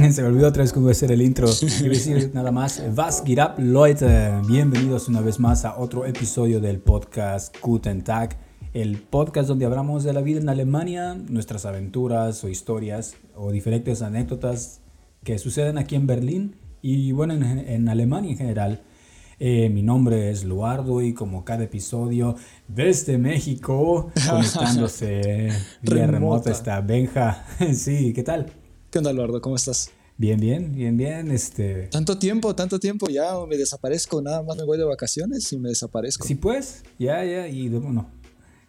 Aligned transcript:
Se 0.12 0.22
me 0.22 0.28
olvidó 0.28 0.48
otra 0.48 0.62
vez 0.62 0.72
cómo 0.72 0.88
hacer 0.88 1.12
el 1.12 1.20
intro. 1.20 1.46
Quiero 1.58 1.92
decir 1.92 2.30
nada 2.32 2.50
más. 2.50 2.82
Was 2.96 3.22
geht 3.22 3.38
ab, 3.38 3.58
Leute? 3.58 4.30
Bienvenidos 4.48 5.08
una 5.08 5.20
vez 5.20 5.38
más 5.38 5.66
a 5.66 5.78
otro 5.78 6.06
episodio 6.06 6.58
del 6.58 6.78
podcast 6.78 7.54
Guten 7.60 8.02
Tag. 8.02 8.38
El 8.72 8.96
podcast 8.96 9.48
donde 9.48 9.66
hablamos 9.66 10.02
de 10.02 10.14
la 10.14 10.22
vida 10.22 10.40
en 10.40 10.48
Alemania, 10.48 11.14
nuestras 11.28 11.66
aventuras 11.66 12.42
o 12.44 12.48
historias 12.48 13.16
o 13.34 13.52
diferentes 13.52 14.00
anécdotas 14.00 14.80
que 15.22 15.38
suceden 15.38 15.76
aquí 15.76 15.96
en 15.96 16.06
Berlín 16.06 16.56
y 16.80 17.12
bueno, 17.12 17.34
en, 17.34 17.42
en 17.42 17.88
Alemania 17.88 18.30
en 18.30 18.38
general. 18.38 18.82
Eh, 19.38 19.68
mi 19.68 19.82
nombre 19.82 20.30
es 20.30 20.44
Luardo 20.44 21.02
y 21.02 21.12
como 21.12 21.44
cada 21.44 21.64
episodio 21.64 22.36
desde 22.68 23.18
México, 23.18 24.10
conectándose 24.28 25.50
vía 25.82 26.06
remota 26.06 26.50
está 26.50 26.80
Benja. 26.80 27.44
sí, 27.74 28.14
¿qué 28.14 28.22
tal? 28.22 28.50
¿Qué 28.90 28.98
onda, 28.98 29.12
Luardo? 29.12 29.40
¿Cómo 29.40 29.54
estás? 29.54 29.92
Bien, 30.20 30.38
bien, 30.38 30.74
bien, 30.74 30.98
bien. 30.98 31.30
Este... 31.30 31.88
Tanto 31.90 32.18
tiempo, 32.18 32.54
tanto 32.54 32.78
tiempo, 32.78 33.08
ya 33.08 33.32
me 33.48 33.56
desaparezco, 33.56 34.20
nada 34.20 34.42
más 34.42 34.54
me 34.54 34.64
voy 34.64 34.76
de 34.76 34.84
vacaciones 34.84 35.50
y 35.50 35.56
me 35.58 35.70
desaparezco. 35.70 36.26
Sí, 36.26 36.34
pues, 36.34 36.82
ya, 36.98 37.24
ya, 37.24 37.48
y 37.48 37.70
bueno, 37.70 38.06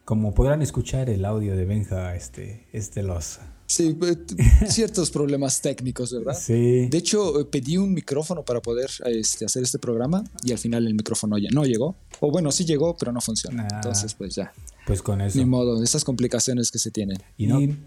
como 0.05 0.33
podrán 0.33 0.61
escuchar 0.61 1.09
el 1.09 1.25
audio 1.25 1.57
de 1.57 1.65
Benja, 1.65 2.15
este, 2.15 2.67
este 2.71 3.03
los 3.03 3.39
Sí, 3.65 3.97
ciertos 4.69 5.11
problemas 5.11 5.59
técnicos, 5.61 6.13
¿verdad? 6.13 6.37
Sí. 6.39 6.87
De 6.87 6.97
hecho, 6.97 7.41
eh, 7.41 7.45
pedí 7.45 7.77
un 7.77 7.93
micrófono 7.93 8.45
para 8.45 8.61
poder 8.61 8.89
este, 9.05 9.43
hacer 9.43 9.63
este 9.63 9.77
programa 9.77 10.23
y 10.43 10.53
al 10.53 10.57
final 10.57 10.87
el 10.87 10.93
micrófono 10.93 11.37
ya 11.37 11.49
no 11.51 11.65
llegó. 11.65 11.97
O 12.21 12.31
bueno, 12.31 12.51
sí 12.51 12.63
llegó, 12.63 12.95
pero 12.97 13.11
no 13.11 13.19
funciona. 13.19 13.67
Ah. 13.69 13.75
Entonces, 13.75 14.13
pues 14.13 14.35
ya. 14.35 14.53
Pues 14.87 15.01
con 15.01 15.19
eso. 15.19 15.37
Ni 15.37 15.43
modo, 15.45 15.83
esas 15.83 16.05
complicaciones 16.05 16.71
que 16.71 16.79
se 16.79 16.91
tienen. 16.91 17.17
Y, 17.37 17.47
no- 17.47 17.61
y 17.61 17.77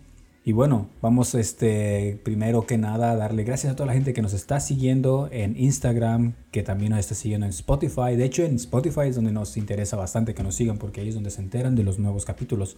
bueno, 0.52 0.88
vamos 1.00 1.34
este, 1.34 2.20
primero 2.22 2.66
que 2.66 2.76
nada 2.76 3.12
a 3.12 3.16
darle 3.16 3.44
gracias 3.44 3.72
a 3.72 3.76
toda 3.76 3.86
la 3.86 3.94
gente 3.94 4.12
que 4.12 4.20
nos 4.20 4.34
está 4.34 4.60
siguiendo 4.60 5.28
en 5.32 5.58
Instagram, 5.58 6.34
que 6.50 6.62
también 6.62 6.90
nos 6.90 7.00
está 7.00 7.14
siguiendo 7.14 7.46
en 7.46 7.50
Spotify. 7.50 8.14
De 8.14 8.26
hecho, 8.26 8.42
en 8.42 8.56
Spotify 8.56 9.08
es 9.08 9.16
donde 9.16 9.32
nos 9.32 9.56
interesa 9.56 9.96
bastante 9.96 10.34
que 10.34 10.42
nos 10.42 10.54
sigan 10.54 10.76
porque 10.76 11.00
ahí 11.00 11.08
es 11.08 11.14
donde 11.14 11.30
se 11.30 11.40
enteran 11.40 11.74
de 11.74 11.82
los 11.82 11.98
nuevos 11.98 12.26
capítulos. 12.26 12.76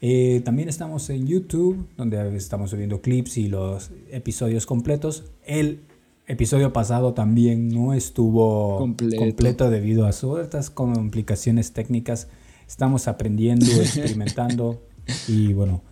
Eh, 0.00 0.42
también 0.44 0.68
estamos 0.68 1.08
en 1.10 1.26
YouTube, 1.26 1.86
donde 1.96 2.36
estamos 2.36 2.70
subiendo 2.70 3.00
clips 3.00 3.36
y 3.38 3.46
los 3.46 3.90
episodios 4.10 4.66
completos. 4.66 5.24
El 5.44 5.82
episodio 6.26 6.72
pasado 6.72 7.14
también 7.14 7.68
no 7.68 7.94
estuvo 7.94 8.76
Completo. 8.76 9.70
debido 9.70 10.06
a 10.06 10.12
ciertas 10.12 10.70
complicaciones 10.70 11.72
técnicas. 11.72 12.28
Estamos 12.66 13.08
aprendiendo, 13.08 13.66
experimentando 13.80 14.82
y 15.26 15.52
bueno, 15.52 15.82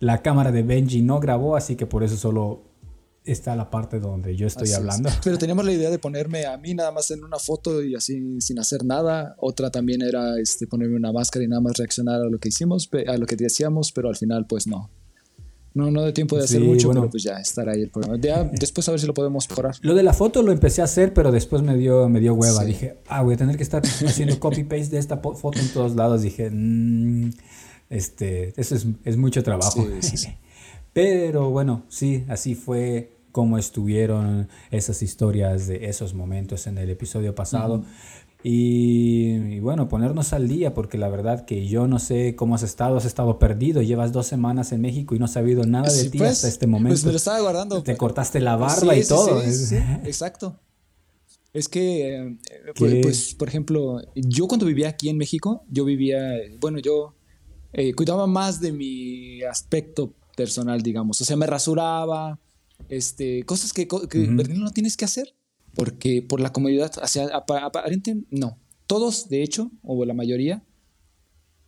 la 0.00 0.22
cámara 0.22 0.52
de 0.52 0.62
Benji 0.62 1.02
no 1.02 1.20
grabó, 1.20 1.56
así 1.56 1.76
que 1.76 1.86
por 1.86 2.02
eso 2.02 2.16
solo 2.16 2.62
está 3.24 3.56
la 3.56 3.70
parte 3.70 4.00
donde 4.00 4.36
yo 4.36 4.46
estoy 4.46 4.64
Así 4.64 4.72
es. 4.72 4.78
hablando. 4.78 5.08
Pero 5.24 5.38
teníamos 5.38 5.64
la 5.64 5.72
idea 5.72 5.88
de 5.90 5.98
ponerme 5.98 6.44
a 6.44 6.58
mí 6.58 6.74
nada 6.74 6.92
más 6.92 7.10
en 7.10 7.24
una 7.24 7.38
foto 7.38 7.82
y 7.82 7.94
así 7.94 8.38
sin 8.40 8.58
hacer 8.58 8.84
nada. 8.84 9.34
Otra 9.38 9.70
también 9.70 10.02
era 10.02 10.38
este, 10.38 10.66
ponerme 10.66 10.96
una 10.96 11.10
máscara 11.12 11.44
y 11.44 11.48
nada 11.48 11.62
más 11.62 11.76
reaccionar 11.78 12.20
a 12.20 12.24
lo 12.28 12.38
que 12.38 12.48
hicimos, 12.50 12.90
a 13.06 13.16
lo 13.16 13.24
que 13.26 13.36
decíamos, 13.36 13.92
pero 13.92 14.08
al 14.10 14.16
final 14.16 14.46
pues 14.46 14.66
no. 14.66 14.90
No, 15.72 15.90
no 15.90 16.02
de 16.02 16.12
tiempo 16.12 16.36
de 16.36 16.44
hacer 16.44 16.60
Sí, 16.60 16.66
mucho, 16.68 16.86
bueno. 16.88 17.00
pero 17.00 17.10
pues 17.10 17.22
ya 17.24 17.38
estará 17.40 17.72
ahí 17.72 17.80
el 17.82 17.90
programa. 17.90 18.16
Ya, 18.20 18.44
después 18.44 18.86
a 18.88 18.92
ver 18.92 19.00
si 19.00 19.06
lo 19.08 19.14
podemos 19.14 19.48
mejorar. 19.50 19.74
Lo 19.80 19.94
de 19.94 20.04
la 20.04 20.12
foto 20.12 20.40
lo 20.42 20.52
empecé 20.52 20.82
a 20.82 20.84
hacer, 20.84 21.12
pero 21.14 21.32
después 21.32 21.62
me 21.62 21.76
dio, 21.76 22.08
me 22.08 22.20
dio 22.20 22.34
hueva. 22.34 22.60
Sí. 22.60 22.66
Dije, 22.66 22.98
ah, 23.08 23.22
voy 23.22 23.34
a 23.34 23.36
tener 23.38 23.56
que 23.56 23.64
estar 23.64 23.82
haciendo 23.84 24.38
copy-paste 24.38 24.90
de 24.90 24.98
esta 24.98 25.16
foto 25.16 25.58
en 25.58 25.68
todos 25.72 25.96
lados. 25.96 26.22
Dije, 26.22 26.48
"Mm, 26.50 27.30
este, 27.90 28.52
eso 28.60 28.74
es, 28.74 28.86
es 29.04 29.16
mucho 29.16 29.42
trabajo. 29.42 29.86
Sí, 30.00 30.16
sí. 30.16 30.28
Pero 30.92 31.50
bueno, 31.50 31.84
sí, 31.88 32.24
así 32.28 32.54
fue 32.54 33.16
como 33.32 33.58
estuvieron 33.58 34.48
esas 34.70 35.02
historias 35.02 35.66
de 35.66 35.86
esos 35.86 36.14
momentos 36.14 36.68
en 36.68 36.78
el 36.78 36.88
episodio 36.90 37.34
pasado. 37.34 37.84
Y, 38.44 39.32
y 39.54 39.60
bueno, 39.60 39.88
ponernos 39.88 40.32
al 40.34 40.46
día, 40.46 40.72
porque 40.74 40.98
la 40.98 41.08
verdad 41.08 41.44
que 41.46 41.66
yo 41.66 41.88
no 41.88 41.98
sé 41.98 42.36
cómo 42.36 42.54
has 42.54 42.62
estado, 42.62 42.96
has 42.96 43.06
estado 43.06 43.38
perdido, 43.38 43.82
llevas 43.82 44.12
dos 44.12 44.26
semanas 44.26 44.70
en 44.70 44.82
México 44.82 45.14
y 45.14 45.18
no 45.18 45.24
has 45.24 45.32
sabido 45.32 45.64
nada 45.64 45.90
de 45.90 45.98
Sí, 45.98 46.10
ti 46.10 46.18
pues, 46.18 46.30
hasta 46.30 46.48
este 46.48 46.66
momento. 46.66 46.90
Pues 46.90 47.04
me 47.06 47.10
lo 47.10 47.16
estaba 47.16 47.40
guardando. 47.40 47.82
Te 47.82 47.96
cortaste 47.96 48.40
la 48.40 48.54
barba 48.56 48.94
Sí, 48.94 49.00
y 49.00 49.02
sí, 49.02 49.08
todo. 49.08 49.42
exacto. 50.04 50.60
Es 51.54 51.68
que, 51.68 52.18
eh, 52.18 52.36
pues, 52.76 52.94
pues, 53.02 53.34
por 53.34 53.48
ejemplo, 53.48 54.02
yo 54.14 54.46
cuando 54.46 54.66
vivía 54.66 54.90
aquí 54.90 55.08
en 55.08 55.16
México, 55.16 55.64
yo 55.70 55.84
vivía, 55.84 56.20
bueno, 56.60 56.78
yo 56.78 57.14
eh, 57.74 57.92
cuidaba 57.94 58.26
más 58.26 58.60
de 58.60 58.72
mi 58.72 59.42
aspecto 59.42 60.14
personal, 60.36 60.82
digamos. 60.82 61.20
O 61.20 61.24
sea, 61.24 61.36
me 61.36 61.46
rasuraba, 61.46 62.38
este, 62.88 63.44
cosas 63.44 63.72
que, 63.72 63.86
que 63.86 64.24
en 64.24 64.36
Berlín 64.36 64.60
no 64.62 64.70
tienes 64.70 64.96
que 64.96 65.04
hacer, 65.04 65.34
porque 65.74 66.22
por 66.22 66.40
la 66.40 66.52
comodidad, 66.52 66.92
o 67.02 67.06
sea, 67.06 67.26
apa- 67.32 67.64
aparente, 67.64 68.16
no. 68.30 68.58
Todos, 68.86 69.28
de 69.28 69.42
hecho, 69.42 69.70
o 69.82 70.04
la 70.04 70.14
mayoría, 70.14 70.62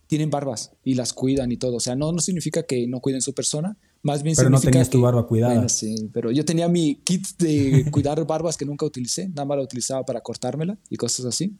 tienen 0.07 0.29
barbas 0.29 0.71
y 0.83 0.93
las 0.95 1.13
cuidan 1.13 1.51
y 1.51 1.57
todo. 1.57 1.75
O 1.75 1.79
sea, 1.79 1.95
no, 1.95 2.11
no 2.11 2.19
significa 2.19 2.63
que 2.63 2.87
no 2.87 2.99
cuiden 3.01 3.21
su 3.21 3.33
persona, 3.33 3.77
más 4.03 4.23
bien 4.23 4.35
Pero 4.37 4.49
no 4.49 4.59
tenías 4.61 4.89
tu 4.89 5.01
barba 5.01 5.27
cuidada. 5.27 5.53
Bueno, 5.53 5.69
sí, 5.69 6.09
pero 6.13 6.31
yo 6.31 6.45
tenía 6.45 6.67
mi 6.69 6.95
kit 7.03 7.25
de 7.39 7.85
cuidar 7.91 8.25
barbas 8.25 8.55
que 8.55 8.65
nunca 8.65 8.85
utilicé, 8.85 9.27
nada 9.29 9.45
más 9.45 9.57
la 9.57 9.63
utilizaba 9.63 10.05
para 10.05 10.21
cortármela 10.21 10.77
y 10.89 10.95
cosas 10.95 11.25
así. 11.25 11.53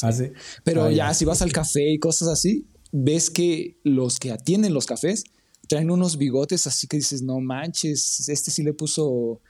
Ah, 0.00 0.10
sí. 0.10 0.24
Pero 0.64 0.84
Ah, 0.84 0.90
ya, 0.92 1.14
si 1.14 1.24
vas 1.24 1.42
al 1.42 1.52
café 1.52 1.92
y 1.92 1.98
cosas 1.98 2.28
así, 2.28 2.66
ves 2.92 3.30
que 3.30 3.78
los 3.84 4.18
que 4.20 4.30
atienden 4.30 4.74
los 4.74 4.86
cafés 4.86 5.24
traen 5.68 5.90
unos 5.90 6.18
bigotes 6.18 6.66
así 6.66 6.86
que 6.86 6.98
dices, 6.98 7.22
no 7.22 7.40
manches, 7.40 8.28
este 8.28 8.50
sí 8.50 8.62
le 8.62 8.74
puso, 8.74 9.40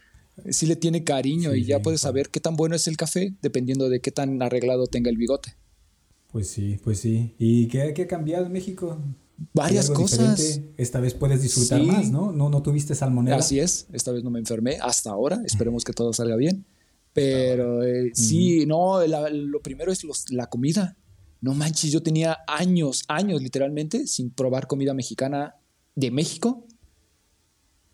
sí 0.51 0.67
le 0.67 0.77
tiene 0.77 1.03
cariño 1.05 1.53
Sí, 1.53 1.61
y 1.61 1.65
ya 1.65 1.83
puedes 1.83 2.01
saber 2.03 2.31
qué 2.31 2.39
tan 2.41 2.55
bueno 2.57 2.77
es 2.77 2.87
el 2.87 2.97
café 2.97 3.35
dependiendo 3.43 3.89
de 3.89 4.01
qué 4.01 4.11
tan 4.13 4.41
arreglado 4.43 4.87
tenga 4.87 5.11
el 5.11 5.17
bigote. 5.17 5.57
Pues 6.31 6.49
sí, 6.49 6.79
pues 6.83 7.01
sí. 7.01 7.35
¿Y 7.39 7.67
qué, 7.69 7.93
qué 7.95 8.03
ha 8.03 8.07
cambiado 8.07 8.47
en 8.47 8.53
México? 8.53 8.97
¿Hay 9.03 9.47
Varias 9.55 9.91
cosas. 9.91 10.37
diferente? 10.39 10.73
Esta 10.77 11.01
vez 11.01 11.15
puedes 11.15 11.43
disfrutar 11.43 11.81
Sí. 11.81 11.87
más, 11.87 12.11
¿no? 12.11 12.31
¿no? 12.33 12.49
No 12.49 12.63
tuviste 12.63 12.95
salmonela. 12.95 13.37
Así 13.37 13.59
es, 13.59 13.87
esta 13.93 14.13
vez 14.13 14.23
no 14.23 14.31
me 14.31 14.39
enfermé 14.39 14.79
hasta 14.81 15.11
ahora, 15.11 15.43
esperemos 15.45 15.85
que 15.85 15.93
todo 15.93 16.13
salga 16.13 16.37
bien. 16.37 16.65
Pero 17.13 17.83
eh, 17.83 18.13
sí, 18.15 18.65
no, 18.67 19.05
la- 19.07 19.29
lo 19.31 19.61
primero 19.61 19.91
es 19.93 20.05
los- 20.05 20.31
la 20.31 20.47
comida. 20.47 20.97
No 21.43 21.53
manches, 21.55 21.91
yo 21.93 22.03
tenía 22.03 22.39
años, 22.49 23.03
años 23.09 23.43
literalmente 23.43 24.07
sin 24.07 24.31
probar 24.31 24.67
comida 24.69 24.95
mexicana 24.95 25.57
de 25.95 26.11
México. 26.11 26.65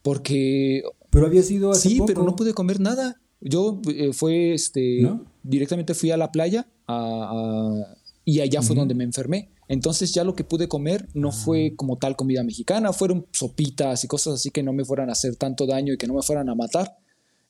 Porque 0.02 0.82
Pero 1.10 1.26
había 1.26 1.42
sido 1.42 1.70
hace 1.72 1.88
sí, 1.88 1.96
poco. 1.96 2.06
pero 2.06 2.22
no 2.24 2.36
pude 2.36 2.54
comer 2.54 2.78
nada. 2.80 3.20
Yo 3.40 3.80
eh, 3.88 4.12
fue 4.12 4.52
este 4.54 5.00
¿No? 5.02 5.24
directamente 5.42 5.94
fui 5.94 6.10
a 6.10 6.16
la 6.16 6.30
playa 6.32 6.68
a- 6.86 7.30
a- 7.32 7.96
y 8.24 8.40
allá 8.40 8.62
fue 8.62 8.76
donde 8.76 8.94
me 8.94 9.04
enfermé. 9.04 9.50
Entonces 9.68 10.12
ya 10.12 10.24
lo 10.24 10.34
que 10.34 10.44
pude 10.44 10.68
comer 10.68 11.06
Ah. 11.08 11.10
no 11.14 11.32
fue 11.32 11.74
como 11.76 11.96
tal 11.96 12.16
comida 12.16 12.42
mexicana, 12.42 12.92
fueron 12.92 13.26
sopitas 13.32 14.04
y 14.04 14.08
cosas 14.08 14.34
así 14.34 14.50
que 14.50 14.62
no 14.62 14.72
me 14.72 14.84
fueran 14.84 15.08
a 15.08 15.12
hacer 15.12 15.36
tanto 15.36 15.66
daño 15.66 15.92
y 15.94 15.96
que 15.98 16.06
no 16.06 16.14
me 16.14 16.22
fueran 16.22 16.48
a 16.48 16.54
matar. 16.54 16.96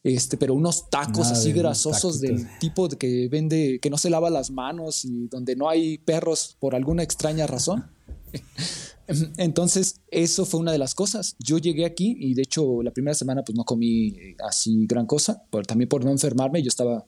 Este, 0.04 0.36
pero 0.36 0.54
unos 0.54 0.88
tacos 0.90 1.26
Nada 1.26 1.32
así 1.32 1.52
de 1.52 1.58
grasosos 1.58 2.20
del 2.20 2.46
tipo 2.60 2.88
de 2.88 2.96
que 2.96 3.28
vende, 3.28 3.78
que 3.80 3.90
no 3.90 3.98
se 3.98 4.10
lava 4.10 4.30
las 4.30 4.50
manos 4.50 5.04
y 5.04 5.26
donde 5.28 5.56
no 5.56 5.68
hay 5.68 5.98
perros 5.98 6.56
por 6.60 6.74
alguna 6.74 7.02
extraña 7.02 7.46
razón. 7.46 7.90
Entonces, 9.38 10.00
eso 10.10 10.44
fue 10.44 10.60
una 10.60 10.70
de 10.70 10.78
las 10.78 10.94
cosas. 10.94 11.34
Yo 11.38 11.58
llegué 11.58 11.84
aquí 11.84 12.14
y 12.18 12.34
de 12.34 12.42
hecho 12.42 12.82
la 12.82 12.92
primera 12.92 13.14
semana 13.14 13.42
pues 13.42 13.56
no 13.56 13.64
comí 13.64 14.08
eh, 14.08 14.36
así 14.46 14.86
gran 14.86 15.06
cosa, 15.06 15.42
pero 15.50 15.64
también 15.64 15.88
por 15.88 16.04
no 16.04 16.10
enfermarme, 16.10 16.62
yo 16.62 16.68
estaba 16.68 17.06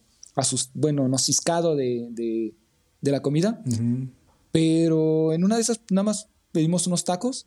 bueno, 0.74 1.08
no 1.08 1.18
ciscado 1.18 1.76
de, 1.76 2.08
de, 2.12 2.54
de 3.00 3.10
la 3.10 3.20
comida, 3.20 3.62
Ujú. 3.66 4.08
pero 4.50 5.32
en 5.32 5.44
una 5.44 5.56
de 5.56 5.62
esas 5.62 5.81
nada 5.90 6.04
más 6.04 6.28
pedimos 6.52 6.86
unos 6.86 7.04
tacos 7.04 7.46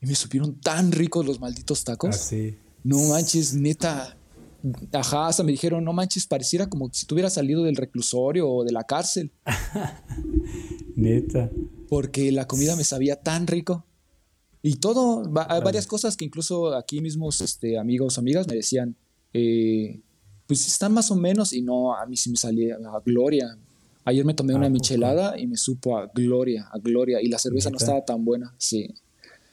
y 0.00 0.06
me 0.06 0.14
supieron 0.14 0.58
tan 0.60 0.92
ricos 0.92 1.26
los 1.26 1.40
malditos 1.40 1.84
tacos. 1.84 2.16
Así. 2.16 2.56
No 2.82 2.98
manches, 3.08 3.54
neta. 3.54 4.16
Ajá, 4.92 5.28
hasta 5.28 5.42
me 5.42 5.52
dijeron, 5.52 5.84
no 5.84 5.92
manches, 5.92 6.26
pareciera 6.26 6.68
como 6.68 6.90
si 6.92 7.06
tuviera 7.06 7.30
salido 7.30 7.62
del 7.64 7.76
reclusorio 7.76 8.48
o 8.50 8.64
de 8.64 8.72
la 8.72 8.84
cárcel, 8.84 9.32
Neta. 10.96 11.50
porque 11.88 12.30
la 12.32 12.46
comida 12.46 12.76
me 12.76 12.84
sabía 12.84 13.16
tan 13.16 13.46
rico. 13.46 13.86
Y 14.62 14.76
todo, 14.76 15.30
va- 15.32 15.46
hay 15.48 15.62
varias 15.62 15.86
cosas 15.86 16.16
que 16.16 16.24
incluso 16.26 16.74
aquí 16.74 17.00
mismos 17.00 17.40
este, 17.40 17.78
amigos, 17.78 18.18
amigas 18.18 18.46
me 18.46 18.56
decían, 18.56 18.94
eh, 19.32 20.00
pues 20.46 20.66
están 20.66 20.92
más 20.92 21.10
o 21.10 21.16
menos, 21.16 21.52
y 21.52 21.62
no, 21.62 21.94
a 21.96 22.04
mí 22.06 22.16
sí 22.16 22.28
me 22.30 22.36
salía 22.36 22.74
a 22.76 23.00
gloria. 23.04 23.56
Ayer 24.04 24.24
me 24.24 24.34
tomé 24.34 24.52
¿A 24.52 24.56
una 24.56 24.68
michelada 24.68 25.38
y 25.38 25.46
me 25.46 25.56
supo 25.56 25.96
a 25.96 26.06
gloria, 26.14 26.68
a 26.72 26.78
gloria, 26.78 27.22
y 27.22 27.28
la 27.28 27.38
cerveza 27.38 27.70
no 27.70 27.76
estaba 27.78 28.04
tan 28.04 28.24
buena, 28.24 28.54
sí. 28.58 28.92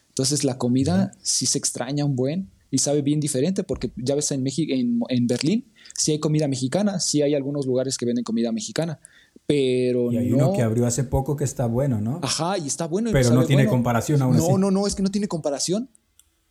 Entonces 0.10 0.44
la 0.44 0.58
comida 0.58 1.12
sí 1.22 1.46
se 1.46 1.58
extraña 1.60 2.04
un 2.04 2.16
buen 2.16 2.50
y 2.72 2.78
sabe 2.80 3.02
bien 3.02 3.20
diferente 3.20 3.64
porque 3.64 3.92
ya 3.96 4.16
ves 4.16 4.32
en 4.32 4.44
México, 4.44 4.74
en, 4.74 5.00
en 5.10 5.28
Berlín, 5.28 5.66
sí 5.96 6.12
hay 6.12 6.20
comida 6.20 6.48
mexicana, 6.48 7.00
sí 7.00 7.22
hay 7.22 7.34
algunos 7.34 7.66
lugares 7.66 7.98
que 7.98 8.06
venden 8.06 8.24
comida 8.24 8.52
mexicana, 8.52 9.00
pero 9.46 10.12
Y 10.12 10.18
hay 10.18 10.30
no. 10.30 10.36
uno 10.38 10.54
que 10.54 10.62
abrió 10.62 10.86
hace 10.86 11.04
poco 11.04 11.36
que 11.36 11.44
está 11.46 11.66
bueno, 11.68 12.02
¿no? 12.02 12.20
Ajá, 12.24 12.58
y 12.58 12.68
está 12.68 12.86
bueno. 12.88 13.10
y 13.10 13.14
Pero 13.14 13.30
no 13.32 13.46
tiene 13.46 13.64
bueno. 13.64 13.72
comparación 13.72 14.22
aún 14.22 14.36
No, 14.38 14.44
así. 14.44 14.54
no, 14.58 14.72
no, 14.72 14.88
es 14.88 14.96
que 14.96 15.04
no 15.04 15.12
tiene 15.12 15.28
comparación. 15.28 15.90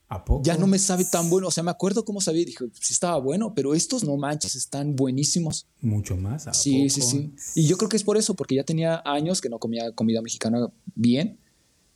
¿A 0.09 0.23
poco? 0.23 0.41
Ya 0.45 0.55
no 0.57 0.67
me 0.67 0.79
sabe 0.79 1.03
tan 1.03 1.29
bueno. 1.29 1.47
O 1.47 1.51
sea, 1.51 1.63
me 1.63 1.69
acuerdo 1.71 2.05
cómo 2.05 2.21
sabía 2.21 2.45
dije, 2.45 2.63
sí 2.79 2.93
estaba 2.93 3.17
bueno, 3.19 3.53
pero 3.53 3.75
estos 3.75 4.05
no 4.05 4.15
manches, 4.15 4.55
están 4.55 4.95
buenísimos. 4.95 5.67
Mucho 5.81 6.15
más. 6.15 6.47
¿a 6.47 6.53
Sí, 6.53 6.89
sí, 6.89 7.01
poco? 7.01 7.11
sí. 7.11 7.33
Y 7.61 7.67
yo 7.67 7.75
creo 7.77 7.89
que 7.89 7.97
es 7.97 8.03
por 8.05 8.15
eso, 8.15 8.33
porque 8.33 8.55
ya 8.55 8.63
tenía 8.63 9.01
años 9.03 9.41
que 9.41 9.49
no 9.49 9.59
comía 9.59 9.91
comida 9.91 10.21
mexicana 10.21 10.65
bien. 10.95 11.37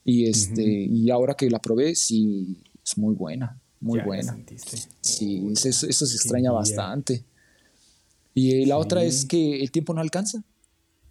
Y 0.04 0.26
este, 0.28 0.62
y 0.64 1.10
ahora 1.10 1.36
que 1.36 1.50
la 1.50 1.60
probé, 1.60 1.96
sí, 1.96 2.58
es 2.86 2.98
muy 2.98 3.16
buena. 3.16 3.61
Muy 3.82 4.00
Ya, 4.00 4.06
buena. 4.06 4.38
Sí, 5.02 5.44
eso, 5.52 5.68
eso- 5.70 5.88
eso 5.88 6.06
se 6.06 6.12
qué 6.14 6.18
extraña 6.18 6.52
bastante. 6.52 7.26
Y 8.34 8.62
eh, 8.62 8.66
la 8.66 8.78
otra 8.78 9.04
es 9.04 9.22
Sí. 9.22 9.28
que 9.28 9.62
el 9.62 9.72
tiempo 9.72 9.94
no 9.94 10.02
alcanza. 10.02 10.44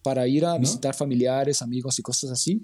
Para 0.02 0.26
ir 0.26 0.46
a 0.46 0.54
¿No? 0.54 0.60
visitar 0.60 0.94
familiares, 0.94 1.60
amigos 1.60 1.98
y 1.98 2.02
cosas 2.02 2.30
así, 2.30 2.62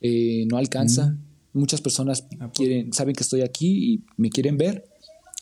eh, 0.00 0.46
no 0.48 0.56
alcanza. 0.56 1.08
Mm. 1.08 1.18
Muchas 1.58 1.82
personas 1.82 2.24
¿A 2.40 2.50
quieren, 2.50 2.92
saben 2.94 3.14
que 3.14 3.22
estoy 3.22 3.42
aquí 3.42 3.92
y 3.94 4.04
me 4.16 4.30
quieren 4.30 4.56
ver. 4.56 4.84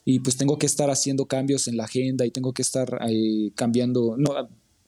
Y 0.05 0.19
pues 0.21 0.37
tengo 0.37 0.59
que 0.59 0.67
estar 0.67 0.91
haciendo 0.91 1.27
cambios 1.27 1.69
en 1.69 1.77
la 1.77 1.85
agenda 1.85 2.27
y 2.27 2.31
tengo 2.33 2.53
que 2.53 2.63
estar 2.63 2.99
eh, 3.09 3.53
cambiando, 3.55 4.17
no, 4.17 4.33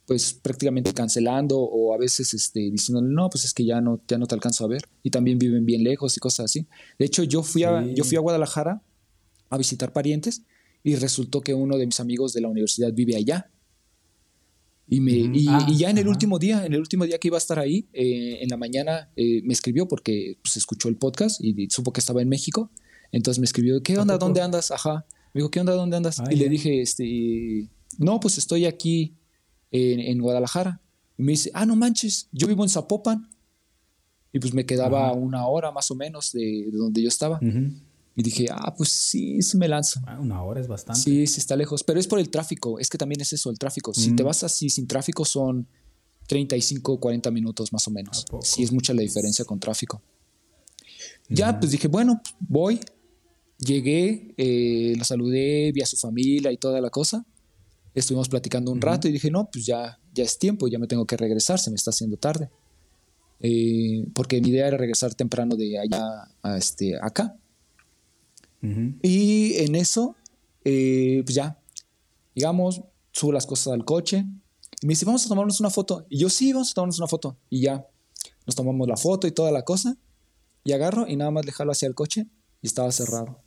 pues 0.06 0.32
prácticamente 0.34 0.92
cancelando 0.92 1.60
o 1.60 1.94
a 1.94 1.98
veces 1.98 2.34
este, 2.34 2.58
diciéndole, 2.70 3.08
no, 3.14 3.30
pues 3.30 3.44
es 3.44 3.54
que 3.54 3.64
ya 3.64 3.80
no, 3.80 4.00
ya 4.08 4.18
no 4.18 4.26
te 4.26 4.34
alcanzo 4.34 4.64
a 4.64 4.68
ver. 4.68 4.82
Y 5.04 5.10
también 5.10 5.38
viven 5.38 5.64
bien 5.64 5.84
lejos 5.84 6.16
y 6.16 6.20
cosas 6.20 6.46
así. 6.46 6.66
De 6.98 7.04
hecho, 7.04 7.22
yo 7.22 7.42
fui, 7.44 7.62
a, 7.62 7.84
Sí. 7.84 7.94
yo 7.94 8.02
fui 8.04 8.16
a 8.16 8.20
Guadalajara 8.20 8.82
a 9.52 9.58
visitar 9.58 9.92
parientes 9.92 10.42
y 10.82 10.96
resultó 10.96 11.42
que 11.42 11.52
uno 11.54 11.76
de 11.76 11.86
mis 11.86 12.00
amigos 12.00 12.32
de 12.32 12.40
la 12.40 12.48
universidad 12.48 12.92
vive 12.92 13.14
allá. 13.16 13.50
Y, 14.88 15.00
me, 15.00 15.12
y, 15.12 15.46
Ah, 15.48 15.66
y 15.68 15.76
ya 15.76 15.90
en 15.90 15.98
el 15.98 16.04
ajá. 16.04 16.10
último 16.10 16.38
día, 16.38 16.64
en 16.66 16.72
el 16.72 16.80
último 16.80 17.04
día 17.06 17.18
que 17.18 17.28
iba 17.28 17.36
a 17.36 17.38
estar 17.38 17.58
ahí, 17.58 17.86
eh, 17.92 18.38
en 18.40 18.48
la 18.48 18.56
mañana 18.56 19.10
eh, 19.16 19.42
me 19.44 19.52
escribió 19.52 19.86
porque 19.86 20.38
pues, 20.42 20.56
escuchó 20.56 20.88
el 20.88 20.96
podcast 20.96 21.40
y 21.42 21.68
supo 21.70 21.92
que 21.92 22.00
estaba 22.00 22.22
en 22.22 22.28
México. 22.28 22.70
Entonces 23.12 23.38
me 23.38 23.44
escribió, 23.44 23.82
¿qué 23.82 23.94
¿A 23.96 24.02
onda? 24.02 24.16
¿Dónde 24.18 24.40
andas? 24.40 24.70
Ajá. 24.70 25.06
Me 25.34 25.40
dijo, 25.40 25.50
¿qué 25.50 25.60
onda? 25.60 25.74
¿Dónde 25.74 25.96
andas? 25.98 26.18
Ah, 26.18 26.28
y 26.30 26.36
le 26.36 26.48
dije, 26.48 26.80
este, 26.80 27.68
no, 27.98 28.20
pues 28.20 28.38
estoy 28.38 28.64
aquí 28.64 29.14
en, 29.70 30.00
en 30.00 30.18
Guadalajara. 30.20 30.80
Y 31.18 31.22
me 31.22 31.32
dice, 31.32 31.50
ah, 31.54 31.66
no 31.66 31.76
manches, 31.76 32.28
yo 32.32 32.46
vivo 32.48 32.62
en 32.62 32.70
Zapopan. 32.70 33.28
Y 34.32 34.38
pues 34.40 34.54
me 34.54 34.64
quedaba 34.64 35.12
una 35.12 35.46
hora 35.46 35.70
más 35.72 35.90
o 35.90 35.94
menos 35.94 36.32
de, 36.32 36.68
de 36.72 36.76
donde 36.76 37.02
yo 37.02 37.08
estaba. 37.08 37.36
Ujú. 37.36 37.70
Y 38.14 38.22
dije, 38.22 38.46
ah, 38.50 38.74
pues 38.76 38.90
sí, 38.90 39.40
sí 39.42 39.56
me 39.56 39.68
lanzo. 39.68 40.00
Ah, 40.06 40.20
una 40.20 40.42
hora 40.42 40.60
es 40.60 40.68
bastante. 40.68 41.00
Sí, 41.00 41.26
sí 41.26 41.40
está 41.40 41.56
lejos, 41.56 41.82
pero 41.82 41.98
es 41.98 42.06
por 42.06 42.18
el 42.18 42.28
tráfico, 42.28 42.78
es 42.78 42.90
que 42.90 42.98
también 42.98 43.20
es 43.22 43.32
eso, 43.32 43.48
el 43.50 43.58
tráfico. 43.58 43.94
Si 43.94 44.10
Mm. 44.10 44.16
te 44.16 44.22
vas 44.22 44.44
así 44.44 44.68
sin 44.68 44.86
tráfico 44.86 45.24
son 45.24 45.66
35, 46.28 47.00
40 47.00 47.30
minutos 47.30 47.72
más 47.72 47.86
o 47.88 47.90
menos. 47.90 48.26
Sí, 48.42 48.62
es 48.62 48.72
mucha 48.72 48.92
la 48.94 49.02
diferencia 49.02 49.44
con 49.44 49.58
tráfico. 49.58 50.02
Ya, 51.28 51.58
pues 51.58 51.72
dije, 51.72 51.88
bueno, 51.88 52.20
voy. 52.40 52.80
Llegué, 53.58 54.34
eh, 54.36 54.94
lo 54.96 55.04
saludé, 55.04 55.70
vi 55.72 55.82
a 55.82 55.86
su 55.86 55.96
familia 55.96 56.50
y 56.52 56.56
toda 56.56 56.80
la 56.80 56.90
cosa. 56.90 57.24
Estuvimos 57.94 58.28
platicando 58.28 58.70
un 58.72 58.80
rato 58.80 59.08
y 59.08 59.12
dije, 59.12 59.30
no, 59.30 59.48
pues 59.50 59.64
ya, 59.66 59.98
ya 60.12 60.24
es 60.24 60.38
tiempo, 60.38 60.66
ya 60.68 60.78
me 60.78 60.86
tengo 60.86 61.06
que 61.06 61.16
regresar, 61.16 61.58
se 61.60 61.70
me 61.70 61.76
está 61.76 61.90
haciendo 61.90 62.16
tarde. 62.16 62.50
Eh, 63.40 64.04
porque 64.14 64.40
mi 64.40 64.48
idea 64.50 64.68
era 64.68 64.76
regresar 64.76 65.14
temprano 65.14 65.56
de 65.56 65.78
allá 65.78 66.28
a 66.42 66.56
este, 66.58 66.94
acá. 67.00 67.36
Ujú. 68.62 68.94
Y 69.02 69.54
en 69.58 69.74
eso, 69.74 70.16
eh, 70.64 71.22
pues 71.24 71.34
ya, 71.34 71.58
digamos, 72.34 72.82
subo 73.10 73.32
las 73.32 73.46
cosas 73.46 73.72
al 73.72 73.84
coche. 73.84 74.24
Y 74.80 74.86
me 74.86 74.92
dice, 74.92 75.04
vamos 75.04 75.24
a 75.24 75.28
tomarnos 75.28 75.60
una 75.60 75.70
foto. 75.70 76.06
Y 76.08 76.18
yo, 76.18 76.28
sí, 76.28 76.52
vamos 76.52 76.70
a 76.70 76.74
tomarnos 76.74 76.98
una 76.98 77.08
foto. 77.08 77.36
Y 77.50 77.60
ya, 77.60 77.86
nos 78.46 78.56
tomamos 78.56 78.88
la 78.88 78.96
foto 78.96 79.26
y 79.26 79.32
toda 79.32 79.52
la 79.52 79.64
cosa. 79.64 79.96
Y 80.64 80.72
agarro 80.72 81.06
y 81.08 81.16
nada 81.16 81.30
más 81.30 81.44
le 81.44 81.52
jalo 81.52 81.72
hacia 81.72 81.88
el 81.88 81.94
coche 81.94 82.26
y 82.60 82.66
estaba 82.66 82.90
cerrado. 82.92 83.38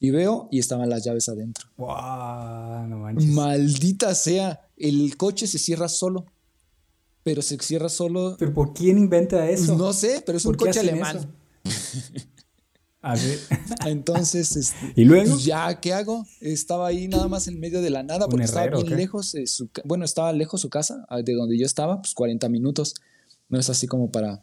Y 0.00 0.10
veo 0.10 0.48
y 0.50 0.58
estaban 0.58 0.90
las 0.90 1.04
llaves 1.04 1.28
adentro. 1.28 1.68
Guau, 1.76 2.86
no 2.88 2.98
manches. 2.98 3.28
Maldita 3.28 4.14
sea, 4.14 4.68
el 4.76 5.16
coche 5.16 5.46
se 5.46 5.58
cierra 5.58 5.88
solo. 5.88 6.26
Pero 7.22 7.40
se 7.40 7.56
cierra 7.58 7.88
solo. 7.88 8.36
¿Pero 8.38 8.52
por 8.52 8.74
quién 8.74 8.98
inventa 8.98 9.48
eso? 9.48 9.76
no 9.76 9.92
sé, 9.94 10.22
pero 10.26 10.36
es 10.36 10.44
un 10.44 10.52
¿Por 10.52 10.58
qué 10.58 10.66
coche 10.66 10.80
alemán. 10.80 11.34
A 13.06 13.14
ver. 13.16 13.38
Entonces, 13.86 14.56
este, 14.56 14.92
¿Y 14.96 15.04
luego? 15.04 15.32
pues 15.32 15.44
ya, 15.44 15.78
¿qué 15.80 15.92
hago? 15.92 16.26
Estaba 16.40 16.86
ahí 16.88 17.06
nada 17.06 17.28
más 17.28 17.48
en 17.48 17.60
medio 17.60 17.82
de 17.82 17.90
la 17.90 18.02
nada 18.02 18.24
¿Un 18.24 18.30
porque 18.30 18.44
estaba 18.46 18.64
herrero 18.64 18.80
o 18.80 18.84
bien 18.84 18.96
lejos. 18.96 19.32
de 19.32 19.46
su 19.46 19.68
bueno, 19.84 20.04
estaba 20.04 20.32
lejos 20.32 20.60
su 20.62 20.70
casa, 20.70 21.04
ah, 21.08 21.20
de 21.20 21.34
donde 21.34 21.58
yo 21.58 21.66
estaba, 21.66 22.00
pues 22.00 22.14
40 22.14 22.48
minutos. 22.48 22.94
No 23.48 23.58
es 23.58 23.68
así 23.68 23.86
como 23.86 24.10
para. 24.10 24.42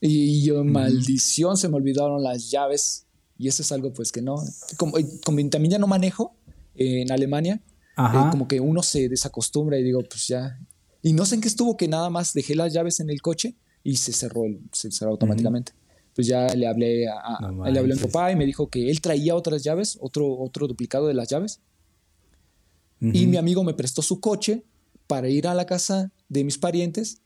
Y 0.00 0.42
yo, 0.44 0.62
maldición, 0.64 1.56
se 1.56 1.68
me 1.68 1.76
olvidaron 1.76 2.22
las 2.22 2.50
llaves. 2.50 3.06
Y 3.38 3.48
eso 3.48 3.62
es 3.62 3.70
algo, 3.72 3.92
pues 3.92 4.12
que 4.12 4.22
no. 4.22 4.36
Como, 4.78 4.96
eh, 4.98 5.06
como 5.24 5.38
también 5.50 5.72
ya 5.72 5.78
no 5.78 5.86
manejo 5.86 6.34
eh, 6.74 7.02
en 7.02 7.12
Alemania, 7.12 7.60
eh, 7.98 8.28
como 8.30 8.48
que 8.48 8.60
uno 8.60 8.82
se 8.82 9.08
desacostumbra 9.08 9.78
y 9.78 9.82
digo, 9.82 10.00
pues 10.08 10.26
ya. 10.28 10.58
Y 11.02 11.12
no 11.12 11.26
sé 11.26 11.34
en 11.34 11.40
qué 11.42 11.48
estuvo 11.48 11.76
que 11.76 11.86
nada 11.88 12.08
más 12.10 12.32
dejé 12.32 12.54
las 12.54 12.72
llaves 12.72 13.00
en 13.00 13.10
el 13.10 13.20
coche 13.20 13.56
y 13.82 13.96
se 13.96 14.12
cerró, 14.12 14.44
el- 14.44 14.60
se 14.72 14.90
cerró 14.90 15.10
automáticamente. 15.12 15.72
Pues 16.16 16.26
ya 16.26 16.48
le 16.48 16.66
hablé 16.66 17.06
a, 17.08 17.38
No 17.42 17.64
le 17.70 17.78
hablé 17.78 17.78
a 17.78 17.82
mi 17.82 17.88
manches. 17.90 18.06
papá 18.12 18.32
y 18.32 18.36
me 18.36 18.44
dijo 18.46 18.68
que 18.70 18.90
él 18.90 19.00
traía 19.00 19.36
otras 19.36 19.62
llaves, 19.62 19.96
otro, 20.00 20.26
otro 20.38 20.66
duplicado 20.66 21.06
de 21.06 21.14
las 21.14 21.28
llaves. 21.28 21.60
Ujú. 23.00 23.10
Y 23.14 23.26
mi 23.26 23.36
amigo 23.36 23.62
me 23.62 23.74
prestó 23.74 24.00
su 24.02 24.18
coche 24.20 24.64
para 25.06 25.28
ir 25.28 25.46
a 25.46 25.54
la 25.54 25.66
casa 25.66 26.10
de 26.28 26.42
mis 26.42 26.58
parientes 26.58 27.20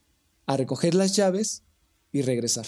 a 0.45 0.57
recoger 0.57 0.93
las 0.93 1.15
llaves 1.15 1.63
y 2.11 2.21
regresar. 2.21 2.65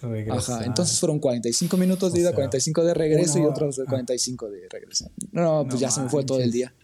Regresar. 0.00 0.56
Ajá, 0.60 0.64
entonces 0.66 0.98
fueron 0.98 1.18
45 1.18 1.76
minutos 1.76 2.12
de 2.12 2.20
O 2.20 2.22
ida, 2.22 2.28
sea, 2.30 2.36
45 2.36 2.84
de 2.84 2.94
regreso 2.94 3.38
y 3.38 3.42
otros 3.44 3.78
hora. 3.78 3.90
45 3.90 4.48
de 4.50 4.68
regreso. 4.70 5.10
No, 5.32 5.62
pues 5.64 5.74
No 5.74 5.80
ya 5.80 5.90
se 5.90 6.00
me 6.00 6.08
fue 6.08 6.24
todo 6.24 6.38
el 6.38 6.44
manches. 6.44 6.54
día. 6.54 6.74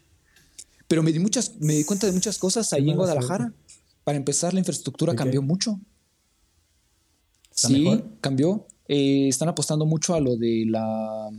Pero 0.89 1.03
me 1.03 1.13
di 1.13 1.19
muchas, 1.19 1.55
me 1.61 1.75
di 1.75 1.85
cuenta 1.85 2.07
de 2.07 2.13
muchas 2.13 2.37
cosas 2.39 2.73
ahí 2.73 2.91
en 2.91 2.97
Guadalajara. 2.97 3.53
Para 4.05 4.19
empezar, 4.19 4.53
la 4.53 4.61
infraestructura 4.61 5.15
cambió 5.17 5.41
mucho. 5.41 5.81
¿Está 7.57 7.69
sí, 7.69 7.81
mejor? 7.81 8.05
cambió. 8.21 8.67
Eh, 8.87 9.29
están 9.29 9.49
apostando 9.49 9.87
mucho 9.87 10.15
a 10.15 10.21
lo 10.21 10.37
de 10.37 10.65
la. 10.69 11.31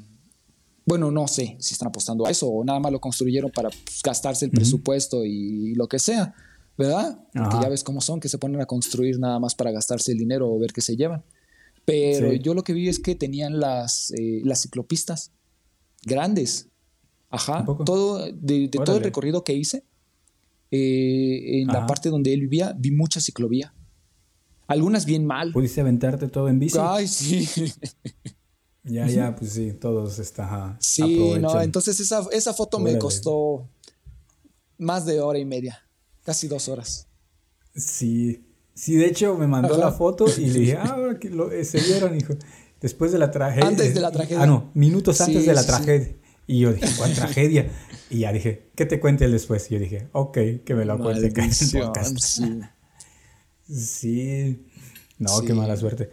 Bueno, 0.86 1.12
no 1.12 1.28
sé 1.28 1.56
si 1.60 1.74
están 1.74 1.90
apostando 1.90 2.26
a 2.26 2.32
eso 2.32 2.48
o 2.48 2.64
nada 2.64 2.80
más 2.80 2.92
lo 2.92 3.00
construyeron 3.00 3.52
para 3.52 3.70
pues, 3.70 4.02
gastarse 4.04 4.46
el 4.46 4.52
presupuesto 4.52 5.24
y 5.26 5.76
lo 5.76 5.88
que 5.88 6.00
sea, 6.00 6.34
¿verdad? 6.78 7.20
Porque 7.34 7.58
ya 7.62 7.70
ves 7.70 7.84
cómo 7.84 8.00
son, 8.02 8.20
que 8.20 8.30
se 8.30 8.38
ponen 8.38 8.62
a 8.62 8.66
construir 8.66 9.20
nada 9.20 9.38
más 9.40 9.54
para 9.54 9.72
gastarse 9.72 10.12
el 10.14 10.18
dinero 10.18 10.50
o 10.52 10.58
ver 10.60 10.72
qué 10.74 10.82
se 10.82 10.96
llevan. 10.96 11.24
Pero 11.86 12.32
Sí. 12.32 12.40
yo 12.40 12.54
lo 12.54 12.64
que 12.64 12.74
vi 12.74 12.88
es 12.90 13.00
que 13.00 13.16
tenían 13.16 13.60
las, 13.60 14.12
eh, 14.12 14.42
las 14.44 14.62
ciclopistas 14.62 15.32
grandes. 16.04 16.68
Ajá. 17.30 17.66
Todo, 17.86 18.26
de, 18.32 18.68
de 18.70 18.70
todo 18.70 18.98
el 18.98 19.04
recorrido 19.04 19.44
que 19.44 19.54
hice, 19.54 19.84
eh, 20.72 21.62
en 21.62 21.68
la 21.68 21.86
parte 21.86 22.10
donde 22.10 22.34
él 22.34 22.42
vivía, 22.42 22.74
vi 22.78 22.92
mucha 22.92 23.20
ciclovía. 23.22 23.74
Algunas 24.68 25.06
bien 25.06 25.26
mal. 25.26 25.54
¿Pudiste 25.54 25.82
aventarte 25.82 26.28
todo 26.28 26.50
en 26.50 26.60
bici? 26.60 26.78
Ay, 26.80 27.08
sí. 27.08 27.48
Ya, 28.84 29.06
ya, 29.08 29.36
pues 29.36 29.52
sí, 29.52 29.74
todos 29.74 30.18
está, 30.20 30.78
Sí, 30.80 31.36
no, 31.42 31.62
entonces 31.62 32.00
esa, 32.00 32.26
esa 32.32 32.54
foto 32.54 32.80
me 32.80 32.98
costó 32.98 33.68
más 34.78 35.06
de 35.06 35.20
hora 35.20 35.40
y 35.40 35.46
media, 35.46 35.84
casi 36.24 36.48
dos 36.48 36.70
horas. 36.70 37.08
Sí, 37.76 38.46
sí, 38.74 38.96
de 38.96 39.08
hecho 39.08 39.38
me 39.38 39.46
mandó 39.46 39.74
Ajá. 39.74 39.86
la 39.86 39.92
foto 39.92 40.26
y 40.38 40.48
le 40.48 40.60
dije, 40.60 40.78
ah, 40.80 41.18
que 41.20 41.30
lo, 41.30 41.52
eh, 41.52 41.66
se 41.66 41.82
vieron, 41.82 42.16
hijo. 42.16 42.34
Después 42.80 43.12
de 43.12 43.18
la 43.18 43.32
tragedia. 43.32 43.68
Antes 43.68 43.94
de 43.94 44.00
la 44.02 44.12
tragedia. 44.12 44.44
Ah, 44.44 44.48
no, 44.48 44.72
minutos 44.74 45.18
Sí, 45.18 45.24
antes 45.24 45.46
de 45.46 45.54
la 45.54 45.62
sí, 45.64 45.68
sí. 45.70 45.76
tragedia. 45.76 46.16
Y 46.46 46.60
yo 46.60 46.72
dije, 46.72 46.88
¿cuál 46.98 47.14
tragedia? 47.14 47.70
Y 48.10 48.20
ya 48.20 48.32
dije, 48.32 48.72
¿qué 48.76 48.86
te 48.86 49.02
cuente 49.02 49.26
él 49.26 49.34
después? 49.34 49.70
Y 49.70 49.74
yo 49.74 49.80
dije, 49.82 50.08
ok, 50.14 50.38
que 50.64 50.76
me 50.76 50.86
lo 50.86 50.98
cuente 50.98 51.34
sí. 53.70 54.66
No, 55.20 55.42
qué 55.42 55.54
mala 55.54 55.76
suerte. 55.78 56.12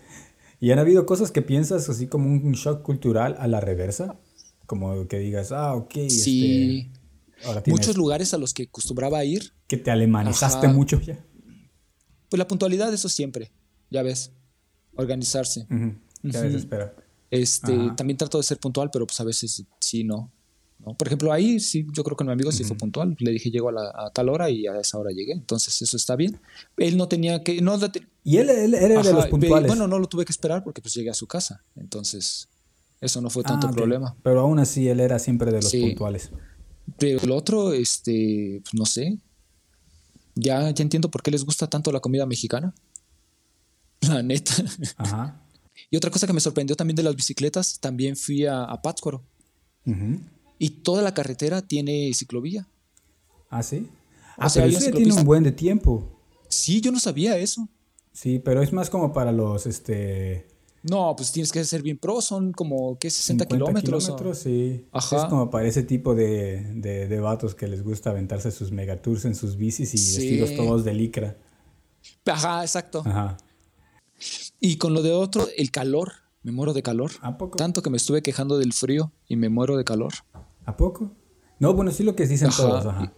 ¿Y 0.61 0.71
han 0.71 0.79
habido 0.79 1.05
cosas 1.05 1.31
que 1.31 1.43
piensas 1.43 1.89
así 1.89 2.07
como 2.07 2.29
un 2.31 2.53
shock 2.53 2.83
cultural 2.83 3.37
a 3.39 3.47
la 3.47 3.61
reversa? 3.61 4.19
Como 4.67 5.07
que 5.09 5.19
digas, 5.19 5.53
ah, 5.53 5.75
ok, 5.75 5.93
Sí. 6.09 6.91
este, 7.37 7.47
ahora 7.47 7.63
tienes 7.63 7.81
Muchos 7.81 7.97
lugares 7.99 8.33
a 8.33 8.39
los 8.39 8.55
que 8.55 8.63
acostumbraba 8.65 9.19
a 9.19 9.25
ir, 9.25 9.53
que 9.67 9.77
te 9.77 9.91
alemanizaste 9.91 10.67
Ajá. 10.67 10.75
mucho 10.75 11.01
ya. 11.01 11.23
pues 12.31 12.39
la 12.39 12.49
puntualidad, 12.49 12.93
eso 12.93 13.09
siempre, 13.09 13.53
ya 13.91 14.03
ves, 14.03 14.33
organizarse. 14.97 15.67
Ujú, 15.71 15.95
Ya 16.23 16.41
Ujú. 16.41 16.49
desespera. 16.49 16.95
Este, 17.31 17.73
Ajá. 17.73 17.95
también 17.97 18.17
trato 18.17 18.39
de 18.39 18.45
ser 18.45 18.59
puntual, 18.59 18.91
pero 18.93 19.07
pues 19.07 19.21
a 19.21 19.25
veces 19.25 19.65
sí, 19.81 20.03
no. 20.05 20.33
¿No? 20.85 20.95
Por 20.95 21.09
ejemplo, 21.09 21.33
ahí 21.33 21.59
sí, 21.61 21.87
yo 21.93 22.05
creo 22.05 22.17
que 22.17 22.25
mi 22.25 22.33
amigo 22.33 22.53
sí 22.53 22.65
fue 22.65 22.77
puntual. 22.77 23.17
Le 23.19 23.31
dije, 23.33 23.51
llego 23.51 23.69
a, 23.69 23.73
la- 23.73 23.93
a 23.95 24.11
tal 24.11 24.29
hora 24.29 24.51
y 24.51 24.67
a 24.67 24.79
esa 24.79 24.99
hora 24.99 25.11
llegué. 25.11 25.33
Entonces, 25.33 25.81
eso 25.83 25.97
está 25.97 26.17
bien. 26.17 26.39
Él 26.77 26.97
no 26.97 27.09
tenía 27.09 27.43
que. 27.43 27.61
No, 27.61 27.79
Y 28.25 28.37
él, 28.39 28.51
él 28.51 28.75
era 28.75 29.03
de 29.03 29.13
los 29.13 29.27
puntuales. 29.27 29.69
Bueno, 29.69 29.89
no 29.89 29.99
lo 29.99 30.07
tuve 30.09 30.25
que 30.25 30.33
esperar 30.33 30.63
porque 30.65 30.81
pues 30.83 30.95
llegué 30.95 31.11
a 31.11 31.15
su 31.15 31.27
casa. 31.27 31.63
Entonces, 31.77 32.49
eso 33.01 33.21
no 33.21 33.31
fue 33.31 33.43
tanto 33.43 33.67
Ah, 33.67 33.71
problema. 33.73 34.17
Pero 34.23 34.41
aún 34.41 34.59
así 34.59 34.89
él 34.89 35.01
era 35.01 35.19
siempre 35.19 35.51
de 35.53 35.61
los 35.63 35.71
Sí. 35.71 35.81
puntuales. 35.81 36.31
Pero 36.99 37.21
el 37.21 37.31
otro, 37.33 37.73
este, 37.73 38.61
pues 38.63 38.75
no 38.75 38.85
sé. 38.87 39.19
Ya, 40.35 40.71
ya 40.71 40.83
entiendo 40.83 41.11
por 41.11 41.23
qué 41.23 41.31
les 41.31 41.45
gusta 41.45 41.67
tanto 41.69 41.91
la 41.93 42.01
comida 42.01 42.27
mexicana. 42.27 42.75
La 44.09 44.23
neta. 44.23 44.53
Ajá. 44.97 45.41
Y 45.91 45.97
otra 45.97 46.11
cosa 46.11 46.27
que 46.27 46.33
me 46.33 46.41
sorprendió 46.41 46.77
también 46.77 46.97
de 46.97 47.03
las 47.03 47.17
bicicletas, 47.17 47.79
también 47.81 48.17
fui 48.17 48.45
a, 48.47 48.65
a 48.65 48.81
Pátzcuaro. 48.83 49.23
Y 50.59 50.71
toda 50.71 51.03
la 51.03 51.15
carretera 51.15 51.63
tiene 51.63 52.13
ciclovía. 52.15 52.69
¿Ah, 53.51 53.63
sí? 53.63 53.89
O 54.37 54.43
Ah, 54.43 54.49
sea, 54.49 54.65
pero 54.65 54.77
eso 54.77 54.87
ya 54.87 54.93
tiene 54.97 55.13
un 55.15 55.25
buen 55.25 55.43
de 55.45 55.53
tiempo. 55.53 56.11
Sí, 56.49 56.81
yo 56.81 56.91
no 56.93 57.01
sabía 57.01 57.37
eso. 57.39 57.69
Sí, 58.13 58.39
pero 58.39 58.63
es 58.63 58.73
más 58.73 58.91
como 58.91 59.13
para 59.13 59.33
los, 59.33 59.67
este... 59.67 60.47
No, 60.83 61.15
pues 61.17 61.33
tienes 61.33 61.51
que 61.51 61.65
ser 61.65 61.83
bien 61.83 61.97
pro, 61.99 62.21
son 62.21 62.53
como, 62.53 62.99
¿qué? 62.99 63.11
60 63.11 63.45
50 63.45 63.49
kilómetros. 63.81 64.05
o- 64.05 64.17
kilómetros, 64.17 64.39
sí. 64.39 64.87
Ajá. 64.93 65.17
Es 65.17 65.25
como 65.25 65.51
para 65.51 65.67
ese 65.67 65.83
tipo 65.83 66.15
de, 66.15 66.63
de, 66.75 67.09
de 67.09 67.21
vatos 67.21 67.55
que 67.55 67.67
les 67.69 67.83
gusta 67.83 68.11
aventarse 68.11 68.51
sus 68.51 68.71
megatours 68.71 69.25
en 69.25 69.35
sus 69.35 69.57
bicis 69.57 69.95
y 69.95 69.99
Sí. 69.99 70.17
vestidos 70.39 70.55
todos 70.57 70.85
de 70.85 70.93
licra. 70.95 71.39
Ajá, 72.27 72.63
exacto. 72.63 73.03
Ajá. 73.07 73.37
Y 74.61 74.77
con 74.77 74.93
lo 74.95 75.03
de 75.03 75.13
otro, 75.13 75.47
el 75.57 75.71
calor. 75.71 76.13
Me 76.43 76.53
muero 76.53 76.75
de 76.75 76.83
calor. 76.83 77.11
¿A 77.23 77.39
poco? 77.39 77.57
Tanto 77.57 77.81
que 77.81 77.89
me 77.89 77.97
estuve 77.97 78.21
quejando 78.21 78.59
del 78.59 78.75
frío 78.75 79.11
y 79.27 79.37
me 79.37 79.49
muero 79.49 79.79
de 79.79 79.85
calor. 79.85 80.13
¿A 80.65 80.77
poco? 80.77 81.13
No, 81.59 81.75
bueno, 81.75 81.91
sí 81.91 82.03
lo 82.03 82.17
que 82.17 82.27
dicen 82.27 82.49
Ajá. 82.49 82.63
todos, 82.63 82.87
ajá. 82.87 83.13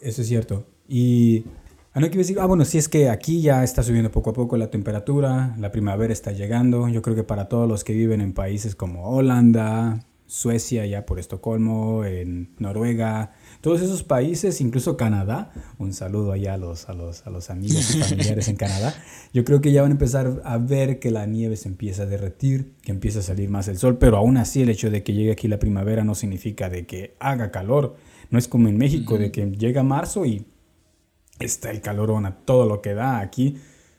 Eso 0.00 0.22
es 0.22 0.28
cierto. 0.28 0.66
Y... 0.88 1.44
Ah, 1.92 1.98
no, 1.98 2.06
a 2.06 2.08
decir, 2.10 2.38
ah, 2.38 2.46
bueno, 2.46 2.64
sí 2.64 2.78
es 2.78 2.88
que 2.88 3.08
aquí 3.10 3.42
ya 3.42 3.64
está 3.64 3.82
subiendo 3.82 4.12
poco 4.12 4.30
a 4.30 4.32
poco 4.32 4.56
la 4.56 4.70
temperatura, 4.70 5.56
la 5.58 5.72
primavera 5.72 6.12
está 6.12 6.30
llegando. 6.30 6.88
Yo 6.88 7.02
creo 7.02 7.16
que 7.16 7.24
para 7.24 7.48
todos 7.48 7.68
los 7.68 7.82
que 7.82 7.92
viven 7.92 8.20
en 8.20 8.32
países 8.32 8.76
como 8.76 9.10
Holanda, 9.10 10.04
Suecia, 10.26 10.86
ya 10.86 11.04
por 11.04 11.18
Estocolmo, 11.18 12.04
en 12.04 12.54
Noruega, 12.58 13.32
todos 13.60 13.82
esos 13.82 14.02
países, 14.02 14.60
incluso 14.60 14.96
Canadá, 14.96 15.52
un 15.78 15.92
saludo 15.92 16.32
allá 16.32 16.54
a 16.54 16.56
los, 16.56 16.88
a 16.88 16.94
los, 16.94 17.26
a 17.26 17.30
los 17.30 17.50
amigos 17.50 17.94
y 17.94 17.98
familiares 17.98 18.48
en 18.48 18.56
Canadá, 18.56 18.94
yo 19.34 19.44
creo 19.44 19.60
que 19.60 19.72
ya 19.72 19.82
van 19.82 19.90
a 19.90 19.94
empezar 19.94 20.40
a 20.44 20.58
ver 20.58 20.98
que 20.98 21.10
la 21.10 21.26
nieve 21.26 21.56
se 21.56 21.68
empieza 21.68 22.04
a 22.04 22.06
derretir, 22.06 22.72
que 22.82 22.90
empieza 22.90 23.18
a 23.18 23.22
salir 23.22 23.50
más 23.50 23.68
el 23.68 23.76
sol, 23.76 23.98
pero 23.98 24.16
aún 24.16 24.38
así 24.38 24.62
el 24.62 24.70
hecho 24.70 24.90
de 24.90 25.02
que 25.02 25.12
llegue 25.12 25.32
aquí 25.32 25.46
la 25.46 25.58
primavera 25.58 26.04
no 26.04 26.14
significa 26.14 26.70
de 26.70 26.86
que 26.86 27.16
haga 27.20 27.50
calor. 27.50 27.96
No 28.30 28.38
es 28.38 28.48
como 28.48 28.68
en 28.68 28.78
México, 28.78 29.18
de 29.18 29.32
que 29.32 29.44
llega 29.50 29.82
marzo 29.82 30.24
y 30.24 30.46
está 31.40 31.70
el 31.70 31.80
calorón 31.80 32.26
a 32.26 32.36
todo 32.36 32.66
lo 32.66 32.80
que 32.80 32.94
da 32.94 33.18
aquí. 33.18 33.56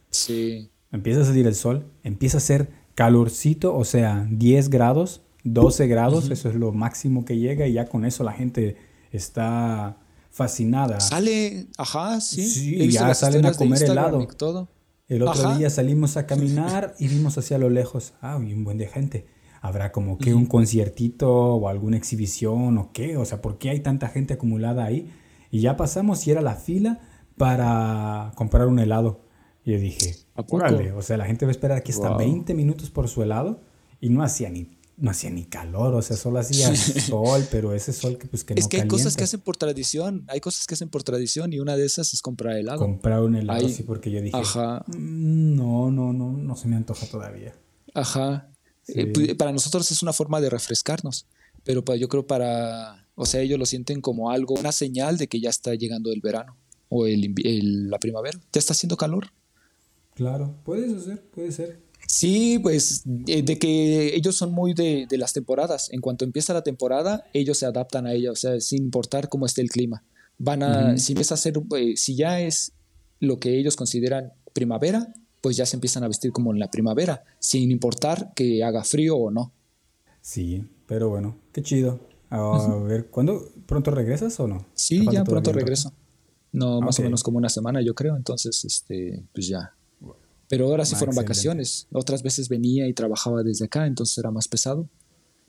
Sí. 0.10 0.72
Empieza 0.92 1.22
a 1.22 1.26
salir 1.26 1.48
el 1.48 1.56
sol, 1.56 1.86
empieza 2.04 2.38
a 2.38 2.42
ser 2.42 2.70
calorcito, 2.96 3.76
o 3.76 3.86
sea, 3.86 4.28
10 4.30 4.70
grados, 4.70 5.22
12 5.44 5.88
grados, 5.88 6.30
eso 6.30 6.50
es 6.50 6.56
lo 6.56 6.72
máximo 6.72 7.26
que 7.26 7.38
llega 7.38 7.68
y 7.68 7.74
ya 7.74 7.86
con 7.86 8.06
eso 8.06 8.24
la 8.24 8.34
gente 8.34 8.78
está 9.12 9.98
fascinada. 10.30 11.00
Sale, 11.00 11.68
ajá, 11.78 12.22
sí. 12.22 12.48
Sí, 12.48 12.90
ya 12.92 13.14
salen 13.14 13.46
a 13.46 13.54
comer 13.54 13.84
helado. 13.84 14.26
todo. 14.38 14.70
El 15.08 15.24
otro 15.24 15.46
Ajá. 15.50 15.58
día 15.58 15.70
salimos 15.70 16.16
a 16.16 16.26
caminar 16.26 16.96
y 17.00 17.10
vimos 17.10 17.38
hacia 17.38 17.58
lo 17.58 17.70
lejos, 17.70 18.14
ah, 18.22 18.40
y 18.42 18.54
un 18.54 18.64
buen 18.64 18.78
de 18.78 18.88
gente. 18.88 19.28
Habrá 19.62 19.92
como 19.92 20.18
que 20.18 20.34
un 20.34 20.46
conciertito 20.46 21.30
o 21.32 21.68
alguna 21.68 21.98
exhibición 21.98 22.78
o 22.78 22.92
qué, 22.94 23.18
o 23.18 23.26
sea, 23.26 23.42
¿por 23.42 23.58
qué 23.58 23.70
hay 23.70 23.82
tanta 23.82 24.08
gente 24.08 24.34
acumulada 24.34 24.86
ahí? 24.86 25.12
Y 25.52 25.60
ya 25.60 25.76
pasamos 25.78 26.26
y 26.26 26.32
era 26.32 26.42
la 26.42 26.56
fila 26.56 27.00
para 27.38 28.32
comprar 28.36 28.68
un 28.68 28.80
helado. 28.80 29.26
Y 29.64 29.74
yo 29.74 29.80
dije, 29.80 30.16
órale, 30.50 30.94
o 30.94 31.02
sea, 31.02 31.18
la 31.18 31.26
gente 31.26 31.46
va 31.46 31.50
a 31.50 31.52
esperar 31.52 31.78
aquí 31.78 31.92
hasta 31.92 32.10
Wow. 32.10 32.18
20 32.18 32.54
minutos 32.56 32.90
por 32.90 33.08
su 33.08 33.22
helado 33.22 33.62
y 34.00 34.10
no 34.10 34.24
hacía 34.24 34.50
ni 34.50 34.78
no 35.02 35.12
hacía 35.12 35.30
ni 35.32 35.46
calor, 35.46 35.94
o 35.96 36.02
sea, 36.02 36.16
solo 36.16 36.40
hacía 36.40 36.74
sol, 36.76 37.46
pero 37.52 37.74
ese 37.74 37.92
sol 37.92 38.18
que 38.18 38.28
pues 38.28 38.44
que 38.46 38.54
es 38.54 38.66
no 38.66 38.70
que 38.70 38.82
hay 38.82 38.88
cosas 38.88 39.18
que 39.18 39.24
hacen 39.24 39.42
por 39.42 39.58
tradición. 39.58 40.24
Hay 40.28 40.40
cosas 40.40 40.66
que 40.68 40.76
hacen 40.76 40.90
por 40.90 41.04
tradición 41.04 41.52
y 41.52 41.60
una 41.60 41.76
de 41.76 41.86
esas 41.86 42.14
es 42.14 42.22
comprar 42.22 42.56
helado. 42.56 42.80
comprar 42.80 43.22
un 43.22 43.36
helado 43.36 43.66
Ahí. 43.66 43.74
sí 43.74 43.84
porque 43.84 44.12
yo 44.12 44.22
dije, 44.22 44.38
Ajá. 44.38 44.86
"Mm, 44.88 45.56
no, 45.56 45.92
no, 45.92 46.14
no, 46.14 46.32
no 46.32 46.56
se 46.56 46.68
me 46.68 46.76
antoja 46.78 47.06
todavía. 47.08 47.54
Ajá. 47.94 48.48
Sí. 48.84 48.94
Eh, 48.96 49.08
pues, 49.08 49.36
para 49.36 49.52
nosotros 49.52 49.92
es 49.92 50.02
una 50.04 50.14
forma 50.14 50.40
de 50.40 50.50
refrescarnos, 50.50 51.26
pero 51.64 51.84
yo 51.96 52.08
creo 52.08 52.26
para, 52.28 53.08
o 53.16 53.26
sea, 53.26 53.42
ellos 53.42 53.58
lo 53.60 53.66
sienten 53.66 54.02
como 54.02 54.30
algo, 54.32 54.56
una 54.56 54.72
señal 54.72 55.18
de 55.18 55.28
que 55.28 55.40
ya 55.42 55.50
está 55.50 55.74
llegando 55.76 56.12
el 56.12 56.22
verano 56.22 56.56
o 56.90 57.06
el- 57.08 57.90
la 57.90 57.98
primavera. 58.00 58.38
Ya 58.54 58.60
está 58.60 58.74
haciendo 58.74 58.98
calor. 58.98 59.28
Claro, 60.14 60.56
puede 60.64 61.00
ser, 61.00 61.22
puede 61.32 61.52
ser. 61.52 61.80
Sí, 62.12 62.60
pues 62.60 63.04
eh, 63.26 63.42
de 63.42 63.58
que 63.58 64.14
ellos 64.14 64.36
son 64.36 64.52
muy 64.52 64.74
de, 64.74 65.08
de 65.10 65.18
las 65.18 65.32
temporadas. 65.32 65.90
En 65.94 66.02
cuanto 66.02 66.26
empieza 66.26 66.54
la 66.54 66.62
temporada, 66.62 67.24
ellos 67.32 67.58
se 67.58 67.66
adaptan 67.66 68.06
a 68.06 68.12
ella, 68.12 68.34
o 68.34 68.36
sea, 68.36 68.60
sin 68.60 68.84
importar 68.84 69.30
cómo 69.30 69.46
esté 69.46 69.62
el 69.62 69.70
clima. 69.70 70.04
Van 70.38 70.62
a, 70.62 70.98
si 70.98 71.14
empieza 71.14 71.36
a 71.36 71.38
ser, 71.38 71.54
eh, 71.78 71.94
si 71.96 72.18
ya 72.18 72.42
es 72.42 72.74
lo 73.22 73.40
que 73.40 73.58
ellos 73.58 73.78
consideran 73.78 74.34
primavera, 74.52 75.14
pues 75.40 75.56
ya 75.56 75.66
se 75.66 75.78
empiezan 75.78 76.04
a 76.04 76.10
vestir 76.10 76.34
como 76.34 76.52
en 76.52 76.60
la 76.60 76.70
primavera, 76.70 77.24
sin 77.40 77.72
importar 77.72 78.34
que 78.36 78.62
haga 78.62 78.84
frío 78.84 79.16
o 79.16 79.32
no. 79.32 79.54
Sí, 80.20 80.66
pero 80.88 81.08
bueno, 81.08 81.38
qué 81.54 81.64
chido. 81.64 82.02
A 82.30 82.76
ver, 82.84 83.08
¿cuándo? 83.08 83.54
¿Pronto 83.66 83.90
regresas 83.90 84.38
o 84.42 84.50
no? 84.50 84.58
¿Te 84.58 84.66
Sí, 84.76 85.06
ya 85.10 85.24
pronto 85.24 85.54
regreso. 85.54 85.94
No, 86.52 86.82
más 86.82 87.00
o 87.00 87.04
menos 87.04 87.24
como 87.24 87.38
una 87.38 87.48
semana, 87.48 87.82
yo 87.82 87.96
creo. 87.96 88.18
Entonces, 88.18 88.66
este, 88.66 89.24
pues 89.34 89.48
ya. 89.48 89.74
Pero 90.52 90.68
ahora 90.68 90.84
sí 90.86 90.96
Ah, 90.96 91.00
fueron 91.00 91.14
excelente. 91.14 91.30
vacaciones. 91.30 91.88
Otras 91.94 92.22
veces 92.24 92.50
venía 92.50 92.86
y 92.88 92.94
trabajaba 92.94 93.42
desde 93.42 93.66
acá, 93.66 93.88
entonces 93.88 94.18
era 94.18 94.32
más 94.32 94.48
pesado. 94.50 94.88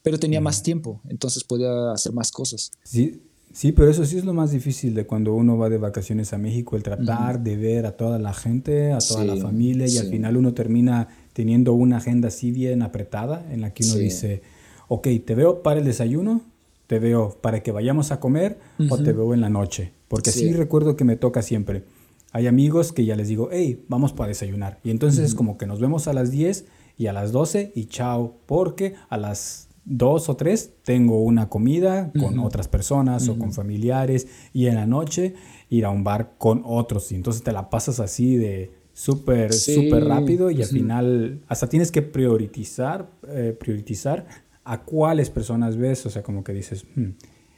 Pero 0.05 0.17
tenía 0.19 0.41
más 0.41 0.63
tiempo, 0.63 1.01
entonces 1.09 1.43
podía 1.45 1.91
hacer 1.93 2.13
más 2.13 2.31
cosas. 2.31 2.71
Sí, 2.85 3.21
sí, 3.53 3.73
pero 3.73 3.91
eso 3.91 4.05
sí 4.07 4.17
es 4.19 4.25
lo 4.25 4.33
más 4.33 4.53
difícil 4.53 4.95
de 4.95 5.05
cuando 5.07 5.35
uno 5.35 5.59
va 5.59 5.69
de 5.69 5.79
vacaciones 5.79 6.33
a 6.33 6.39
México, 6.39 6.77
el 6.77 6.83
tratar 6.85 7.43
de 7.43 7.57
ver 7.57 7.85
a 7.87 7.97
toda 7.97 8.19
la 8.21 8.33
gente, 8.33 8.93
a 8.93 8.99
toda 8.99 9.25
la 9.25 9.37
familia, 9.37 9.87
y 9.89 9.99
al 9.99 10.07
final 10.09 10.37
uno 10.37 10.55
termina 10.55 11.09
teniendo 11.33 11.73
una 11.73 11.97
agenda 11.97 12.29
así 12.29 12.51
bien 12.53 12.83
apretada 12.83 13.45
en 13.53 13.61
la 13.61 13.75
que 13.75 13.85
uno 13.85 13.95
Sí. 13.95 13.99
dice, 14.01 14.43
ok, 14.89 15.09
te 15.27 15.35
veo 15.35 15.63
para 15.63 15.81
el 15.81 15.85
desayuno, 15.87 16.43
te 16.87 16.99
veo 16.99 17.39
para 17.41 17.63
que 17.63 17.73
vayamos 17.73 18.13
a 18.13 18.21
comer 18.21 18.59
o 18.89 18.99
te 18.99 19.13
veo 19.13 19.35
en 19.35 19.41
la 19.41 19.49
noche. 19.49 19.93
Porque. 20.09 20.31
Sí. 20.31 20.53
recuerdo 20.53 20.95
que 20.97 21.05
me 21.05 21.17
toca 21.17 21.43
siempre. 21.43 21.85
Hay 22.33 22.47
amigos 22.47 22.93
que 22.93 23.05
ya 23.05 23.15
les 23.15 23.29
digo, 23.29 23.51
hey, 23.53 23.85
vamos 23.89 24.13
para 24.13 24.29
desayunar. 24.29 24.79
Y 24.83 24.91
entonces 24.91 25.25
es 25.25 25.35
como 25.35 25.59
que 25.59 25.67
nos 25.67 25.81
vemos 25.81 26.09
a 26.09 26.13
las 26.13 26.31
10 26.31 26.65
y 26.99 27.07
a 27.07 27.13
las 27.13 27.31
12 27.33 27.73
y 27.75 27.85
chao, 27.87 28.37
porque 28.47 28.95
a 29.11 29.17
las 29.19 29.69
2 29.85 30.29
o 30.29 30.37
3 30.37 30.75
tengo 30.85 31.23
una 31.23 31.49
comida 31.49 32.11
con 32.19 32.39
otras 32.39 32.69
personas 32.69 33.29
o 33.29 33.37
con 33.39 33.53
familiares 33.53 34.29
y 34.53 34.67
en 34.67 34.77
la 34.77 34.87
noche 34.87 35.35
ir 35.69 35.85
a 35.85 35.91
un 35.91 36.05
bar 36.05 36.35
con 36.39 36.63
otros. 36.65 37.11
Y 37.13 37.17
entonces 37.17 37.43
te 37.43 37.53
la 37.53 37.69
pasas 37.69 37.99
así 38.01 38.37
de 38.37 38.71
súper, 38.95 39.53
Sí. 39.53 39.75
súper 39.75 40.05
rápido 40.05 40.51
y 40.51 40.63
al 40.63 40.69
final 40.69 41.41
hasta 41.49 41.69
tienes 41.69 41.91
que 41.91 42.03
priorizar, 42.03 43.11
eh, 43.29 43.57
priorizar 43.59 44.27
a 44.65 44.83
cuáles 44.85 45.31
personas 45.31 45.77
ves. 45.77 46.07
O 46.07 46.11
sea, 46.11 46.23
como 46.23 46.45
que 46.45 46.53
dices, 46.53 46.85
"Hmm, 46.95 47.11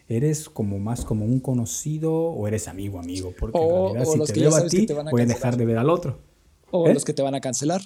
¿eres 0.08 0.48
como 0.48 0.78
más 0.78 1.04
como 1.04 1.24
un 1.24 1.40
conocido 1.40 2.12
o 2.14 2.46
eres 2.48 2.68
amigo, 2.68 2.98
amigo? 2.98 3.32
Porque 3.38 3.58
en 3.58 3.68
realidad 3.68 4.08
o 4.08 4.12
si 4.12 4.18
los 4.18 4.28
te 4.28 4.34
que 4.34 4.40
veo 4.40 4.54
a 4.54 4.66
ti, 4.66 4.86
te 4.86 4.94
van 4.94 5.08
a 5.08 5.10
voy 5.10 5.22
a 5.22 5.26
dejar 5.26 5.56
de 5.56 5.64
ver 5.64 5.78
al 5.78 5.90
otro. 5.90 6.20
O 6.70 6.88
¿Eh? 6.88 6.94
los 6.94 7.04
que 7.04 7.12
te 7.12 7.22
van 7.22 7.34
a 7.34 7.40
cancelar. 7.40 7.82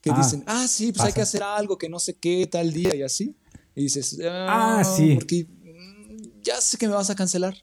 Que 0.00 0.10
Ah, 0.10 0.18
dicen, 0.18 0.44
ah, 0.46 0.66
sí, 0.68 0.92
pues 0.92 1.04
hay 1.06 1.12
que 1.12 1.20
hacer 1.22 1.42
algo, 1.42 1.76
que 1.78 1.88
no 1.88 1.98
sé 1.98 2.14
qué, 2.14 2.46
tal 2.46 2.72
día 2.72 2.94
y 2.94 3.02
así. 3.02 3.36
Y 3.74 3.82
dices, 3.82 4.18
ah, 4.24 4.78
Ah, 4.80 4.84
sí. 4.84 5.14
Porque 5.16 5.46
mm, 5.46 6.42
ya 6.42 6.60
sé 6.60 6.78
que 6.78 6.86
me 6.88 6.94
vas 6.94 7.10
a 7.10 7.14
cancelar. 7.14 7.56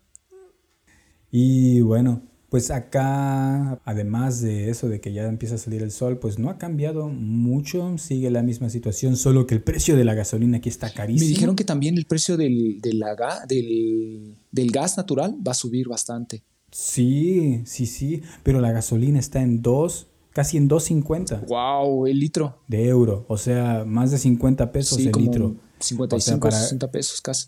Y 1.31 1.81
bueno, 1.81 2.21
pues 2.53 2.69
acá, 2.69 3.79
además 3.83 4.39
de 4.39 4.69
eso, 4.69 4.87
de 4.87 5.01
que 5.01 5.11
ya 5.11 5.23
empieza 5.27 5.55
a 5.55 5.57
salir 5.57 5.81
el 5.81 5.89
sol, 5.89 6.19
pues 6.19 6.37
no 6.37 6.51
ha 6.51 6.59
cambiado 6.59 7.07
mucho, 7.09 7.97
sigue 7.97 8.29
la 8.29 8.43
misma 8.43 8.69
situación, 8.69 9.17
solo 9.17 9.47
que 9.47 9.55
el 9.55 9.63
precio 9.63 9.97
de 9.97 10.05
la 10.05 10.13
gasolina 10.13 10.57
aquí 10.59 10.69
está 10.69 10.85
Me 10.89 10.93
carísimo. 10.93 11.29
dijeron 11.29 11.55
que 11.55 11.63
también 11.63 11.97
el 11.97 12.05
precio 12.05 12.37
del, 12.37 12.79
del, 12.79 14.37
del 14.51 14.71
gas 14.71 14.97
natural 14.97 15.35
va 15.45 15.53
a 15.53 15.55
subir 15.55 15.87
bastante. 15.87 16.43
Sí, 16.69 17.63
sí, 17.65 17.87
sí, 17.87 18.21
pero 18.43 18.61
la 18.61 18.71
gasolina 18.71 19.17
está 19.17 19.41
en 19.41 19.63
2, 19.63 20.07
casi 20.31 20.57
en 20.57 20.69
2.50 20.69 21.47
Wow, 21.47 22.05
el 22.05 22.19
litro. 22.19 22.59
de 22.67 22.87
euro, 22.87 23.25
o 23.29 23.37
sea, 23.39 23.83
más 23.83 24.11
de 24.11 24.19
50 24.19 24.71
pesos 24.71 24.99
Sí, 24.99 25.05
el 25.07 25.11
como 25.11 25.25
litro. 25.25 25.55
55, 25.79 26.15
O 26.15 26.51
sea, 26.51 26.51
para- 26.51 26.63
60 26.63 26.91
pesos 26.91 27.19
casi. 27.19 27.47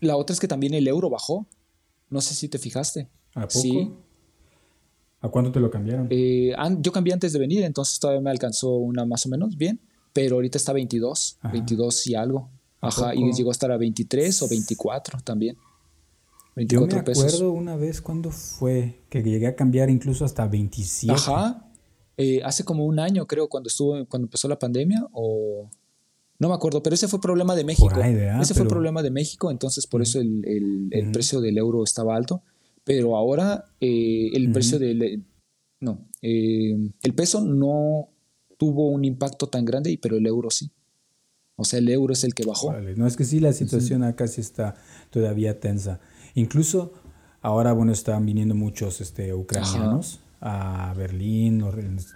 La 0.00 0.14
otra 0.16 0.32
es 0.32 0.38
que 0.38 0.46
también 0.46 0.74
el 0.74 0.86
euro 0.86 1.10
bajó. 1.10 1.48
No 2.08 2.20
sé 2.20 2.34
si 2.34 2.48
te 2.48 2.58
fijaste. 2.58 3.08
¿A 3.34 3.42
poco? 3.48 3.50
Sí. 3.60 3.90
¿A 5.20 5.28
cuánto 5.28 5.50
te 5.52 5.60
lo 5.60 5.70
cambiaron? 5.70 6.06
Eh, 6.10 6.54
yo 6.80 6.92
cambié 6.92 7.12
antes 7.12 7.32
de 7.32 7.38
venir, 7.38 7.64
entonces 7.64 7.98
todavía 7.98 8.20
me 8.22 8.30
alcanzó 8.30 8.76
una 8.76 9.04
más 9.04 9.26
o 9.26 9.28
menos 9.28 9.56
bien, 9.56 9.80
pero 10.12 10.36
ahorita 10.36 10.58
está 10.58 10.72
22, 10.72 11.38
Ajá. 11.40 11.52
22 11.52 12.06
y 12.06 12.14
algo. 12.14 12.48
¿A 12.80 12.88
Ajá, 12.88 13.14
y 13.14 13.32
llegó 13.32 13.50
a 13.50 13.52
estar 13.52 13.72
a 13.72 13.76
23 13.76 14.42
o 14.42 14.48
24 14.48 15.18
también. 15.24 15.56
Yo 15.56 16.80
24 16.80 16.98
me 16.98 17.02
pesos. 17.04 17.24
acuerdo 17.24 17.52
una 17.52 17.76
vez 17.76 18.00
cuando 18.00 18.30
fue 18.30 19.00
que 19.10 19.22
llegué 19.22 19.46
a 19.48 19.56
cambiar 19.56 19.90
incluso 19.90 20.24
hasta 20.24 20.46
27. 20.46 21.12
Ajá. 21.12 21.64
Eh, 22.16 22.40
hace 22.44 22.64
como 22.64 22.84
un 22.84 22.98
año, 22.98 23.26
creo, 23.26 23.48
cuando 23.48 23.68
estuvo, 23.68 23.92
cuando 24.06 24.26
empezó 24.26 24.48
la 24.48 24.58
pandemia, 24.58 25.06
o 25.12 25.68
no 26.40 26.48
me 26.48 26.54
acuerdo, 26.54 26.82
pero 26.82 26.94
ese 26.94 27.06
fue 27.08 27.20
problema 27.20 27.54
de 27.56 27.64
México. 27.64 27.88
ese 28.40 28.54
fue 28.54 28.66
problema 28.66 29.02
de 29.02 29.10
México, 29.10 29.50
entonces 29.50 29.86
por 29.88 30.02
eso 30.02 30.20
el, 30.20 30.44
el- 30.46 30.88
el 30.92 31.10
precio 31.12 31.40
del 31.40 31.58
euro 31.58 31.82
estaba 31.84 32.14
alto. 32.16 32.42
Pero 32.88 33.16
ahora 33.18 33.66
eh, 33.82 34.30
el 34.32 34.50
precio 34.50 34.78
del 34.78 35.22
no, 35.78 36.08
eh, 36.22 36.74
el 37.02 37.14
peso 37.14 37.42
no 37.42 38.08
tuvo 38.56 38.88
un 38.88 39.04
impacto 39.04 39.46
tan 39.46 39.66
grande, 39.66 39.98
pero 40.00 40.16
el 40.16 40.26
euro 40.26 40.50
sí. 40.50 40.72
O 41.56 41.64
sea, 41.64 41.80
el 41.80 41.88
euro 41.90 42.14
es 42.14 42.24
el 42.24 42.34
que 42.34 42.46
bajó. 42.46 42.72
No, 42.96 43.06
es 43.06 43.18
que 43.18 43.26
sí, 43.26 43.40
la 43.40 43.52
situación 43.52 44.04
acá 44.04 44.26
sí 44.26 44.40
está 44.40 44.74
todavía 45.10 45.60
tensa. 45.60 46.00
Incluso 46.34 46.94
ahora, 47.42 47.74
bueno, 47.74 47.92
están 47.92 48.24
viniendo 48.24 48.54
muchos 48.54 49.02
este, 49.02 49.34
ucranianos 49.34 50.20
a 50.40 50.94
Berlín, 50.96 51.62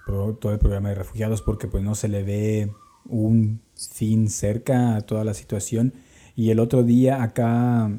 todo 0.07 0.53
el 0.53 0.59
programa 0.59 0.89
de 0.89 0.95
refugiados, 0.95 1.43
porque 1.43 1.69
pues 1.69 1.85
no 1.85 1.95
se 1.95 2.09
le 2.09 2.23
ve 2.23 2.73
un 3.05 3.61
fin 3.75 4.31
cerca 4.31 4.97
a 4.97 5.03
toda 5.03 5.23
la 5.23 5.35
situación. 5.35 5.93
Y 6.35 6.49
el 6.49 6.61
otro 6.61 6.83
día 6.83 7.23
acá 7.23 7.91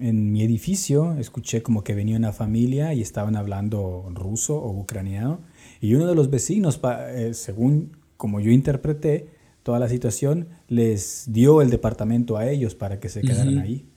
en 0.00 0.32
mi 0.32 0.42
edificio 0.42 1.14
escuché 1.14 1.62
como 1.62 1.84
que 1.84 1.94
venía 1.94 2.16
una 2.16 2.32
familia 2.32 2.94
y 2.94 3.02
estaban 3.02 3.36
hablando 3.36 4.08
ruso 4.12 4.56
o 4.56 4.70
ucraniano. 4.70 5.40
Y 5.80 5.94
uno 5.94 6.06
de 6.06 6.14
los 6.14 6.30
vecinos, 6.30 6.80
eh, 6.84 7.32
según 7.34 7.96
como 8.16 8.40
yo 8.40 8.50
interpreté 8.50 9.30
toda 9.62 9.78
la 9.78 9.88
situación, 9.88 10.48
les 10.68 11.24
dio 11.28 11.62
el 11.62 11.70
departamento 11.70 12.36
a 12.36 12.48
ellos 12.48 12.74
para 12.74 13.00
que 13.00 13.08
se 13.08 13.22
quedaran 13.22 13.58
ahí. 13.58 13.88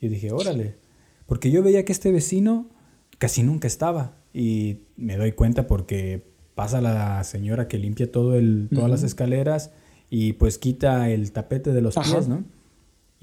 Y 0.00 0.08
dije, 0.08 0.32
órale. 0.32 0.76
Porque 1.26 1.50
yo 1.50 1.62
veía 1.62 1.84
que 1.84 1.92
este 1.92 2.12
vecino 2.12 2.68
casi 3.18 3.42
nunca 3.42 3.66
estaba. 3.66 4.16
Y 4.32 4.80
me 4.96 5.16
doy 5.16 5.32
cuenta 5.32 5.66
porque 5.66 6.26
pasa 6.54 6.80
la 6.80 7.22
señora 7.24 7.68
que 7.68 7.78
limpia 7.78 8.10
todo 8.10 8.36
el, 8.36 8.68
todas 8.72 8.90
las 8.90 9.02
escaleras 9.02 9.72
y 10.10 10.34
pues 10.34 10.58
quita 10.58 11.10
el 11.10 11.32
tapete 11.32 11.72
de 11.72 11.80
los 11.80 11.94
pies, 11.94 12.28
¿no? 12.28 12.44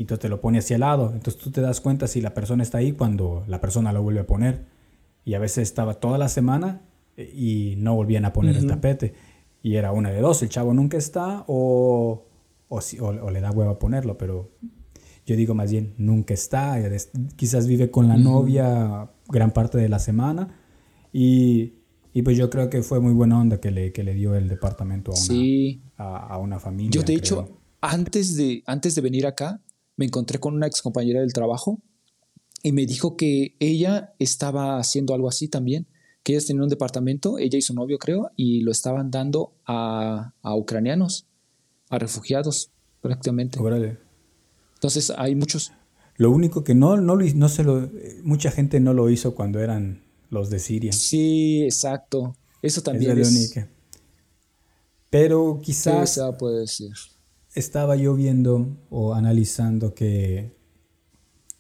Y 0.01 0.05
entonces 0.05 0.22
te 0.24 0.29
lo 0.29 0.41
pone 0.41 0.58
hacia 0.58 0.74
el 0.74 0.79
lado. 0.79 1.12
Entonces 1.13 1.39
tú 1.39 1.51
te 1.51 1.62
das 1.62 1.79
cuenta 1.79 2.08
si 2.08 2.22
la 2.22 2.34
persona 2.34 2.63
está 2.63 2.79
ahí 2.79 2.91
cuando 2.91 3.43
la 3.48 3.62
persona 3.62 3.93
lo 3.93 4.01
vuelve 4.01 4.22
a 4.22 4.25
poner. 4.25 4.65
Y 5.25 5.36
a 5.36 5.39
veces 5.39 5.60
estaba 5.67 5.93
toda 5.93 6.17
la 6.17 6.27
semana 6.27 6.81
eh, 7.17 7.31
y 7.36 7.75
no 7.77 7.93
volvían 7.93 8.25
a 8.25 8.34
poner 8.34 8.58
el 8.58 8.65
tapete. 8.65 9.13
Y 9.62 9.75
era 9.75 9.91
una 9.91 10.10
de 10.10 10.20
dos, 10.20 10.41
el 10.41 10.50
chavo 10.50 10.74
nunca 10.74 10.98
está 10.98 11.43
o, 11.46 12.25
o, 12.67 12.81
si, 12.81 13.00
o, 13.00 13.29
le 13.29 13.41
da 13.41 13.51
huevo 13.51 13.70
a 13.70 13.77
ponerlo, 13.77 14.17
pero 14.17 14.50
yo 15.27 15.36
digo 15.36 15.53
más 15.53 15.70
bien 15.70 15.93
nunca 16.00 16.34
está. 16.34 16.79
Quizás 17.36 17.67
vive 17.67 17.91
con 17.91 18.08
la 18.08 18.17
novia 18.17 19.08
gran 19.27 19.51
parte 19.51 19.77
de 19.77 19.88
la 19.88 20.00
semana 20.00 20.48
y 21.13 21.74
y 22.12 22.24
pues 22.24 22.38
yo 22.38 22.50
creo 22.50 22.72
que 22.72 22.81
fue 22.81 23.00
muy 23.00 23.13
buena 23.13 23.39
onda 23.39 23.62
que 23.62 23.70
le, 23.70 23.93
que 23.93 24.03
le 24.03 24.15
dio 24.15 24.36
el 24.36 24.50
departamento 24.50 25.13
a 25.13 25.15
una, 25.15 26.17
a, 26.17 26.38
una 26.39 26.60
familia. 26.60 26.91
Yo 26.91 27.03
de 27.03 27.13
hecho, 27.13 27.62
antes 27.79 28.36
de, 28.36 28.63
antes 28.65 28.96
de 28.96 29.01
venir 29.01 29.25
acá, 29.25 29.62
me 30.01 30.08
encontré 30.08 30.39
con 30.39 30.55
una 30.55 30.65
ex 30.65 30.81
compañera 30.81 31.22
del 31.22 31.31
trabajo 31.31 31.79
y 32.63 32.72
me 32.72 32.88
dijo 32.88 33.15
que 33.15 33.55
ella 33.60 34.15
estaba 34.17 34.79
haciendo 34.79 35.13
algo 35.13 35.27
así 35.27 35.48
también, 35.48 35.86
que 36.24 36.34
ellas 36.34 36.48
tenían 36.48 36.63
un 36.63 36.70
departamento, 36.70 37.38
ella 37.38 37.60
y 37.60 37.62
su 37.62 37.75
novio 37.75 38.00
creo, 38.00 38.31
y 38.36 38.62
lo 38.62 38.72
estaban 38.72 39.12
dando 39.12 39.53
a, 39.63 40.34
a 40.41 40.55
ucranianos, 40.55 41.27
a 41.89 42.00
refugiados 42.00 42.72
prácticamente. 43.00 43.60
Órale. 43.60 44.00
Entonces 44.74 45.13
hay 45.15 45.36
muchos... 45.36 45.72
Lo 46.17 46.31
único 46.31 46.63
que 46.63 46.74
no, 46.74 46.98
no, 46.98 47.15
no 47.15 47.50
se 47.50 47.63
lo... 47.63 47.88
Mucha 48.24 48.50
gente 48.50 48.79
no 48.79 48.96
lo 48.96 49.08
hizo 49.12 49.36
cuando 49.36 49.60
eran 49.60 50.01
los 50.31 50.50
de 50.50 50.58
Siria. 50.58 50.93
Sí, 50.93 51.62
exacto. 51.62 52.36
Eso 52.63 52.81
también 52.81 53.20
es. 53.20 53.53
Pero 55.12 55.60
quizás. 55.62 56.20
puede 56.39 56.65
ser? 56.65 56.89
Estaba 57.53 57.96
yo 57.96 58.15
viendo 58.15 58.77
o 58.89 59.13
analizando 59.13 59.93
que. 59.93 60.55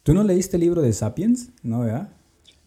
¿Tú 0.03 0.13
no 0.13 0.23
leíste 0.23 0.57
el 0.57 0.61
libro 0.61 0.81
de 0.81 0.93
Sapiens? 0.93 1.49
¿No, 1.63 1.81
verdad? 1.81 2.13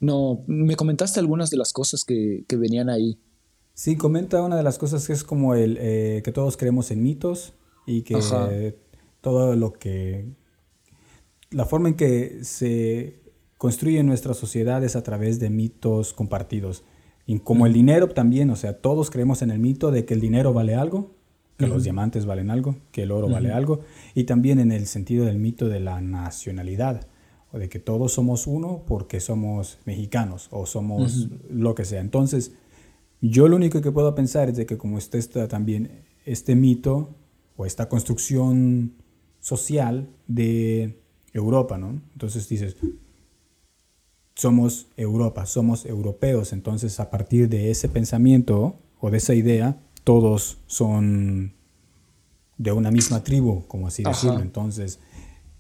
No, 0.01 0.45
me 0.47 0.77
comentaste 0.77 1.21
algunas 1.21 1.51
de 1.51 1.57
las 1.57 1.73
cosas 1.73 2.05
que, 2.05 2.45
venían 2.51 2.91
ahí. 2.91 3.19
Sí, 3.73 3.97
comenta 3.97 4.43
una 4.43 4.57
de 4.57 4.63
las 4.63 4.79
cosas 4.79 5.07
que 5.07 5.15
es 5.15 5.25
como 5.25 5.55
el 5.55 5.79
eh, 5.81 6.23
que 6.25 6.31
todos 6.31 6.57
creemos 6.57 6.91
en 6.91 7.03
mitos 7.03 7.55
y 7.87 8.03
que 8.03 8.77
todo 9.21 9.57
lo 9.57 9.73
que. 9.73 10.27
La 11.51 11.65
forma 11.65 11.89
en 11.89 11.95
que 11.95 12.45
se 12.45 13.23
construyen 13.59 14.07
nuestras 14.07 14.37
sociedades 14.37 14.97
a 14.97 15.03
través 15.03 15.41
de 15.41 15.49
mitos 15.49 16.13
compartidos. 16.13 16.85
Y 17.27 17.39
como 17.39 17.65
el 17.67 17.73
dinero 17.73 18.09
también, 18.09 18.51
o 18.51 18.57
sea, 18.57 18.81
todos 18.81 19.11
creemos 19.11 19.41
en 19.41 19.51
el 19.51 19.59
mito 19.59 19.91
de 19.91 20.05
que 20.05 20.13
el 20.13 20.21
dinero 20.21 20.53
vale 20.53 20.75
algo, 20.75 21.17
que 21.57 21.67
los 21.67 21.85
diamantes 21.85 22.27
valen 22.27 22.51
algo, 22.51 22.77
que 22.91 23.05
el 23.05 23.13
oro 23.13 23.29
vale 23.29 23.53
algo, 23.53 23.81
y 24.15 24.25
también 24.25 24.59
en 24.59 24.73
el 24.73 24.87
sentido 24.87 25.25
del 25.25 25.39
mito 25.39 25.69
de 25.69 25.81
la 25.81 26.01
nacionalidad, 26.01 27.07
o 27.53 27.59
de 27.59 27.69
que 27.69 27.79
todos 27.79 28.13
somos 28.13 28.49
uno 28.49 28.83
porque 28.87 29.21
somos 29.21 29.79
mexicanos 29.85 30.49
o 30.51 30.67
somos 30.67 31.29
lo 31.49 31.77
que 31.77 31.85
sea. 31.85 32.01
Entonces, 32.01 32.53
yo 33.21 33.47
lo 33.47 33.55
único 33.55 33.81
que 33.81 33.93
puedo 33.93 34.15
pensar 34.17 34.49
es 34.49 34.57
de 34.57 34.67
que 34.67 34.77
como 34.77 34.99
está 34.99 35.47
también 35.47 36.03
este 36.25 36.57
mito 36.57 37.15
o 37.57 37.65
esta 37.65 37.89
construcción 37.89 38.95
social 39.39 40.09
de 40.27 41.01
Europa, 41.33 41.79
¿no? 41.79 42.03
Entonces 42.13 42.49
dices, 42.49 42.77
somos 44.35 44.89
Europa, 44.97 45.47
somos 45.47 45.87
europeos, 45.87 46.53
entonces 46.53 46.99
a 46.99 47.09
partir 47.09 47.49
de 47.49 47.71
ese 47.71 47.89
pensamiento 47.89 48.81
o 48.99 49.11
de 49.11 49.19
esa 49.19 49.35
idea, 49.35 49.79
todos 50.05 50.59
son 50.67 51.55
de 52.59 52.73
una 52.73 52.91
misma 52.91 53.25
tribu, 53.25 53.67
como 53.67 53.89
así 53.89 54.03
decirlo. 54.05 54.41
Entonces, 54.41 55.01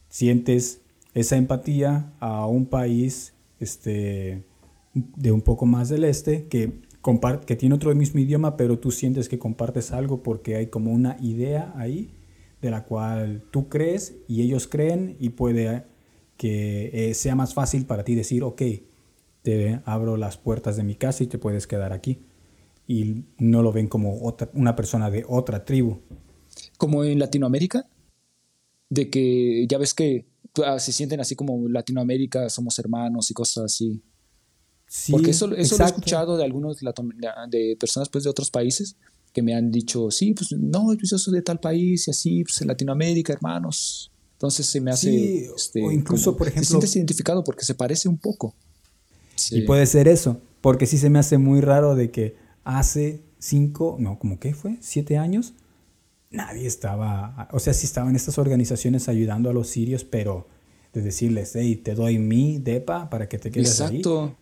sientes 0.09 0.83
esa 1.15 1.37
empatía 1.37 2.13
a 2.21 2.47
un 2.47 2.67
país 2.67 3.35
este, 3.59 4.45
de 4.95 5.33
un 5.33 5.41
poco 5.41 5.67
más 5.67 5.89
del 5.89 6.05
este 6.05 6.47
que, 6.47 6.83
que 7.47 7.57
tiene 7.57 7.75
otro 7.75 7.95
mismo 7.95 8.21
idioma, 8.21 8.57
pero 8.57 8.79
tú 8.79 8.91
sientes 8.91 9.29
que 9.29 9.39
compartes 9.39 9.93
algo 9.93 10.23
porque 10.23 10.57
hay 10.57 10.67
como 10.69 10.93
una 10.93 11.17
idea 11.21 11.73
ahí 11.77 12.11
de 12.61 12.71
la 12.71 12.85
cual 12.85 13.43
tú 13.51 13.69
crees 13.69 14.15
y 14.29 14.43
ellos 14.43 14.67
creen 14.67 15.17
y 15.21 15.31
puede 15.31 15.85
que 16.37 16.91
eh, 17.11 17.15
sea 17.15 17.35
más 17.35 17.55
fácil 17.55 17.87
para 17.87 18.05
ti 18.05 18.15
decir, 18.15 18.43
ok, 18.43 18.63
te 19.43 19.81
abro 19.85 20.17
las 20.17 20.37
puertas 20.37 20.77
de 20.77 20.83
mi 20.83 20.95
casa 20.95 21.23
y 21.25 21.27
te 21.27 21.39
puedes 21.39 21.67
quedar 21.67 21.93
aquí. 21.93 22.21
Y 22.87 23.25
no 23.39 23.63
lo 23.63 23.73
ven 23.73 23.89
como 23.89 24.23
otra, 24.23 24.51
una 24.55 24.77
persona 24.77 25.11
de 25.11 25.25
otra 25.27 25.65
tribu. 25.65 26.01
Como 26.77 27.05
en 27.05 27.19
Latinoamérica, 27.19 27.89
de 28.91 29.11
que 29.11 29.67
ya 29.69 29.79
ves 29.79 29.95
que 29.95 30.27
ah, 30.65 30.79
se 30.79 30.93
sienten 30.93 31.21
así 31.21 31.35
como 31.35 31.69
Latinoamérica, 31.69 32.49
somos 32.51 32.79
hermanos 32.79 33.31
y 33.31 33.35
cosas 33.35 33.65
así. 33.65 34.03
Sí, 34.87 35.13
Porque 35.13 35.31
eso, 35.31 35.53
eso 35.55 35.79
lo 35.79 35.85
he 35.85 35.87
escuchado 35.87 36.37
de 36.37 36.45
algunos 36.45 36.79
de 36.79 37.77
personas 37.81 38.09
pues, 38.09 38.25
de 38.25 38.31
otros 38.31 38.51
países 38.51 38.97
que 39.33 39.43
me 39.43 39.55
han 39.55 39.73
dicho, 39.73 40.11
sí, 40.13 40.33
pues 40.33 40.53
no, 40.53 40.85
pues 40.97 41.11
yo 41.11 41.19
soy 41.19 41.35
de 41.35 41.43
tal 41.43 41.59
país 41.59 42.07
y 42.07 42.13
así, 42.13 42.45
pues 42.45 42.61
en 42.61 42.69
Latinoamérica, 42.69 43.33
hermanos. 43.33 44.13
Entonces 44.35 44.67
se 44.67 44.81
me 44.81 44.93
hace... 44.93 45.47
este, 45.57 45.83
o 45.83 45.91
incluso, 45.91 46.37
por 46.37 46.47
ejemplo... 46.47 46.63
Te 46.63 46.69
sientes 46.69 46.97
identificado 46.97 47.43
porque 47.43 47.65
se 47.65 47.75
parece 47.75 48.09
un 48.09 48.17
poco. 48.17 48.55
Y 49.51 49.63
puede 49.63 49.87
ser 49.87 50.07
eso, 50.07 50.41
porque 50.61 50.87
sí 50.87 50.99
se 50.99 51.11
me 51.11 51.19
hace 51.19 51.39
muy 51.39 51.61
raro 51.61 51.97
de 51.97 52.13
que 52.13 52.37
hace 52.65 53.23
cinco, 53.39 53.97
no, 53.99 54.19
como 54.19 54.41
qué 54.41 54.55
fue, 54.55 54.77
siete 54.81 55.19
años, 55.19 55.55
nadie 56.31 56.67
estaba, 56.67 57.49
o 57.53 57.61
sea, 57.61 57.75
sí 57.75 57.87
estaban 57.87 58.17
estas 58.17 58.39
organizaciones 58.39 59.09
ayudando 59.09 59.51
a 59.51 59.53
los 59.53 59.69
sirios, 59.69 60.05
pero 60.05 60.49
de 60.93 61.03
decirles, 61.03 61.53
hey, 61.55 61.77
te 61.77 61.95
doy 61.95 62.19
mi 62.19 62.59
DEPA 62.59 63.11
para 63.11 63.29
que 63.29 63.39
te 63.39 63.51
quedes 63.51 63.81
ahí. 63.81 63.97
Exacto. 63.97 64.37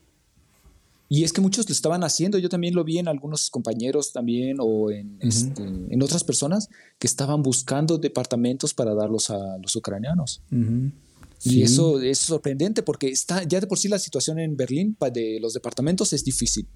Y 1.08 1.24
es 1.24 1.32
que 1.34 1.42
muchos 1.42 1.68
lo 1.68 1.74
estaban 1.74 2.04
haciendo, 2.04 2.38
yo 2.38 2.48
también 2.48 2.74
lo 2.74 2.84
vi 2.84 2.96
en 2.96 3.06
algunos 3.06 3.50
compañeros 3.50 4.12
también 4.12 4.56
o 4.60 4.90
en, 4.90 5.18
este, 5.20 5.62
en 5.62 6.02
otras 6.02 6.24
personas 6.24 6.70
que 6.98 7.06
estaban 7.06 7.42
buscando 7.42 7.98
departamentos 7.98 8.72
para 8.72 8.94
darlos 8.94 9.28
a 9.28 9.58
los 9.58 9.76
ucranianos. 9.76 10.40
Y 11.44 11.62
eso 11.62 12.00
es 12.00 12.18
sorprendente 12.18 12.82
porque 12.82 13.08
está, 13.08 13.42
ya 13.42 13.60
de 13.60 13.66
por 13.66 13.78
sí 13.78 13.88
la 13.88 13.98
situación 13.98 14.38
en 14.38 14.56
Berlín 14.56 14.96
de 15.12 15.38
los 15.38 15.52
departamentos 15.52 16.14
es 16.14 16.24
difícil. 16.24 16.66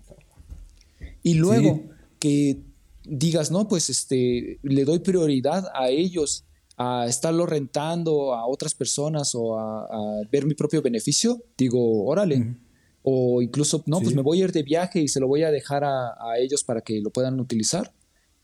Y 1.27 1.35
luego 1.35 1.83
que 2.21 2.63
digas, 3.05 3.51
no, 3.51 3.67
pues 3.67 3.91
este, 3.91 4.61
le 4.63 4.85
doy 4.85 5.01
prioridad 5.01 5.67
a 5.75 5.89
ellos 5.89 6.45
a 6.77 7.07
estarlo 7.09 7.47
rentando 7.47 8.33
a 8.33 8.47
otras 8.47 8.77
personas 8.77 9.35
o 9.35 9.59
a, 9.59 10.21
ver 10.31 10.47
mi 10.47 10.55
propio 10.55 10.83
beneficio, 10.83 11.43
digo, 11.59 12.07
órale. 12.07 12.55
O 13.03 13.43
incluso, 13.43 13.83
no, 13.87 14.01
pues 14.01 14.15
me 14.15 14.23
voy 14.23 14.41
a 14.41 14.45
ir 14.45 14.53
de 14.53 14.63
viaje 14.63 15.01
y 15.01 15.09
se 15.09 15.19
lo 15.19 15.27
voy 15.27 15.43
a 15.43 15.51
dejar 15.51 15.83
a, 15.83 16.39
ellos 16.39 16.63
para 16.63 16.81
que 16.81 17.01
lo 17.01 17.11
puedan 17.11 17.41
utilizar 17.41 17.93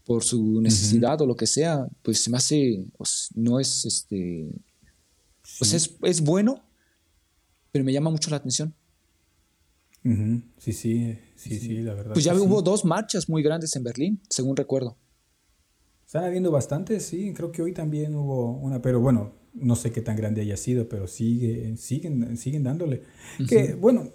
por 0.05 0.25
su 0.25 0.61
necesidad 0.61 1.21
o 1.21 1.27
lo 1.27 1.37
que 1.37 1.47
sea, 1.47 1.87
pues 2.03 2.21
se 2.21 2.31
me 2.31 2.39
hace, 2.39 2.85
pues, 2.99 3.29
no 3.37 3.61
es, 3.61 3.85
este, 3.85 4.51
pues 5.57 5.73
es, 5.73 5.95
es, 6.03 6.21
bueno, 6.21 6.65
pero 7.71 7.85
me 7.85 7.93
llama 7.93 8.11
mucho 8.11 8.29
la 8.29 8.39
atención. 8.39 8.75
Sí, 10.59 10.73
sí, 10.73 11.17
sí, 11.43 11.59
sí, 11.59 11.83
la 11.83 11.95
verdad. 11.95 12.13
Pues 12.13 12.25
ya 12.25 12.35
hubo 12.35 12.63
dos 12.63 12.85
marchas 12.85 13.29
muy 13.29 13.43
grandes 13.43 13.75
en 13.77 13.85
Berlín, 13.85 14.21
según 14.29 14.57
recuerdo. 14.57 14.97
Están 16.07 16.25
habiendo 16.25 16.51
bastantes, 16.51 17.05
sí, 17.05 17.33
creo 17.33 17.53
que 17.53 17.63
hoy 17.63 17.73
también 17.73 18.15
hubo 18.15 18.53
una, 18.59 18.83
pero 18.83 19.01
bueno, 19.01 19.33
no 19.55 19.77
sé 19.77 19.93
qué 19.93 20.01
tan 20.01 20.17
grande 20.17 20.43
haya 20.43 20.57
sido, 20.57 20.89
pero 20.89 21.07
sigue, 21.07 21.77
siguen, 21.77 22.37
siguen 22.37 22.65
dándole. 22.65 23.03
Que 23.49 23.75
bueno, 23.75 24.11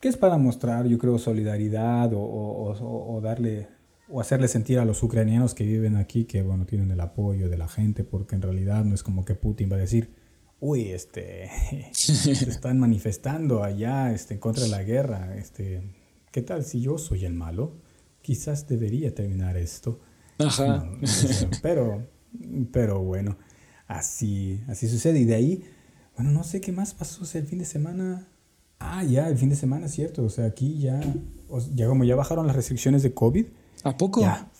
que 0.00 0.08
es 0.08 0.16
para 0.16 0.36
mostrar, 0.38 0.86
yo 0.86 0.98
creo, 0.98 1.18
solidaridad 1.18 2.10
o, 2.14 3.20
darle 3.22 3.68
o 4.08 4.20
hacerle 4.20 4.48
sentir 4.48 4.78
a 4.78 4.84
los 4.84 5.02
ucranianos 5.02 5.54
que 5.54 5.64
viven 5.64 5.96
aquí 5.96 6.24
que, 6.24 6.42
bueno, 6.42 6.66
tienen 6.66 6.90
el 6.90 7.00
apoyo 7.00 7.48
de 7.48 7.56
la 7.56 7.68
gente, 7.68 8.04
porque 8.04 8.34
en 8.34 8.42
realidad 8.42 8.84
no 8.84 8.94
es 8.94 9.02
como 9.02 9.24
que 9.24 9.34
Putin 9.34 9.70
va 9.70 9.76
a 9.76 9.80
decir, 9.80 10.10
uy, 10.58 10.90
este, 10.90 11.50
se 11.92 12.32
están 12.32 12.78
manifestando 12.78 13.62
allá 13.62 14.12
este, 14.12 14.34
en 14.34 14.40
contra 14.40 14.64
de 14.64 14.70
la 14.70 14.82
guerra, 14.82 15.36
este, 15.36 15.82
¿qué 16.32 16.42
tal 16.42 16.64
si 16.64 16.80
yo 16.80 16.98
soy 16.98 17.24
el 17.24 17.34
malo? 17.34 17.76
Quizás 18.22 18.66
debería 18.66 19.14
terminar 19.14 19.56
esto. 19.56 20.00
Ajá. 20.38 20.88
pero, 21.62 22.06
pero 22.72 23.00
bueno, 23.00 23.36
así, 23.86 24.60
así 24.66 24.88
sucede. 24.88 25.20
Y 25.20 25.24
de 25.24 25.34
ahí, 25.34 25.64
bueno, 26.16 26.32
no 26.32 26.42
sé 26.42 26.60
qué 26.60 26.72
más 26.72 26.94
pasó 26.94 27.24
el 27.38 27.46
fin 27.46 27.58
de 27.58 27.64
semana. 27.64 28.26
Ah, 28.80 29.04
ya, 29.04 29.28
el 29.28 29.38
fin 29.38 29.48
de 29.48 29.56
semana, 29.56 29.86
cierto. 29.86 30.24
O 30.24 30.30
sea, 30.30 30.46
aquí 30.46 30.78
ya, 30.78 31.00
ya 31.74 31.86
como 31.86 32.04
ya 32.04 32.16
bajaron 32.16 32.46
las 32.46 32.56
restricciones 32.56 33.02
de 33.02 33.14
COVID. 33.14 33.46
¿A 33.84 33.96
poco? 33.96 34.20
Ya, 34.22 34.50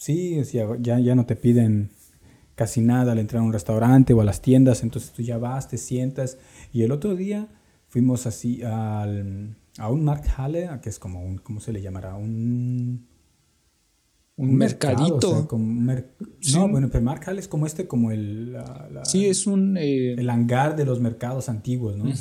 sí, 0.00 0.42
ya, 0.80 0.98
ya 1.00 1.14
no 1.14 1.26
te 1.26 1.36
piden 1.36 1.90
casi 2.56 2.80
nada 2.80 3.12
al 3.12 3.18
entrar 3.18 3.42
a 3.42 3.44
un 3.44 3.52
restaurante 3.52 4.14
o 4.14 4.20
a 4.20 4.24
las 4.24 4.40
tiendas, 4.40 4.82
entonces 4.82 5.12
tú 5.12 5.22
ya 5.22 5.38
vas, 5.38 5.68
te 5.68 5.76
sientas. 5.76 6.38
Y 6.72 6.82
el 6.82 6.90
otro 6.90 7.14
día 7.14 7.48
fuimos 7.86 8.26
así 8.26 8.62
al, 8.62 9.56
a 9.78 9.90
un 9.90 10.04
Markthalle, 10.04 10.68
que 10.82 10.88
es 10.88 10.98
como 10.98 11.22
un, 11.22 11.38
¿cómo 11.38 11.60
se 11.60 11.72
le 11.72 11.82
llamará? 11.82 12.14
Un... 12.14 13.06
Un, 14.38 14.54
mercadito. 14.54 15.48
No, 16.52 16.68
bueno, 16.68 16.88
pero 16.90 17.02
Markthalle 17.02 17.40
es 17.40 17.48
como 17.48 17.66
este, 17.66 17.88
como 17.88 18.10
el... 18.10 18.56
sí, 19.04 19.26
es 19.26 19.46
un... 19.46 19.78
Eh, 19.78 20.12
el 20.12 20.28
hangar 20.28 20.76
de 20.76 20.84
los 20.84 21.00
mercados 21.00 21.48
antiguos, 21.48 21.96
¿no? 21.96 22.12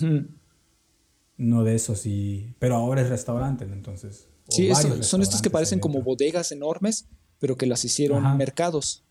No 1.38 1.64
de 1.66 1.76
esos, 1.76 2.06
y... 2.06 2.56
Pero 2.60 2.76
ahora 2.76 3.02
es 3.02 3.10
restaurante, 3.10 3.66
entonces... 3.66 4.30
Sí, 4.48 4.70
son 5.02 5.22
estos 5.22 5.42
que 5.42 5.50
parecen 5.50 5.80
como 5.80 6.02
bodegas 6.02 6.52
enormes, 6.52 7.08
pero 7.40 7.58
que 7.58 7.66
las 7.66 7.84
hicieron 7.84 8.38
mercados. 8.38 9.05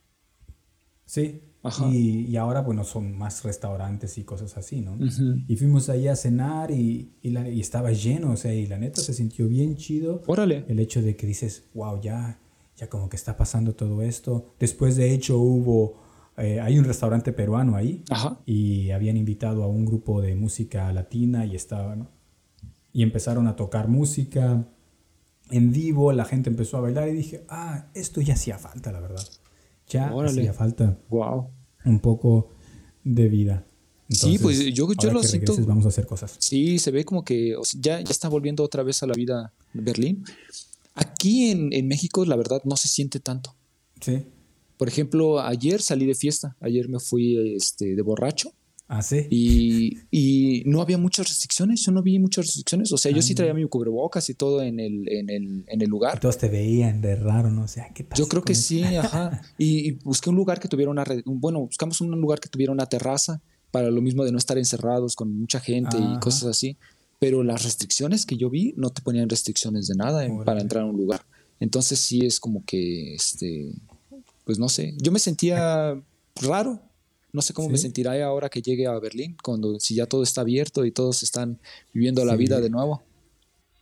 Sí. 1.04 1.42
Y, 1.90 2.36
ahora, 2.36 2.60
bueno, 2.60 2.84
son 2.84 3.16
más 3.16 3.42
restaurantes 3.42 4.18
y 4.18 4.24
cosas 4.24 4.56
así, 4.58 4.82
¿no? 4.82 4.98
Y 5.48 5.56
fuimos 5.56 5.88
ahí 5.88 6.08
a 6.08 6.16
cenar 6.16 6.70
y, 6.70 7.14
y, 7.22 7.60
estaba 7.60 7.90
lleno, 7.92 8.32
o 8.32 8.36
sea, 8.36 8.52
y 8.52 8.66
la 8.66 8.76
neta 8.76 9.00
se 9.00 9.14
sintió 9.14 9.48
bien 9.48 9.76
chido. 9.76 10.22
Órale. 10.26 10.66
El 10.68 10.78
hecho 10.78 11.00
de 11.00 11.16
que 11.16 11.26
dices, 11.26 11.64
wow, 11.72 11.98
ya, 12.02 12.38
ya 12.76 12.90
como 12.90 13.08
que 13.08 13.16
está 13.16 13.38
pasando 13.38 13.74
todo 13.74 14.02
esto. 14.02 14.54
Después, 14.60 14.96
de 14.96 15.14
hecho, 15.14 15.38
hubo, 15.38 16.02
eh, 16.36 16.60
hay 16.60 16.78
un 16.78 16.84
restaurante 16.84 17.32
peruano 17.32 17.76
ahí. 17.76 18.04
Ajá. 18.10 18.40
Y 18.44 18.90
habían 18.90 19.16
invitado 19.16 19.62
a 19.62 19.66
un 19.66 19.86
grupo 19.86 20.20
de 20.20 20.34
música 20.34 20.92
latina 20.92 21.46
y 21.46 21.56
estaban, 21.56 22.10
y 22.92 23.02
empezaron 23.02 23.46
a 23.46 23.56
tocar 23.56 23.88
música 23.88 24.68
en 25.50 25.72
vivo, 25.72 26.12
la 26.12 26.26
gente 26.26 26.50
empezó 26.50 26.76
a 26.76 26.80
bailar 26.80 27.08
y 27.08 27.14
dije, 27.14 27.44
ah, 27.48 27.86
esto 27.94 28.20
ya 28.20 28.34
hacía 28.34 28.58
falta, 28.58 28.92
la 28.92 29.00
verdad 29.00 29.24
ya 29.94 30.12
hacía 30.26 30.52
falta 30.52 30.98
wow. 31.08 31.48
un 31.84 32.00
poco 32.00 32.50
de 33.04 33.28
vida. 33.28 33.64
sí, 34.08 34.38
pues 34.38 34.58
yo, 34.74 34.88
yo 34.92 35.12
lo 35.12 35.22
siento. 35.22 35.56
Vamos 35.66 35.84
a 35.86 35.88
hacer 35.88 36.06
cosas. 36.06 36.36
Sí, 36.38 36.78
se 36.78 36.90
ve 36.90 37.04
como 37.04 37.24
que 37.24 37.56
ya, 37.78 38.00
ya 38.00 38.10
está 38.10 38.28
volviendo 38.28 38.62
otra 38.64 38.82
vez 38.82 39.02
a 39.02 39.06
la 39.06 39.14
vida 39.14 39.52
Berlín. 39.72 40.24
Aquí 40.94 41.50
en, 41.50 41.72
en 41.72 41.88
México, 41.88 42.24
la 42.24 42.36
verdad, 42.36 42.62
no 42.64 42.76
se 42.76 42.88
siente 42.88 43.20
tanto. 43.20 43.54
Sí. 44.00 44.24
Por 44.76 44.88
ejemplo, 44.88 45.40
ayer 45.40 45.80
salí 45.80 46.06
de 46.06 46.14
fiesta. 46.14 46.56
Ayer 46.60 46.88
me 46.88 47.00
fui 47.00 47.56
este, 47.56 47.94
de 47.94 48.02
borracho. 48.02 48.52
Ah, 48.86 49.02
sí. 49.02 49.26
Y, 49.30 49.98
y, 50.10 50.62
no 50.66 50.82
había 50.82 50.98
muchas 50.98 51.26
restricciones, 51.28 51.80
yo 51.80 51.90
no 51.90 52.02
vi 52.02 52.18
muchas 52.18 52.46
restricciones. 52.46 52.92
O 52.92 52.98
sea, 52.98 53.10
yo 53.12 53.22
sí 53.22 53.32
ah. 53.32 53.36
traía 53.36 53.54
mi 53.54 53.66
cubrebocas 53.66 54.28
y 54.28 54.34
todo 54.34 54.62
en 54.62 54.78
el, 54.78 55.08
en 55.08 55.30
el, 55.30 55.64
en 55.66 55.82
el 55.82 55.88
lugar. 55.88 56.20
todos 56.20 56.36
te 56.36 56.48
veían 56.48 57.00
de 57.00 57.16
raro, 57.16 57.50
¿no? 57.50 57.62
O 57.62 57.68
sea, 57.68 57.88
¿qué 57.94 58.04
pasa 58.04 58.22
Yo 58.22 58.28
creo 58.28 58.42
que 58.42 58.54
sí, 58.54 58.84
ajá. 58.84 59.40
Y, 59.58 59.92
busqué 60.04 60.28
un 60.28 60.36
lugar 60.36 60.60
que 60.60 60.68
tuviera 60.68 60.90
una. 60.90 61.04
Bueno, 61.24 61.60
buscamos 61.60 62.00
un 62.00 62.10
lugar 62.20 62.40
que 62.40 62.48
tuviera 62.48 62.72
una 62.72 62.86
terraza 62.86 63.40
para 63.70 63.90
lo 63.90 64.02
mismo 64.02 64.24
de 64.24 64.32
no 64.32 64.38
estar 64.38 64.58
encerrados 64.58 65.16
con 65.16 65.34
mucha 65.34 65.60
gente 65.60 65.96
y 65.98 66.20
cosas 66.20 66.44
así. 66.44 66.76
Pero 67.18 67.42
las 67.42 67.64
restricciones 67.64 68.26
que 68.26 68.36
yo 68.36 68.50
vi 68.50 68.74
no 68.76 68.90
te 68.90 69.00
ponían 69.00 69.30
restricciones 69.30 69.86
de 69.86 69.94
nada 69.94 70.26
para 70.44 70.60
entrar 70.60 70.82
a 70.82 70.86
un 70.86 70.96
lugar. 70.96 71.22
Entonces 71.58 71.98
sí 71.98 72.26
es 72.26 72.38
como 72.38 72.64
que, 72.66 73.14
este, 73.14 73.72
pues 74.44 74.58
no 74.58 74.68
sé, 74.68 74.94
yo 74.98 75.10
me 75.10 75.18
sentía 75.18 75.98
raro 76.42 76.82
no 77.34 77.42
sé 77.42 77.52
cómo 77.52 77.68
me 77.68 77.78
sentiré 77.78 78.22
ahora 78.22 78.48
que 78.48 78.62
llegue 78.62 78.86
a 78.86 78.96
Berlín, 79.00 79.36
cuando 79.42 79.80
si 79.80 79.96
ya 79.96 80.06
todo 80.06 80.22
está 80.22 80.42
abierto 80.42 80.84
y 80.84 80.92
todos 80.92 81.24
están 81.24 81.58
viviendo 81.92 82.24
la 82.24 82.36
vida 82.36 82.60
de 82.60 82.70
nuevo. 82.70 83.02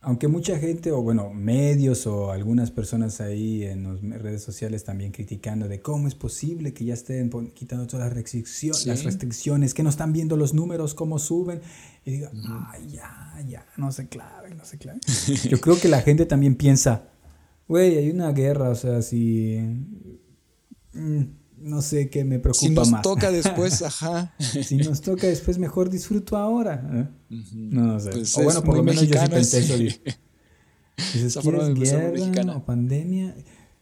Aunque 0.01 0.27
mucha 0.27 0.57
gente, 0.57 0.91
o 0.91 1.03
bueno, 1.03 1.31
medios 1.33 2.07
o 2.07 2.31
algunas 2.31 2.71
personas 2.71 3.21
ahí 3.21 3.63
en 3.63 4.09
las 4.09 4.21
redes 4.21 4.41
sociales 4.41 4.83
también 4.83 5.11
criticando 5.11 5.67
de 5.67 5.81
cómo 5.81 6.07
es 6.07 6.15
posible 6.15 6.73
que 6.73 6.83
ya 6.83 6.95
estén 6.95 7.29
quitando 7.53 7.85
todas 7.85 8.07
las 8.07 8.13
restricciones, 8.15 8.87
las 8.87 9.03
restricciones, 9.03 9.75
que 9.75 9.83
no 9.83 9.89
están 9.89 10.13
viendo 10.13 10.35
los 10.35 10.55
números, 10.55 10.95
cómo 10.95 11.19
suben. 11.19 11.61
Y 12.05 12.11
digo, 12.11 12.29
ay, 12.71 12.87
ya, 12.89 13.45
ya, 13.47 13.67
no 13.77 13.91
se 13.91 14.09
clave, 14.09 14.55
no 14.55 14.65
se 14.65 14.79
clave. 14.79 14.99
Yo 15.47 15.61
creo 15.61 15.79
que 15.79 15.87
la 15.87 16.01
gente 16.01 16.25
también 16.25 16.55
piensa, 16.55 17.07
güey, 17.67 17.97
hay 17.97 18.09
una 18.09 18.31
guerra, 18.31 18.69
o 18.69 18.75
sea, 18.75 19.03
si... 19.03 19.59
Mm, 20.93 21.42
no 21.63 21.81
sé 21.81 22.09
qué 22.09 22.23
me 22.23 22.39
preocupa 22.39 22.81
más. 22.81 22.87
Si 22.87 22.93
nos 22.93 23.01
toca 23.01 23.31
después, 23.31 23.81
ajá. 23.83 24.33
si 24.39 24.77
nos 24.77 25.01
toca 25.01 25.27
después, 25.27 25.57
mejor 25.57 25.89
disfruto 25.89 26.37
ahora. 26.37 26.89
¿eh? 26.93 27.35
No, 27.53 27.99
sé. 27.99 28.11
Pues 28.11 28.37
o 28.37 28.43
bueno, 28.43 28.63
por 28.63 28.77
lo 28.77 28.83
menos 28.83 29.07
yo 29.07 29.19
sí 29.19 29.29
pensé 29.29 29.59
eso. 29.59 29.77
Dices, 29.77 31.37
¿quieres 31.41 32.31
guerra 32.31 32.57
o 32.57 32.65
pandemia? 32.65 33.35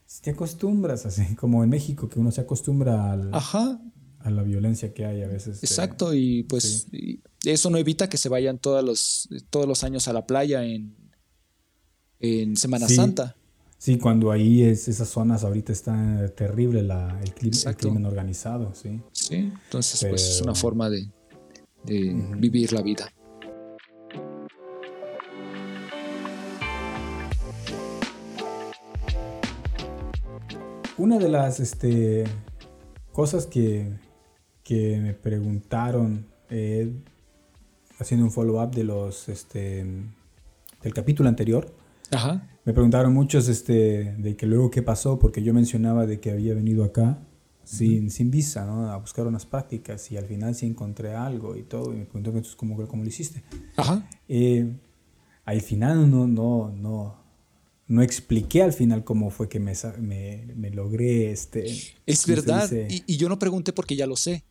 Si 0.05 0.21
te 0.21 0.31
acostumbras, 0.31 1.05
así 1.05 1.35
como 1.35 1.63
en 1.63 1.69
México, 1.69 2.09
que 2.09 2.19
uno 2.19 2.31
se 2.31 2.41
acostumbra 2.41 3.11
al, 3.11 3.31
a 3.33 4.29
la 4.29 4.43
violencia 4.43 4.93
que 4.93 5.05
hay 5.05 5.21
a 5.21 5.27
veces. 5.27 5.55
Este, 5.55 5.65
Exacto, 5.65 6.13
y 6.13 6.43
pues 6.43 6.87
eso 7.45 7.69
no 7.69 7.77
evita 7.77 8.09
que 8.09 8.17
se 8.17 8.29
vayan 8.29 8.59
todos 8.59 8.83
los, 8.83 9.29
todos 9.49 9.67
los 9.67 9.83
años 9.83 10.07
a 10.07 10.13
la 10.13 10.25
playa 10.27 10.63
en, 10.63 10.95
en 12.19 12.55
Semana 12.57 12.87
Santa. 12.87 13.35
Sí, 13.81 13.97
cuando 13.97 14.29
ahí 14.29 14.61
es, 14.61 14.87
esas 14.87 15.09
zonas 15.09 15.43
ahorita 15.43 15.71
está 15.71 16.27
terrible 16.35 16.83
la, 16.83 17.19
el, 17.19 17.33
crimen 17.75 18.05
organizado, 18.05 18.75
sí. 18.75 19.01
Sí, 19.11 19.51
entonces 19.63 20.07
pues 20.07 20.21
es 20.21 20.41
una 20.43 20.53
forma 20.53 20.87
de, 20.87 21.09
vivir 22.37 22.73
la 22.73 22.83
vida. 22.83 23.11
Una 30.99 31.17
de 31.17 31.29
las 31.29 31.59
este, 31.59 32.25
cosas 33.11 33.47
que, 33.47 33.91
que 34.63 34.99
me 34.99 35.15
preguntaron 35.15 36.27
eh, 36.51 36.93
haciendo 37.97 38.27
un 38.27 38.31
follow-up 38.31 38.75
de 38.75 38.83
los 38.83 39.27
este, 39.27 39.83
del 40.83 40.93
capítulo 40.93 41.29
anterior, 41.29 41.80
Ajá. 42.11 42.47
Me 42.63 42.73
preguntaron 42.73 43.13
muchos 43.13 43.47
este, 43.47 44.15
de 44.17 44.35
que 44.35 44.45
luego 44.45 44.69
qué 44.69 44.81
pasó, 44.81 45.17
porque 45.17 45.41
yo 45.41 45.53
mencionaba 45.53 46.05
de 46.05 46.19
que 46.19 46.31
había 46.31 46.53
venido 46.53 46.83
acá 46.83 47.19
sin, 47.63 48.11
sin 48.11 48.29
visa, 48.29 48.65
¿no? 48.65 48.91
A 48.91 48.97
buscar 48.97 49.25
unas 49.25 49.45
prácticas 49.45 50.11
y 50.11 50.17
al 50.17 50.25
final 50.25 50.53
sí 50.53 50.65
encontré 50.65 51.13
algo 51.15 51.55
y 51.55 51.63
todo. 51.63 51.93
Y 51.93 51.97
me 51.97 52.05
preguntó 52.05 52.29
entonces 52.29 52.55
cómo, 52.55 52.87
cómo 52.87 53.03
lo 53.03 53.09
hiciste. 53.09 53.43
Ajá. 53.77 54.07
Eh, 54.27 54.71
al 55.45 55.61
final 55.61 56.09
no, 56.09 56.27
no, 56.27 56.71
no, 56.71 57.17
no 57.87 58.01
expliqué 58.01 58.61
al 58.61 58.73
final 58.73 59.03
cómo 59.03 59.31
fue 59.31 59.49
que 59.49 59.59
me, 59.59 59.73
me, 59.99 60.53
me 60.55 60.69
logré 60.69 61.31
este... 61.31 61.65
Es 62.05 62.27
verdad, 62.27 62.69
y, 62.89 63.03
y, 63.07 63.17
yo 63.17 63.27
no 63.27 63.39
pregunté 63.39 63.73
porque 63.73 63.95
ya 63.95 64.05
lo 64.05 64.15
sé. 64.15 64.43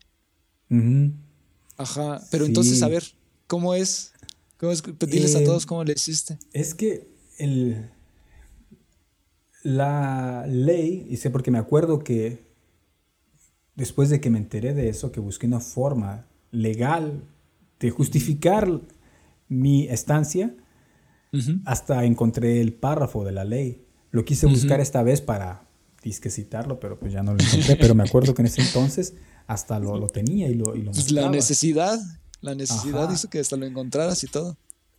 Ajá, 1.77 2.21
pero 2.29 2.45
entonces 2.45 2.81
a 2.83 2.87
ver, 2.87 3.03
¿cómo 3.47 3.73
es? 3.73 4.13
¿Cómo 4.57 4.71
es? 4.71 4.83
Diles 4.99 5.35
a 5.35 5.41
eh, 5.41 5.45
todos 5.45 5.65
cómo 5.65 5.83
le 5.83 5.93
hiciste. 5.93 6.37
Es 6.53 6.73
que 6.75 7.10
el, 7.43 7.89
la 9.63 10.45
ley, 10.47 11.05
y 11.09 11.17
sé 11.17 11.29
porque 11.29 11.51
me 11.51 11.57
acuerdo 11.57 11.99
que 11.99 12.51
después 13.75 14.09
de 14.09 14.19
que 14.21 14.29
me 14.29 14.37
enteré 14.37 14.73
de 14.73 14.89
eso, 14.89 15.11
que 15.11 15.19
busqué 15.19 15.47
una 15.47 15.59
forma 15.59 16.27
legal 16.51 17.23
de 17.79 17.89
justificar 17.89 18.69
mi 19.47 19.87
estancia, 19.87 20.55
hasta 21.65 22.03
encontré 22.03 22.59
el 22.59 22.73
párrafo 22.73 23.23
de 23.23 23.31
la 23.31 23.45
ley. 23.45 23.85
Lo 24.11 24.25
quise 24.25 24.47
buscar 24.47 24.81
esta 24.81 25.01
vez 25.01 25.21
para 25.21 25.69
disque 26.03 26.29
citarlo, 26.29 26.79
pero 26.79 26.99
pues 26.99 27.13
ya 27.13 27.23
no 27.23 27.33
lo 27.33 27.41
encontré. 27.41 27.77
pero 27.77 27.95
me 27.95 28.03
acuerdo 28.03 28.33
que 28.33 28.41
en 28.41 28.47
ese 28.47 28.61
entonces 28.61 29.13
hasta 29.47 29.79
lo, 29.79 29.97
lo 29.97 30.07
tenía 30.07 30.49
y 30.49 30.55
lo, 30.55 30.75
y 30.75 30.81
lo 30.81 30.91
La 31.11 31.29
necesidad, 31.29 31.99
la 32.41 32.53
necesidad 32.53 33.09
hizo 33.11 33.29
que 33.29 33.39
hasta 33.39 33.55
lo 33.55 33.65
encontraras 33.65 34.23
y 34.23 34.27
todo. 34.27 34.57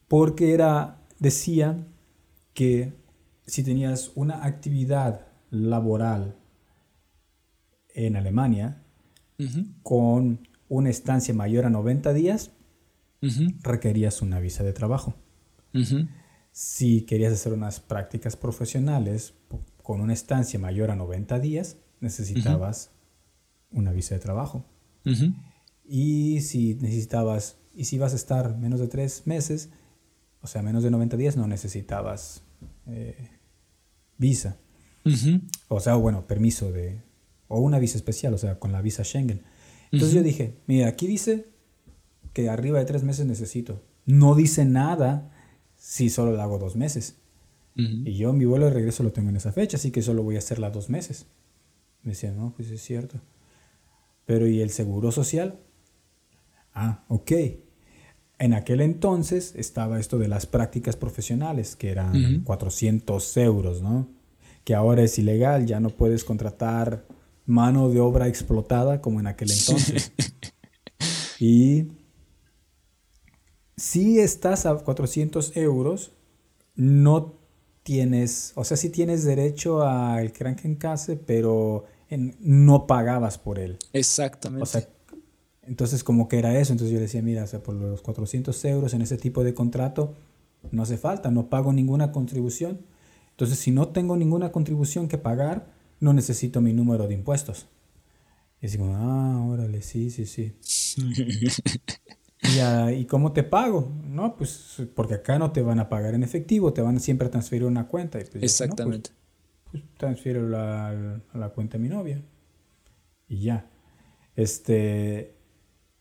Porque 0.09 0.55
era, 0.55 1.02
decía 1.18 1.87
que 2.55 2.93
si 3.47 3.62
tenías 3.62 4.12
una 4.15 4.45
actividad 4.45 5.27
laboral 5.51 6.37
en 7.95 8.17
Alemania 8.17 8.83
con 9.83 10.47
una 10.69 10.88
estancia 10.88 11.35
mayor 11.35 11.67
a 11.67 11.71
90 11.71 12.12
días, 12.12 12.53
requerías 13.62 14.23
una 14.23 14.41
visa 14.41 14.62
de 14.65 14.73
trabajo. 14.73 15.15
Si 16.53 17.03
querías 17.03 17.33
hacer 17.33 17.53
unas 17.53 17.81
prácticas 17.81 18.37
profesionales, 18.37 19.35
con 19.83 20.01
una 20.01 20.12
estancia 20.12 20.59
mayor 20.59 20.91
a 20.91 20.97
90 20.97 21.41
días, 21.41 21.77
necesitabas 22.01 22.91
una 23.71 23.93
visa 23.93 24.15
de 24.15 24.21
trabajo. 24.21 24.65
Y 25.85 26.41
si 26.43 26.75
necesitabas, 26.75 27.57
y 27.75 27.87
si 27.87 27.99
vas 27.99 28.12
a 28.12 28.17
estar 28.17 28.57
menos 28.57 28.81
de 28.81 28.87
tres 28.88 29.27
meses, 29.27 29.71
o 30.42 30.46
sea, 30.46 30.62
menos 30.62 30.83
de 30.83 30.90
90 30.90 31.16
días, 31.16 31.37
no 31.37 31.46
necesitabas 31.46 32.42
eh, 32.88 33.31
visa. 34.18 34.57
O 35.68 35.81
sea, 35.81 35.94
bueno, 35.94 36.26
permiso 36.26 36.70
de, 36.70 37.00
o 37.48 37.61
una 37.61 37.78
visa 37.78 37.96
especial, 37.96 38.35
o 38.35 38.38
sea, 38.38 38.59
con 38.59 38.72
la 38.72 38.83
visa 38.83 39.05
Schengen. 39.05 39.42
Entonces 39.90 40.14
yo 40.14 40.22
dije, 40.22 40.57
mira, 40.66 40.88
aquí 40.88 41.07
dice 41.07 41.46
que 42.33 42.48
arriba 42.48 42.78
de 42.78 42.85
tres 42.85 43.02
meses 43.02 43.26
necesito. 43.26 43.83
No 44.07 44.35
dice 44.35 44.64
nada 44.64 45.31
si 45.76 46.09
solo 46.11 46.33
la 46.33 46.44
hago 46.44 46.59
dos 46.59 46.76
meses. 46.76 47.16
Y 47.74 48.16
yo 48.16 48.35
mi 48.35 48.44
vuelo 48.44 48.66
de 48.66 48.72
regreso 48.72 49.02
lo 49.02 49.12
tengo 49.12 49.31
en 49.31 49.37
esa 49.37 49.50
fecha, 49.50 49.78
así 49.78 49.90
que 49.90 50.02
solo 50.02 50.22
voy 50.22 50.37
a 50.37 50.40
hacerla 50.40 50.70
dos 50.70 50.90
meses. 50.90 51.26
Me 52.02 52.11
decía, 52.11 52.31
no, 52.31 52.52
pues 52.55 52.70
es 52.70 52.83
cierto. 52.83 53.20
Pero 54.26 54.46
¿y 54.46 54.61
el 54.61 54.70
seguro 54.70 55.11
social? 55.11 55.59
Ah, 56.74 57.05
ok. 57.09 57.33
En 58.42 58.55
aquel 58.55 58.81
entonces 58.81 59.55
estaba 59.55 60.00
esto 60.00 60.18
de 60.18 60.26
las 60.26 60.46
prácticas 60.46 60.96
profesionales, 60.96 61.76
que 61.76 61.90
eran 61.90 62.42
400 62.42 63.37
euros, 63.37 63.83
¿no? 63.83 64.09
Que 64.64 64.74
ahora 64.74 65.05
es 65.05 65.16
ilegal, 65.16 65.64
ya 65.64 65.78
no 65.78 65.90
puedes 65.90 66.24
contratar 66.24 67.07
mano 67.46 67.88
de 67.88 68.00
obra 68.00 68.26
explotada 68.26 69.00
como 69.00 69.20
en 69.20 69.28
aquel 69.28 69.52
entonces. 69.52 70.11
y 71.38 71.92
si 73.76 74.18
estás 74.18 74.66
a 74.66 74.74
400 74.74 75.57
euros, 75.57 76.11
no 76.74 77.38
tienes, 77.85 78.55
o 78.57 78.64
sea, 78.64 78.76
sí 78.76 78.90
tienes 78.90 79.22
derecho 79.22 79.87
al 79.87 80.33
Krankenkasse, 80.33 81.14
pero 81.14 81.85
no 82.40 82.88
pagabas 82.88 83.38
por 83.38 83.61
él. 83.61 83.78
Exactamente. 83.92 84.64
O 84.64 84.66
sea, 84.66 84.88
entonces 85.62 86.03
como 86.05 86.29
que 86.29 86.38
era 86.38 86.59
eso, 86.59 86.72
entonces 86.72 86.92
yo 86.92 87.01
decía, 87.01 87.22
mira, 87.22 87.44
o 87.44 87.46
sea, 87.46 87.62
por 87.62 87.75
los 87.75 88.03
400 88.03 88.64
euros 88.64 88.94
en 88.94 89.03
ese 89.03 89.16
tipo 89.16 89.44
de 89.44 89.55
contrato 89.55 90.14
no 90.70 90.83
hace 90.83 90.96
falta, 90.96 91.31
no 91.31 91.48
pago 91.48 91.72
ninguna 91.72 92.12
contribución. 92.12 92.81
Entonces, 93.31 93.59
si 93.59 93.70
no 93.70 93.88
tengo 93.88 94.16
ninguna 94.16 94.53
contribución 94.53 95.09
que 95.09 95.18
pagar, 95.18 95.66
no 96.01 96.12
necesito 96.12 96.61
mi 96.61 96.72
número 96.72 97.09
de 97.09 97.14
impuestos. 97.14 97.68
Y 98.61 98.66
así 98.66 98.79
como, 98.79 98.94
ah, 98.96 99.44
órale, 99.46 99.83
sí, 99.83 100.11
sí, 100.11 100.27
sí. 100.27 100.53
¿Y, 102.94 103.05
cómo 103.07 103.33
te 103.33 103.42
pago? 103.42 103.92
No, 104.05 104.37
pues 104.37 104.83
porque 104.94 105.14
acá 105.14 105.38
no 105.38 105.53
te 105.53 105.62
van 105.62 105.81
a 105.81 105.88
pagar 105.88 106.14
en 106.14 106.22
efectivo, 106.22 106.72
te 106.72 106.83
van 106.83 106.96
a 106.96 107.01
siempre 107.01 107.29
a 107.29 107.31
transferir 107.31 107.64
una 107.64 107.87
cuenta. 107.88 108.20
Y 108.20 108.25
pues, 108.25 108.42
Exactamente. 108.42 109.11
pues, 109.70 109.83
transfiero 109.96 110.48
la, 110.48 111.20
a 111.33 111.38
la 111.38 111.48
cuenta 111.51 111.79
de 111.79 111.83
mi 111.83 111.88
novia. 111.88 112.22
Y 113.29 113.40
ya. 113.40 113.68
Este, 114.37 115.35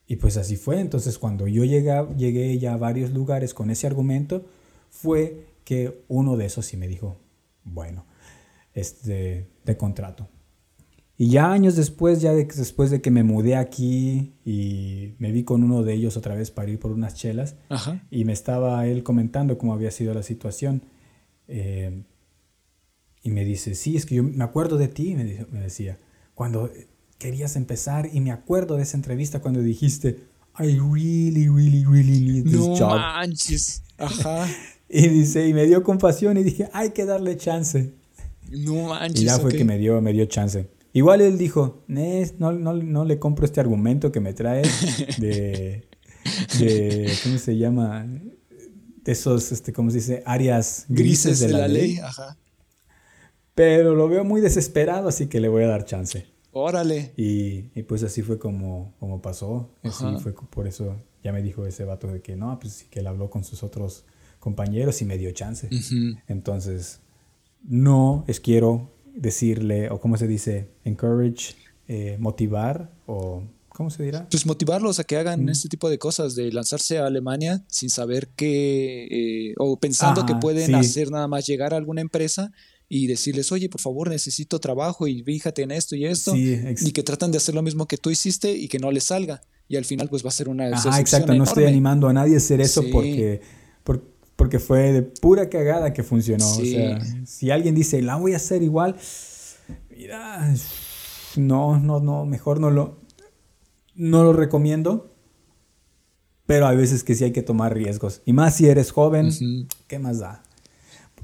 y 0.07 0.17
pues 0.17 0.37
así 0.37 0.57
fue. 0.57 0.79
Entonces 0.79 1.17
cuando 1.17 1.47
yo 1.47 1.63
llegué, 1.63 2.05
llegué 2.17 2.57
ya 2.59 2.73
a 2.73 2.77
varios 2.77 3.11
lugares 3.11 3.53
con 3.53 3.69
ese 3.69 3.87
argumento, 3.87 4.45
fue 4.89 5.47
que 5.63 6.03
uno 6.07 6.37
de 6.37 6.45
esos 6.45 6.65
sí 6.65 6.77
me 6.77 6.87
dijo, 6.87 7.17
bueno, 7.63 8.05
este, 8.73 9.47
de 9.63 9.77
contrato. 9.77 10.27
Y 11.17 11.29
ya 11.29 11.51
años 11.51 11.75
después, 11.75 12.19
ya 12.19 12.33
después 12.33 12.89
de 12.89 12.99
que 12.99 13.11
me 13.11 13.23
mudé 13.23 13.55
aquí 13.55 14.33
y 14.43 15.13
me 15.19 15.31
vi 15.31 15.43
con 15.43 15.63
uno 15.63 15.83
de 15.83 15.93
ellos 15.93 16.17
otra 16.17 16.33
vez 16.33 16.49
para 16.49 16.71
ir 16.71 16.79
por 16.79 16.91
unas 16.91 17.13
chelas, 17.13 17.57
y 18.09 18.25
me 18.25 18.33
estaba 18.33 18.87
él 18.87 19.03
comentando 19.03 19.59
cómo 19.59 19.73
había 19.73 19.91
sido 19.91 20.15
la 20.15 20.23
situación. 20.23 20.83
Eh, 21.47 22.03
y 23.21 23.29
me 23.29 23.45
dice, 23.45 23.75
sí, 23.75 23.95
es 23.95 24.07
que 24.07 24.15
yo 24.15 24.23
me 24.23 24.43
acuerdo 24.43 24.77
de 24.77 24.87
ti, 24.87 25.13
me, 25.13 25.45
me 25.51 25.59
decía, 25.59 25.99
cuando 26.33 26.71
querías 27.21 27.55
empezar, 27.55 28.09
y 28.11 28.19
me 28.19 28.31
acuerdo 28.31 28.77
de 28.77 28.83
esa 28.83 28.97
entrevista 28.97 29.41
cuando 29.41 29.61
dijiste, 29.61 30.23
I 30.57 30.79
really, 30.79 31.47
really, 31.47 31.85
really 31.85 32.19
need 32.19 32.43
this 32.45 32.53
no 32.55 32.75
job. 32.75 32.97
manches. 32.97 33.83
Ajá. 33.99 34.47
y 34.89 35.07
dice, 35.07 35.47
y 35.47 35.53
me 35.53 35.67
dio 35.67 35.83
compasión 35.83 36.37
y 36.37 36.43
dije, 36.43 36.67
hay 36.73 36.89
que 36.89 37.05
darle 37.05 37.37
chance. 37.37 37.93
No 38.49 38.87
manches. 38.89 39.21
Y 39.21 39.25
ya 39.25 39.37
fue 39.37 39.51
que 39.51 39.63
me 39.63 39.77
dio, 39.77 40.01
me 40.01 40.13
dio 40.13 40.25
chance. 40.25 40.67
Igual 40.93 41.21
él 41.21 41.37
dijo, 41.37 41.83
no, 41.87 42.51
no, 42.51 42.73
no 42.73 43.05
le 43.05 43.19
compro 43.19 43.45
este 43.45 43.59
argumento 43.59 44.11
que 44.11 44.19
me 44.19 44.33
trae 44.33 44.63
de, 45.19 45.87
de 46.59 47.13
¿cómo 47.23 47.37
se 47.37 47.55
llama? 47.55 48.07
De 49.03 49.11
esos, 49.11 49.51
este, 49.51 49.71
¿cómo 49.71 49.91
se 49.91 49.97
dice? 49.97 50.23
Áreas 50.25 50.85
grises, 50.89 51.39
de, 51.39 51.49
la, 51.49 51.67
ley. 51.67 51.99
Ajá. 51.99 52.35
Pero 53.53 53.93
lo 53.93 54.09
veo 54.09 54.23
muy 54.23 54.41
desesperado, 54.41 55.07
así 55.07 55.27
que 55.27 55.39
le 55.39 55.49
voy 55.49 55.63
a 55.63 55.67
dar 55.67 55.85
chance. 55.85 56.30
Órale. 56.51 57.13
Y, 57.17 57.69
y 57.75 57.83
pues 57.83 58.03
así 58.03 58.21
fue 58.21 58.37
como, 58.37 58.93
como 58.99 59.21
pasó. 59.21 59.69
Así 59.83 60.05
fue 60.21 60.33
por 60.33 60.67
eso 60.67 60.95
ya 61.23 61.31
me 61.31 61.41
dijo 61.41 61.65
ese 61.65 61.85
vato 61.85 62.07
de 62.07 62.21
que 62.21 62.35
no, 62.35 62.57
pues 62.59 62.73
sí 62.73 62.85
que 62.89 62.99
él 62.99 63.07
habló 63.07 63.29
con 63.29 63.43
sus 63.43 63.63
otros 63.63 64.05
compañeros 64.39 65.01
y 65.01 65.05
me 65.05 65.17
dio 65.17 65.31
chance. 65.31 65.69
Entonces, 66.27 66.99
no 67.63 68.25
es 68.27 68.39
quiero 68.39 68.91
decirle, 69.13 69.89
o 69.89 69.99
cómo 69.99 70.17
se 70.17 70.27
dice, 70.27 70.69
encourage, 70.83 71.55
eh, 71.87 72.17
motivar, 72.19 72.91
o 73.05 73.43
¿cómo 73.69 73.89
se 73.91 74.03
dirá? 74.03 74.27
Pues 74.29 74.45
motivarlos 74.45 74.99
a 74.99 75.03
que 75.03 75.17
hagan 75.17 75.47
este 75.49 75.69
tipo 75.69 75.89
de 75.89 75.99
cosas, 75.99 76.33
de 76.35 76.51
lanzarse 76.51 76.97
a 76.97 77.05
Alemania 77.05 77.63
sin 77.67 77.89
saber 77.89 78.29
que, 78.29 79.49
eh, 79.51 79.53
o 79.57 79.77
pensando 79.79 80.25
que 80.25 80.35
pueden 80.35 80.73
hacer 80.73 81.11
nada 81.11 81.27
más 81.27 81.45
llegar 81.45 81.73
a 81.73 81.77
alguna 81.77 82.01
empresa 82.01 82.51
y 82.93 83.07
decirles, 83.07 83.53
oye, 83.53 83.69
por 83.69 83.79
favor, 83.79 84.09
necesito 84.09 84.59
trabajo 84.59 85.07
y 85.07 85.23
fíjate 85.23 85.61
en 85.61 85.71
esto 85.71 85.95
y 85.95 86.05
esto, 86.05 86.35
y 86.35 86.91
que 86.91 87.03
tratan 87.03 87.31
de 87.31 87.37
hacer 87.37 87.55
lo 87.55 87.61
mismo 87.61 87.87
que 87.87 87.95
tú 87.95 88.09
hiciste 88.09 88.51
y 88.51 88.67
que 88.67 88.79
no 88.79 88.91
les 88.91 89.05
salga. 89.05 89.41
Y 89.69 89.77
al 89.77 89.85
final, 89.85 90.09
pues 90.09 90.25
va 90.25 90.27
a 90.27 90.33
ser 90.33 90.49
una. 90.49 90.65
Ah, 90.65 90.99
exacto. 90.99 91.33
No 91.33 91.45
estoy 91.45 91.63
animando 91.63 92.09
a 92.09 92.13
nadie 92.13 92.33
a 92.33 92.37
hacer 92.37 92.59
eso 92.59 92.83
porque, 92.91 93.39
porque 94.35 94.59
fue 94.59 94.91
de 94.91 95.03
pura 95.03 95.49
cagada 95.49 95.93
que 95.93 96.03
funcionó. 96.03 96.45
O 96.45 96.65
sea, 96.65 96.99
si 97.25 97.49
alguien 97.49 97.75
dice, 97.75 98.01
la 98.01 98.17
voy 98.17 98.33
a 98.33 98.35
hacer 98.35 98.61
igual, 98.61 98.97
mira, 99.89 100.53
no, 101.37 101.79
no, 101.79 102.01
no, 102.01 102.25
mejor 102.25 102.59
no 102.59 102.71
lo, 102.71 102.99
no 103.95 104.25
lo 104.25 104.33
recomiendo. 104.33 105.15
Pero 106.45 106.67
hay 106.67 106.75
veces 106.75 107.05
que 107.05 107.15
sí 107.15 107.23
hay 107.23 107.31
que 107.31 107.41
tomar 107.41 107.73
riesgos. 107.73 108.21
Y 108.25 108.33
más 108.33 108.57
si 108.57 108.67
eres 108.67 108.91
joven, 108.91 109.29
¿qué 109.87 109.97
más 109.97 110.19
da? 110.19 110.43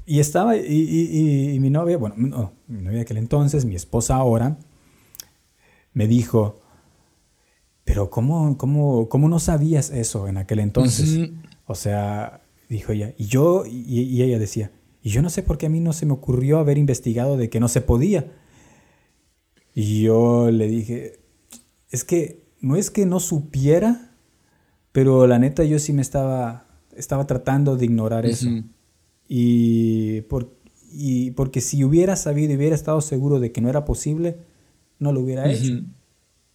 Y 0.08 0.20
estaba, 0.20 0.56
y, 0.56 1.52
y, 1.54 1.60
mi 1.60 1.70
novia, 1.70 1.98
bueno, 1.98 2.14
no, 2.16 2.52
mi 2.66 2.80
novia 2.82 2.96
de 2.96 3.02
aquel 3.02 3.18
entonces, 3.18 3.64
mi 3.64 3.74
esposa 3.74 4.16
ahora, 4.16 4.58
me 5.92 6.06
dijo, 6.06 6.60
pero 7.84 8.08
¿cómo, 8.08 8.56
cómo, 8.56 9.08
cómo 9.08 9.28
no 9.28 9.38
sabías 9.38 9.90
eso 9.90 10.26
en 10.26 10.38
aquel 10.38 10.60
entonces? 10.60 11.30
O 11.66 11.74
sea, 11.74 12.40
Dijo 12.68 12.92
ella. 12.92 13.14
Y 13.16 13.26
yo, 13.26 13.64
y, 13.66 14.22
ella 14.22 14.38
decía, 14.38 14.70
y 15.02 15.10
yo 15.10 15.22
no 15.22 15.30
sé 15.30 15.42
por 15.42 15.56
qué 15.56 15.66
a 15.66 15.70
mí 15.70 15.80
no 15.80 15.92
se 15.92 16.04
me 16.04 16.12
ocurrió 16.12 16.58
haber 16.58 16.76
investigado 16.76 17.36
de 17.36 17.48
que 17.48 17.60
no 17.60 17.68
se 17.68 17.80
podía. 17.80 18.30
Y 19.74 20.02
yo 20.02 20.50
le 20.50 20.68
dije, 20.68 21.20
es 21.90 22.04
que 22.04 22.44
no 22.60 22.76
es 22.76 22.90
que 22.90 23.06
no 23.06 23.20
supiera, 23.20 24.12
pero 24.92 25.26
la 25.26 25.38
neta 25.38 25.64
yo 25.64 25.78
sí 25.78 25.92
me 25.92 26.02
estaba, 26.02 26.66
estaba 26.94 27.26
tratando 27.26 27.76
de 27.76 27.86
ignorar 27.86 28.26
eso. 28.26 28.48
Y, 29.28 30.22
por, 30.22 30.50
y 30.90 31.32
porque 31.32 31.60
si 31.60 31.84
hubiera 31.84 32.16
sabido 32.16 32.52
y 32.52 32.56
hubiera 32.56 32.74
estado 32.74 33.00
seguro 33.00 33.38
de 33.40 33.52
que 33.52 33.60
no 33.60 33.68
era 33.68 33.84
posible, 33.84 34.38
no 34.98 35.12
lo 35.12 35.20
hubiera 35.20 35.50
hecho. 35.50 35.82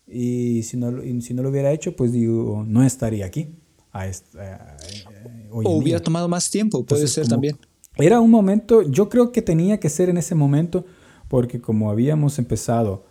Y 0.08 0.64
si 0.64 0.78
no, 0.78 1.04
y 1.04 1.22
si 1.22 1.34
no 1.34 1.44
lo 1.44 1.50
hubiera 1.50 1.72
hecho, 1.72 1.96
pues 1.96 2.12
digo, 2.12 2.66
no 2.68 2.84
estaría 2.84 3.26
aquí. 3.26 3.50
A 3.92 4.08
o 5.52 5.78
hubiera 5.78 6.00
tomado 6.00 6.28
más 6.28 6.50
tiempo, 6.50 6.84
puede 6.84 7.08
ser 7.08 7.28
también. 7.28 7.58
Era 7.96 8.20
un 8.20 8.32
momento, 8.32 8.82
yo 8.82 9.08
creo 9.08 9.32
que 9.32 9.44
tenía 9.44 9.80
que 9.80 9.90
ser 9.90 10.10
en 10.10 10.18
ese 10.18 10.34
momento, 10.34 10.84
porque 11.28 11.62
como 11.62 11.92
habíamos 11.92 12.40
empezado 12.40 13.06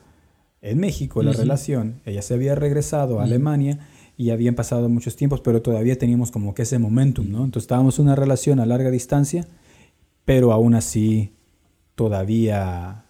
en 0.60 0.78
México 0.78 1.22
la 1.22 1.32
relación, 1.32 2.00
ella 2.04 2.20
se 2.20 2.34
había 2.34 2.56
regresado 2.56 3.20
a 3.20 3.24
Alemania 3.24 3.88
y 4.16 4.30
habían 4.30 4.54
pasado 4.54 4.88
muchos 4.88 5.16
tiempos, 5.16 5.40
pero 5.40 5.62
todavía 5.62 5.96
teníamos 5.96 6.30
como 6.30 6.54
que 6.54 6.62
ese 6.62 6.78
momentum, 6.78 7.30
¿no? 7.30 7.44
Entonces 7.44 7.64
estábamos 7.64 7.98
en 7.98 8.06
una 8.06 8.16
relación 8.16 8.60
a 8.60 8.66
larga 8.66 8.90
distancia, 8.90 9.46
pero 10.24 10.52
aún 10.52 10.74
así 10.74 11.32
todavía 11.94 13.06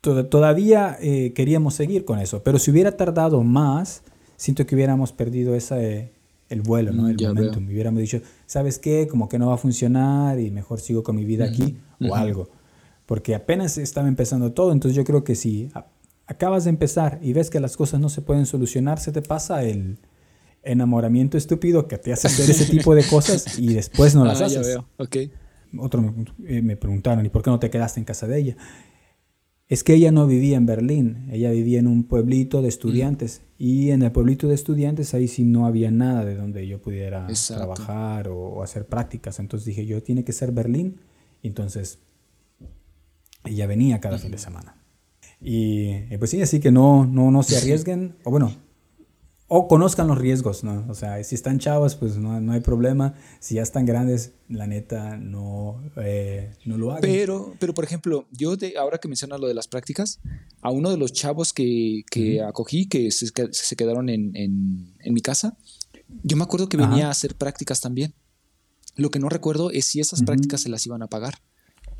todavía 0.00 0.96
eh, 1.00 1.34
queríamos 1.34 1.74
seguir 1.74 2.06
con 2.06 2.18
eso, 2.18 2.42
pero 2.42 2.58
si 2.58 2.70
hubiera 2.70 2.96
tardado 2.96 3.42
más, 3.42 4.02
siento 4.36 4.64
que 4.64 4.74
hubiéramos 4.74 5.12
perdido 5.12 5.54
esa, 5.54 5.82
eh, 5.82 6.12
el 6.48 6.62
vuelo, 6.62 6.92
¿no? 6.92 7.04
Mm, 7.04 7.10
el 7.10 7.28
momento. 7.28 7.60
Me 7.60 7.72
hubiéramos 7.72 8.00
dicho, 8.00 8.20
¿sabes 8.46 8.78
qué? 8.78 9.06
Como 9.06 9.28
que 9.28 9.38
no 9.38 9.48
va 9.48 9.54
a 9.54 9.58
funcionar 9.58 10.40
y 10.40 10.50
mejor 10.50 10.80
sigo 10.80 11.02
con 11.02 11.16
mi 11.16 11.24
vida 11.24 11.44
aquí 11.44 11.76
o 12.00 12.14
algo. 12.14 12.48
Porque 13.06 13.34
apenas 13.34 13.78
estaba 13.78 14.08
empezando 14.08 14.52
todo, 14.52 14.72
entonces 14.72 14.96
yo 14.96 15.04
creo 15.04 15.22
que 15.22 15.34
si 15.34 15.70
acabas 16.30 16.64
de 16.64 16.70
empezar 16.70 17.18
y 17.22 17.32
ves 17.32 17.50
que 17.50 17.58
las 17.58 17.76
cosas 17.76 17.98
no 18.00 18.08
se 18.08 18.22
pueden 18.22 18.46
solucionar, 18.46 19.00
se 19.00 19.10
te 19.10 19.20
pasa 19.20 19.64
el 19.64 19.98
enamoramiento 20.62 21.36
estúpido 21.36 21.88
que 21.88 21.98
te 21.98 22.12
hace 22.12 22.28
hacer 22.28 22.48
ese 22.48 22.66
tipo 22.70 22.94
de 22.94 23.02
cosas 23.02 23.58
y 23.58 23.74
después 23.74 24.14
no 24.14 24.24
las 24.24 24.40
ah, 24.40 24.46
haces. 24.46 24.66
Ya 24.66 24.74
veo. 24.74 24.88
Okay. 24.96 25.32
otro 25.76 26.14
me, 26.38 26.62
me 26.62 26.76
preguntaron, 26.76 27.26
¿y 27.26 27.30
por 27.30 27.42
qué 27.42 27.50
no 27.50 27.58
te 27.58 27.68
quedaste 27.68 27.98
en 27.98 28.04
casa 28.04 28.28
de 28.28 28.38
ella? 28.38 28.56
Es 29.66 29.82
que 29.82 29.94
ella 29.94 30.12
no 30.12 30.26
vivía 30.28 30.56
en 30.56 30.66
Berlín, 30.66 31.28
ella 31.32 31.50
vivía 31.50 31.80
en 31.80 31.88
un 31.88 32.04
pueblito 32.04 32.62
de 32.62 32.68
estudiantes 32.68 33.42
y 33.58 33.90
en 33.90 34.02
el 34.02 34.12
pueblito 34.12 34.46
de 34.46 34.54
estudiantes 34.54 35.14
ahí 35.14 35.26
sí 35.26 35.44
no 35.44 35.66
había 35.66 35.90
nada 35.90 36.24
de 36.24 36.36
donde 36.36 36.66
yo 36.66 36.80
pudiera 36.80 37.26
trabajar 37.48 38.28
o, 38.28 38.62
hacer 38.62 38.86
prácticas. 38.86 39.40
Entonces 39.40 39.66
dije, 39.66 39.84
yo 39.84 40.00
tiene 40.02 40.24
que 40.24 40.32
ser 40.32 40.52
Berlín. 40.52 41.00
entonces 41.42 41.98
ella 43.44 43.66
venía 43.66 44.00
cada 44.00 44.18
fin 44.18 44.30
de 44.30 44.38
semana. 44.38 44.79
Y 45.40 46.16
pues 46.18 46.30
sí, 46.30 46.42
así 46.42 46.60
que 46.60 46.70
no, 46.70 47.06
no, 47.06 47.30
no 47.30 47.42
se 47.42 47.56
arriesguen. 47.56 48.16
O 48.24 48.30
bueno, 48.30 48.54
o 49.52 49.66
conozcan 49.66 50.06
los 50.06 50.16
riesgos, 50.16 50.62
¿no? 50.62 50.86
O 50.88 50.94
sea, 50.94 51.22
si 51.24 51.34
están 51.34 51.58
chavos, 51.58 51.96
pues 51.96 52.16
no, 52.16 52.40
no 52.40 52.52
hay 52.52 52.60
problema. 52.60 53.14
Si 53.40 53.56
ya 53.56 53.62
están 53.62 53.84
grandes, 53.84 54.34
la 54.48 54.68
neta, 54.68 55.16
no, 55.16 55.82
eh, 55.96 56.54
no 56.66 56.78
lo 56.78 56.90
hagan. 56.92 57.02
Pero, 57.02 57.56
pero, 57.58 57.74
por 57.74 57.82
ejemplo, 57.82 58.28
yo 58.30 58.54
de, 58.54 58.74
ahora 58.78 58.98
que 58.98 59.08
mencionas 59.08 59.40
lo 59.40 59.48
de 59.48 59.54
las 59.54 59.66
prácticas, 59.66 60.20
a 60.60 60.70
uno 60.70 60.88
de 60.88 60.98
los 60.98 61.12
chavos 61.12 61.52
que, 61.52 62.04
que 62.08 62.40
acogí, 62.40 62.86
que 62.86 63.10
se, 63.10 63.26
se 63.50 63.76
quedaron 63.76 64.08
en, 64.08 64.36
en, 64.36 64.94
en, 65.00 65.12
mi 65.12 65.20
casa, 65.20 65.58
yo 66.22 66.36
me 66.36 66.44
acuerdo 66.44 66.68
que 66.68 66.76
venía 66.76 67.08
a 67.08 67.10
hacer 67.10 67.34
prácticas 67.34 67.80
también. 67.80 68.14
Lo 68.94 69.10
que 69.10 69.18
no 69.18 69.28
recuerdo 69.28 69.72
es 69.72 69.84
si 69.86 69.98
esas 69.98 70.22
prácticas 70.22 70.60
se 70.60 70.68
las 70.68 70.86
iban 70.86 71.02
a 71.02 71.08
pagar. 71.08 71.40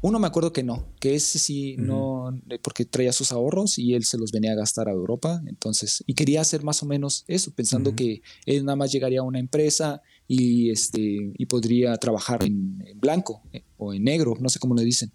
Uno 0.03 0.19
me 0.19 0.27
acuerdo 0.27 0.53
que 0.53 0.63
no, 0.63 0.87
que 0.99 1.15
ese 1.15 1.39
sí 1.39 1.77
no, 1.79 2.35
eh, 2.49 2.59
porque 2.63 2.87
traía 2.87 3.13
sus 3.13 3.33
ahorros 3.33 3.79
y 3.79 3.95
él 3.95 4.05
se 4.05 4.17
los 4.17 4.33
venía 4.33 4.53
a 4.53 4.57
gastar 4.57 4.89
a 4.89 4.93
Europa, 4.93 5.43
entonces, 5.47 6.03
y 6.07 6.15
quería 6.15 6.41
hacer 6.41 6.63
más 6.65 6.83
o 6.83 6.87
menos 6.87 7.25
eso, 7.29 7.51
pensando 7.51 7.95
que 7.95 8.23
él 8.47 8.65
nada 8.65 8.77
más 8.77 8.93
llegaría 8.93 9.21
a 9.21 9.25
una 9.25 9.39
empresa 9.39 10.01
y, 10.27 10.71
este, 10.71 11.33
y 11.37 11.47
podría 11.47 11.97
trabajar 11.99 12.43
en, 12.45 12.83
blanco 12.95 13.43
eh, 13.53 13.63
o 13.77 13.93
en 13.93 14.05
negro, 14.05 14.35
no 14.41 14.49
sé 14.49 14.59
cómo 14.59 14.75
le 14.75 14.85
dicen, 14.85 15.13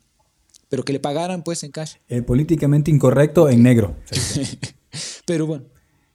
pero 0.70 0.84
que 0.84 0.94
le 0.94 1.00
pagaran 1.00 1.44
pues 1.44 1.64
en 1.64 1.72
cash. 1.72 1.96
El 2.08 2.24
políticamente 2.24 2.92
incorrecto 2.92 3.50
en 3.50 3.64
negro. 3.64 3.96
pero 5.26 5.48
bueno. 5.48 5.66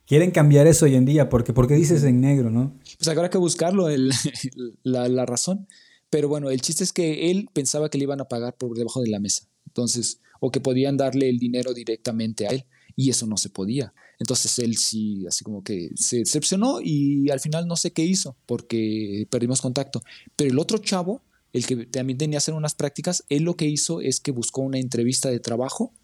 Quieren 0.06 0.32
cambiar 0.32 0.66
eso 0.66 0.86
hoy 0.86 0.96
en 0.96 1.04
día, 1.04 1.28
porque 1.28 1.52
¿por 1.52 1.68
qué 1.68 1.74
dices 1.74 2.02
en 2.02 2.20
negro, 2.20 2.50
no? 2.50 2.76
Pues 2.98 3.06
habrá 3.06 3.30
que 3.30 3.38
buscarlo, 3.38 3.88
el, 3.88 4.12
la, 4.82 5.08
la 5.08 5.24
razón. 5.24 5.68
Pero 6.10 6.28
bueno, 6.28 6.50
el 6.50 6.60
chiste 6.60 6.84
es 6.84 6.92
que 6.92 7.30
él 7.30 7.48
pensaba 7.52 7.88
que 7.88 7.98
le 7.98 8.04
iban 8.04 8.20
a 8.20 8.28
pagar 8.28 8.56
por 8.56 8.76
debajo 8.76 9.00
de 9.00 9.08
la 9.08 9.20
mesa. 9.20 9.48
Entonces, 9.66 10.20
o 10.40 10.50
que 10.50 10.60
podían 10.60 10.96
darle 10.96 11.28
el 11.28 11.38
dinero 11.38 11.72
directamente 11.72 12.46
a 12.46 12.50
él. 12.50 12.64
Y 12.96 13.10
eso 13.10 13.26
no 13.26 13.36
se 13.36 13.48
podía. 13.48 13.94
Entonces 14.18 14.58
él 14.58 14.76
sí, 14.76 15.24
así 15.26 15.44
como 15.44 15.62
que 15.62 15.90
se 15.94 16.18
decepcionó 16.18 16.80
y 16.82 17.30
al 17.30 17.40
final 17.40 17.66
no 17.66 17.76
sé 17.76 17.92
qué 17.92 18.04
hizo 18.04 18.36
porque 18.44 19.26
perdimos 19.30 19.62
contacto. 19.62 20.02
Pero 20.36 20.50
el 20.50 20.58
otro 20.58 20.78
chavo, 20.78 21.22
el 21.54 21.64
que 21.66 21.86
también 21.86 22.18
tenía 22.18 22.34
que 22.34 22.38
hacer 22.38 22.54
unas 22.54 22.74
prácticas, 22.74 23.24
él 23.30 23.44
lo 23.44 23.56
que 23.56 23.66
hizo 23.66 24.02
es 24.02 24.20
que 24.20 24.32
buscó 24.32 24.60
una 24.60 24.78
entrevista 24.78 25.30
de 25.30 25.40
trabajo 25.40 25.94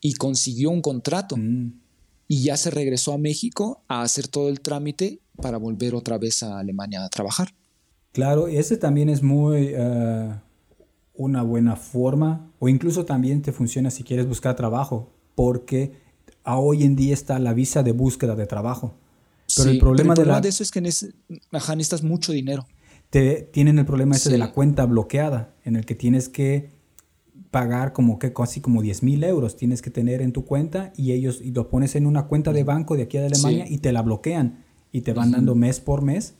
y 0.00 0.14
consiguió 0.14 0.70
un 0.70 0.82
contrato. 0.82 1.36
Mm. 1.36 1.80
Y 2.28 2.42
ya 2.44 2.56
se 2.56 2.70
regresó 2.70 3.12
a 3.12 3.18
México 3.18 3.82
a 3.88 4.02
hacer 4.02 4.28
todo 4.28 4.48
el 4.48 4.60
trámite 4.60 5.20
para 5.42 5.58
volver 5.58 5.94
otra 5.94 6.18
vez 6.18 6.42
a 6.42 6.58
Alemania 6.58 7.04
a 7.04 7.08
trabajar. 7.08 7.52
Claro, 8.14 8.46
ese 8.46 8.76
también 8.76 9.08
es 9.08 9.24
muy 9.24 9.72
eh, 9.74 10.32
una 11.14 11.42
buena 11.42 11.74
forma, 11.74 12.48
o 12.60 12.68
incluso 12.68 13.04
también 13.04 13.42
te 13.42 13.50
funciona 13.50 13.90
si 13.90 14.04
quieres 14.04 14.28
buscar 14.28 14.54
trabajo, 14.54 15.10
porque 15.34 15.96
a 16.44 16.56
hoy 16.56 16.84
en 16.84 16.94
día 16.94 17.12
está 17.12 17.40
la 17.40 17.52
visa 17.54 17.82
de 17.82 17.90
búsqueda 17.90 18.36
de 18.36 18.46
trabajo. 18.46 18.94
Pero 19.56 19.68
el 19.68 19.80
problema, 19.80 20.14
de, 20.14 20.48
eso 20.48 20.62
es 20.62 20.70
que 20.70 20.80
necesitas 20.80 22.04
mucho 22.04 22.30
dinero. 22.30 22.68
Te, 23.10 23.48
tienen 23.52 23.80
el 23.80 23.84
problema 23.84 24.14
ese 24.14 24.30
de 24.30 24.38
la 24.38 24.52
cuenta 24.52 24.86
bloqueada, 24.86 25.52
en 25.64 25.74
el 25.74 25.84
que 25.84 25.96
tienes 25.96 26.28
que 26.28 26.70
pagar 27.50 27.92
como 27.92 28.20
que 28.20 28.32
casi 28.32 28.60
como 28.60 28.80
10 28.80 29.02
mil 29.02 29.24
euros 29.24 29.56
tienes 29.56 29.82
que 29.82 29.90
tener 29.90 30.22
en 30.22 30.32
tu 30.32 30.44
cuenta 30.44 30.92
y 30.96 31.10
ellos 31.10 31.40
y 31.42 31.50
lo 31.50 31.68
pones 31.68 31.96
en 31.96 32.06
una 32.06 32.26
cuenta 32.26 32.52
de 32.52 32.62
banco 32.62 32.96
de 32.96 33.02
aquí 33.02 33.16
a 33.16 33.26
Alemania 33.26 33.66
y 33.68 33.78
te 33.78 33.90
la 33.90 34.02
bloquean 34.02 34.64
y 34.92 35.00
te 35.00 35.12
van 35.12 35.32
dando 35.32 35.56
mes 35.56 35.80
por 35.80 36.02
mes 36.02 36.34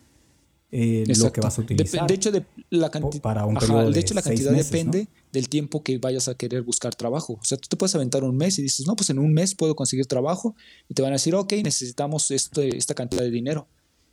eh, 0.76 1.04
lo 1.06 1.32
que 1.32 1.40
vas 1.40 1.56
a 1.56 1.62
utilizar. 1.62 2.04
De, 2.04 2.14
hecho, 2.14 2.32
de 2.32 2.44
la 2.70 2.90
cantidad, 2.90 3.22
para 3.22 3.46
un 3.46 3.54
periodo 3.54 3.92
de, 3.92 4.00
hecho, 4.00 4.12
la 4.12 4.22
cantidad 4.22 4.50
depende 4.50 5.06
del 5.32 5.48
tiempo 5.48 5.84
que 5.84 5.98
vayas 5.98 6.26
a 6.26 6.34
querer 6.34 6.62
buscar 6.62 6.96
trabajo. 6.96 7.34
O 7.34 7.44
sea, 7.44 7.56
tú 7.56 7.68
te 7.68 7.76
puedes 7.76 7.94
aventar 7.94 8.24
un 8.24 8.37
mes 8.37 8.58
y 8.58 8.62
dices, 8.62 8.84
no, 8.84 8.96
pues 8.96 9.08
en 9.10 9.20
un 9.20 9.32
mes 9.32 9.54
puedo 9.54 9.76
conseguir 9.76 10.06
trabajo. 10.06 10.56
Y 10.88 10.94
te 10.94 11.02
van 11.02 11.12
a 11.12 11.14
decir, 11.14 11.32
ok, 11.37 11.52
necesitamos 11.62 12.28
este, 12.32 12.76
esta 12.76 12.92
cantidad 12.92 13.22
de 13.22 13.30
dinero. 13.30 13.68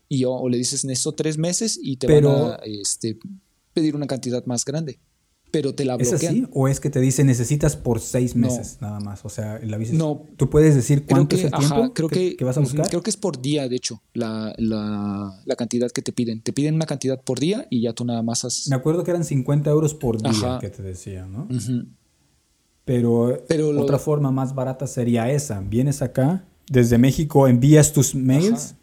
Y 0.07 0.23
o, 0.25 0.47
le 0.49 0.57
dices, 0.57 0.85
necesito 0.85 1.13
tres 1.13 1.39
meses 1.39 1.79
y 1.81 1.97
te 1.97 2.05
van 2.05 2.27
a 2.27 2.59
este, 2.63 3.17
pedir 3.73 3.95
una 3.95 4.05
cantidad 4.05 4.45
más 4.45 4.63
grande 4.63 4.99
pero 5.51 5.75
te 5.75 5.85
la 5.85 5.97
bloquean. 5.97 6.15
¿Es 6.15 6.23
así? 6.23 6.47
¿O 6.53 6.67
es 6.67 6.79
que 6.79 6.89
te 6.89 6.99
dice 6.99 7.23
necesitas 7.23 7.75
por 7.75 7.99
seis 7.99 8.35
meses 8.35 8.77
nada 8.79 8.99
más? 8.99 9.23
O 9.25 9.29
sea, 9.29 9.59
la 9.63 9.77
visa 9.77 9.93
No. 9.93 10.23
¿Tú 10.37 10.49
puedes 10.49 10.73
decir 10.73 11.05
cuánto 11.05 11.35
es 11.35 11.43
el 11.43 11.51
tiempo 11.51 11.93
creo 11.93 12.09
que, 12.09 12.37
vas 12.41 12.57
a 12.57 12.61
buscar? 12.61 12.87
Creo 12.89 13.03
que 13.03 13.09
es 13.09 13.17
por 13.17 13.41
día, 13.41 13.67
de 13.67 13.75
hecho, 13.75 14.01
la, 14.13 14.53
cantidad 15.57 15.91
que 15.91 16.01
te 16.01 16.13
piden. 16.13 16.41
Te 16.41 16.53
piden 16.53 16.75
una 16.75 16.85
cantidad 16.85 17.21
por 17.21 17.39
día 17.39 17.67
y 17.69 17.81
ya 17.81 17.93
tú 17.93 18.05
nada 18.05 18.23
más 18.23 18.45
haces... 18.45 18.69
Me 18.69 18.75
acuerdo 18.75 19.03
que 19.03 19.11
eran 19.11 19.25
50 19.25 19.69
euros 19.69 19.93
por 19.93 20.21
día 20.21 20.57
que 20.59 20.69
te 20.69 20.81
decía, 20.81 21.27
¿no? 21.27 21.47
Pero, 22.85 23.43
Pero 23.47 23.69
otra 23.79 23.99
forma 23.99 24.31
más 24.31 24.55
barata 24.55 24.87
sería 24.87 25.29
esa. 25.29 25.61
Vienes 25.61 26.01
acá, 26.01 26.45
desde 26.69 26.97
México 26.97 27.47
envías 27.47 27.93
tus 27.93 28.15
mails, 28.15 28.75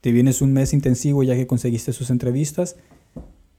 te 0.00 0.12
vienes 0.12 0.42
un 0.42 0.52
mes 0.52 0.72
intensivo 0.72 1.22
ya 1.22 1.34
que 1.34 1.46
conseguiste 1.46 1.92
sus 1.92 2.10
entrevistas 2.10 2.76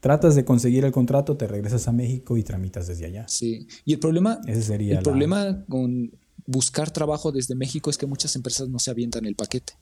tratas 0.04 0.36
de 0.36 0.44
conseguir 0.44 0.84
el 0.84 0.92
contrato, 0.92 1.38
te 1.38 1.48
regresas 1.48 1.88
a 1.88 1.94
México 1.94 2.36
y 2.36 2.44
tramitas 2.44 2.88
desde 2.88 3.06
allá. 3.06 3.26
Sí, 3.30 3.70
y 3.86 3.94
el 3.94 4.00
problema, 4.00 4.42
Ese 4.46 4.62
sería 4.62 4.98
el 4.98 5.02
problema 5.02 5.64
con 5.70 6.12
buscar 6.46 6.92
trabajo 6.92 7.32
desde 7.32 7.56
México 7.56 7.90
es 7.90 7.98
que 7.98 8.06
muchas 8.06 8.36
empresas 8.36 8.68
no 8.68 8.80
se 8.80 8.92
avientan 8.92 9.26
el 9.26 9.36
paquete. 9.36 9.78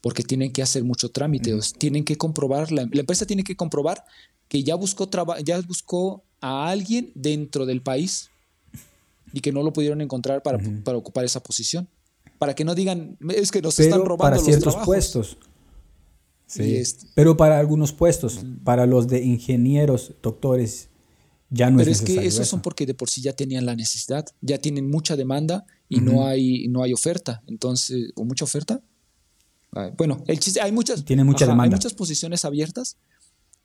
Porque 0.00 0.24
tienen 0.24 0.52
que 0.52 0.60
hacer 0.60 0.82
mucho 0.82 1.08
trámite, 1.08 1.56
tienen 1.78 2.04
que 2.04 2.16
comprobar, 2.16 2.72
la, 2.72 2.82
empresa 2.82 3.24
tiene 3.24 3.44
que 3.44 3.54
comprobar 3.54 4.04
que 4.48 4.64
ya 4.64 4.74
buscó, 4.74 5.08
ya 5.44 5.60
buscó 5.60 6.24
a 6.40 6.68
alguien 6.68 7.12
dentro 7.14 7.64
del 7.64 7.80
país 7.80 8.28
y 9.32 9.40
que 9.40 9.52
no 9.52 9.62
lo 9.62 9.72
pudieron 9.72 10.00
encontrar 10.00 10.42
para, 10.42 10.58
para 10.82 10.98
ocupar 10.98 11.24
esa 11.24 11.40
posición. 11.40 11.86
Para 12.40 12.56
que 12.56 12.64
no 12.64 12.74
digan, 12.74 13.16
es 13.28 13.52
que 13.52 13.62
nos 13.62 13.78
están 13.78 14.00
robando 14.00 14.18
para 14.18 14.38
ciertos 14.38 14.74
puestos. 14.84 15.38
Sí. 16.52 16.82
Pero 17.14 17.36
para 17.36 17.58
algunos 17.58 17.92
puestos, 17.92 18.40
para 18.62 18.84
los 18.84 19.08
de 19.08 19.24
ingenieros, 19.24 20.12
doctores, 20.22 20.90
ya 21.48 21.70
no 21.70 21.78
Pero 21.78 21.90
es, 21.90 22.00
es 22.00 22.04
que 22.04 22.26
esos 22.26 22.46
son 22.46 22.60
porque 22.60 22.84
de 22.84 22.94
por 22.94 23.08
sí 23.08 23.22
ya 23.22 23.32
tenían 23.32 23.64
la 23.64 23.74
necesidad, 23.74 24.26
ya 24.42 24.58
tienen 24.58 24.90
mucha 24.90 25.16
demanda 25.16 25.64
y 25.88 26.00
no, 26.00 26.26
hay, 26.26 26.68
no 26.68 26.82
hay 26.82 26.92
oferta. 26.92 27.42
Entonces, 27.46 28.10
¿o 28.16 28.24
mucha 28.24 28.44
oferta? 28.44 28.82
Bueno, 29.96 30.22
el 30.26 30.38
chiste, 30.38 30.60
hay 30.60 30.72
muchas, 30.72 31.04
Tiene 31.04 31.24
mucha 31.24 31.46
demanda. 31.46 31.64
hay 31.64 31.70
muchas 31.70 31.94
posiciones 31.94 32.44
abiertas 32.44 32.98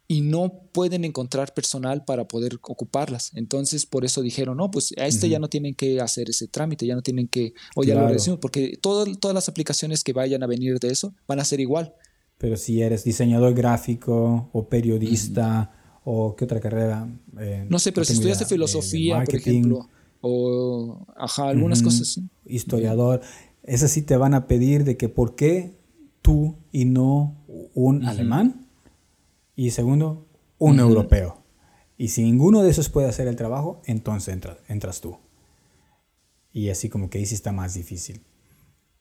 y 0.08 0.22
no 0.22 0.62
pueden 0.72 1.04
encontrar 1.04 1.54
personal 1.54 2.06
para 2.06 2.26
poder 2.30 2.58
ocuparlas. 2.62 3.32
Entonces, 3.36 3.86
por 3.86 4.06
eso 4.06 4.22
dijeron, 4.22 4.56
no, 4.56 4.72
pues 4.72 4.94
a 4.98 5.06
este 5.06 5.28
ya 5.28 5.40
no 5.40 5.50
tienen 5.50 5.76
que 5.76 6.00
hacer 6.00 6.30
ese 6.30 6.48
trámite, 6.48 6.88
ya 6.88 6.96
no 6.96 7.02
tienen 7.02 7.28
que, 7.28 7.54
o 7.76 7.84
ya 7.84 7.96
lo 7.96 8.08
decimos, 8.08 8.40
porque 8.40 8.80
todas 8.82 9.34
las 9.34 9.50
aplicaciones 9.50 10.06
que 10.06 10.14
vayan 10.14 10.44
a 10.44 10.48
venir 10.48 10.80
de 10.80 10.90
eso 10.90 11.14
van 11.28 11.42
a 11.42 11.46
ser 11.46 11.60
igual. 11.60 11.94
Pero 12.38 12.58
si 12.58 12.82
eres 12.82 13.04
diseñador 13.04 13.54
gráfico 13.54 14.50
o 14.54 14.70
periodista 14.70 15.72
o 16.04 16.36
qué 16.36 16.46
otra 16.46 16.60
carrera. 16.60 17.08
Eh, 17.40 17.66
no 17.70 17.80
sé, 17.80 17.92
pero 17.92 18.06
si 18.06 18.14
estudiaste 18.14 18.46
filosofía, 18.46 19.24
por 19.24 19.36
ejemplo, 19.36 19.90
o 20.22 21.06
ajá, 21.16 21.50
algunas 21.50 21.82
cosas. 21.82 22.22
Historiador, 22.46 23.22
esas 23.64 23.92
sí 23.92 24.04
te 24.04 24.16
van 24.16 24.34
a 24.34 24.48
pedir 24.48 24.84
de 24.84 24.96
que 24.96 25.10
por 25.10 25.36
qué 25.36 25.76
tú 26.22 26.56
y 26.72 26.86
no 26.86 27.36
un 27.74 28.06
alemán. 28.06 28.68
Y 29.56 29.72
segundo, 29.72 30.28
un 30.60 30.80
europeo. 30.80 31.44
Y 31.98 32.10
si 32.10 32.24
ninguno 32.24 32.64
de 32.64 32.70
esos 32.70 32.90
puede 32.90 33.10
hacer 33.10 33.28
el 33.28 33.36
trabajo, 33.36 33.82
entonces 33.86 34.34
entras, 34.34 34.58
entras 34.68 35.02
tú. 35.02 35.18
Y 36.54 36.70
así 36.70 36.90
como 36.90 37.10
que 37.10 37.18
ahí 37.18 37.26
sí 37.26 37.36
está 37.36 37.52
más 37.52 37.74
difícil. 37.74 38.22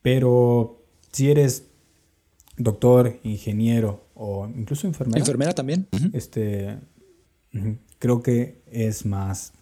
Pero 0.02 0.82
si 1.12 1.30
eres 1.30 1.68
doctor, 2.56 3.18
ingeniero 3.22 4.08
o 4.14 4.48
incluso 4.48 4.86
enfermera. 4.86 5.18
Enfermera 5.18 5.52
también. 5.54 5.88
Este, 6.12 6.78
creo 7.98 8.22
que 8.22 8.62
es 8.66 9.04
más, 9.06 9.52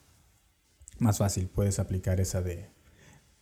más 0.99 1.18
fácil. 1.18 1.49
Puedes 1.49 1.78
aplicar 1.78 2.20
esa 2.20 2.42
de 2.42 2.68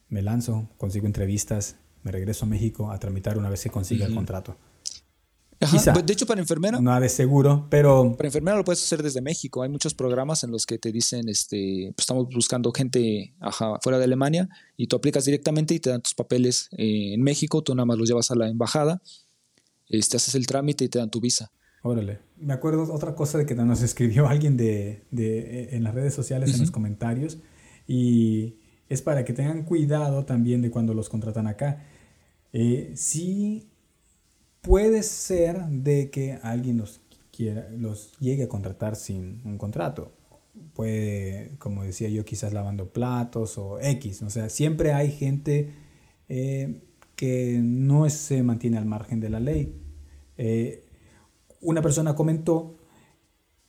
me 0.09 0.23
lanzo, 0.23 0.69
consigo 0.77 1.07
entrevistas, 1.07 1.77
me 2.03 2.11
regreso 2.13 2.45
a 2.45 2.49
México 2.49 2.91
a 2.91 2.99
tramitar 2.99 3.39
una 3.39 3.49
vez 3.49 3.63
que 3.63 3.71
consiga 3.71 4.07
el 4.07 4.15
contrato. 4.15 4.57
de 5.61 6.13
hecho, 6.13 6.27
para 6.27 6.41
enfermera. 6.41 6.81
No 6.81 7.01
de 7.01 7.09
seguro, 7.09 7.69
pero. 7.71 8.17
Para 8.17 8.29
enfermera 8.29 8.57
lo 8.57 8.65
puedes 8.65 8.83
hacer 8.83 9.03
desde 9.03 9.21
México. 9.21 9.63
Hay 9.63 9.69
muchos 9.69 9.95
programas 9.95 10.43
en 10.43 10.51
los 10.51 10.67
que 10.67 10.79
te 10.79 10.91
dicen: 10.91 11.29
este, 11.29 11.93
pues, 11.95 12.03
estamos 12.03 12.27
buscando 12.35 12.73
gente 12.73 13.33
fuera 13.81 13.99
de 13.99 14.05
Alemania 14.05 14.49
y 14.77 14.89
tú 14.89 14.97
aplicas 14.97 15.25
directamente 15.25 15.75
y 15.75 15.81
te 15.81 15.91
dan 15.91 16.03
tus 16.03 16.15
papeles 16.15 16.69
eh, 16.73 17.15
en 17.15 17.23
México. 17.23 17.63
Tú 17.63 17.75
nada 17.75 17.87
más 17.87 17.97
los 17.97 18.09
llevas 18.09 18.31
a 18.33 18.35
la 18.35 18.49
embajada 18.49 19.01
este, 19.93 20.17
haces 20.17 20.35
el 20.35 20.47
trámite 20.47 20.85
y 20.85 20.89
te 20.89 20.99
dan 20.99 21.11
tu 21.11 21.21
visa. 21.21 21.51
Órale. 21.83 22.21
Me 22.37 22.53
acuerdo 22.53 22.93
otra 22.93 23.15
cosa 23.15 23.39
de 23.39 23.47
que 23.47 23.55
nos 23.55 23.83
escribió 23.83 24.27
alguien 24.29 24.57
de, 24.57 25.05
de 25.11 25.71
en 25.73 25.85
las 25.85 25.95
redes 25.95 26.15
sociales, 26.15 26.55
en 26.55 26.61
los 26.61 26.71
comentarios, 26.71 27.39
y 27.87 28.57
es 28.89 29.03
para 29.03 29.25
que 29.25 29.33
tengan 29.33 29.65
cuidado 29.65 30.25
también 30.25 30.61
de 30.63 30.71
cuando 30.71 30.95
los 30.95 31.09
contratan 31.09 31.47
acá. 31.47 31.83
Eh, 32.53 32.93
sí 32.95 33.71
puede 34.61 35.03
ser 35.03 35.65
de 35.67 36.11
que 36.11 36.39
alguien 36.43 36.79
los, 36.79 37.01
quiera, 37.31 37.69
los 37.71 38.13
llegue 38.19 38.45
a 38.45 38.49
contratar 38.49 38.97
sin 38.97 39.41
un 39.45 39.59
contrato. 39.59 40.13
Puede, 40.75 41.53
como 41.59 41.83
decía 41.83 42.09
yo, 42.09 42.25
quizás 42.25 42.53
lavando 42.53 42.93
platos 42.93 43.57
o 43.59 43.81
X. 43.81 44.23
O 44.23 44.31
sea, 44.31 44.49
siempre 44.49 44.93
hay 44.93 45.11
gente 45.11 45.73
eh, 46.29 46.83
que 47.17 47.61
no 47.63 48.09
se 48.11 48.43
mantiene 48.43 48.79
al 48.79 48.87
margen 48.87 49.21
de 49.21 49.31
la 49.31 49.41
ley. 49.41 49.75
Eh, 50.45 50.85
una 51.61 51.83
persona 51.83 52.17
comentó 52.17 52.75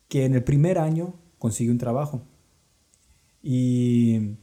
que 0.08 0.26
en 0.26 0.34
el 0.34 0.44
primer 0.44 0.80
año 0.80 1.14
consiguió 1.38 1.72
un 1.72 1.78
trabajo 1.78 2.24
y 3.44 4.38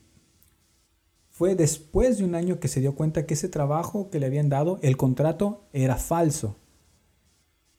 fue 1.29 1.57
después 1.57 2.19
de 2.19 2.25
un 2.25 2.37
año 2.37 2.61
que 2.61 2.69
se 2.69 2.81
dio 2.81 2.95
cuenta 2.95 3.27
que 3.27 3.35
ese 3.35 3.49
trabajo 3.49 4.11
que 4.11 4.21
le 4.21 4.27
habían 4.27 4.49
dado, 4.49 4.79
el 4.83 4.97
contrato 4.97 5.65
era 5.73 5.97
falso. 5.97 6.57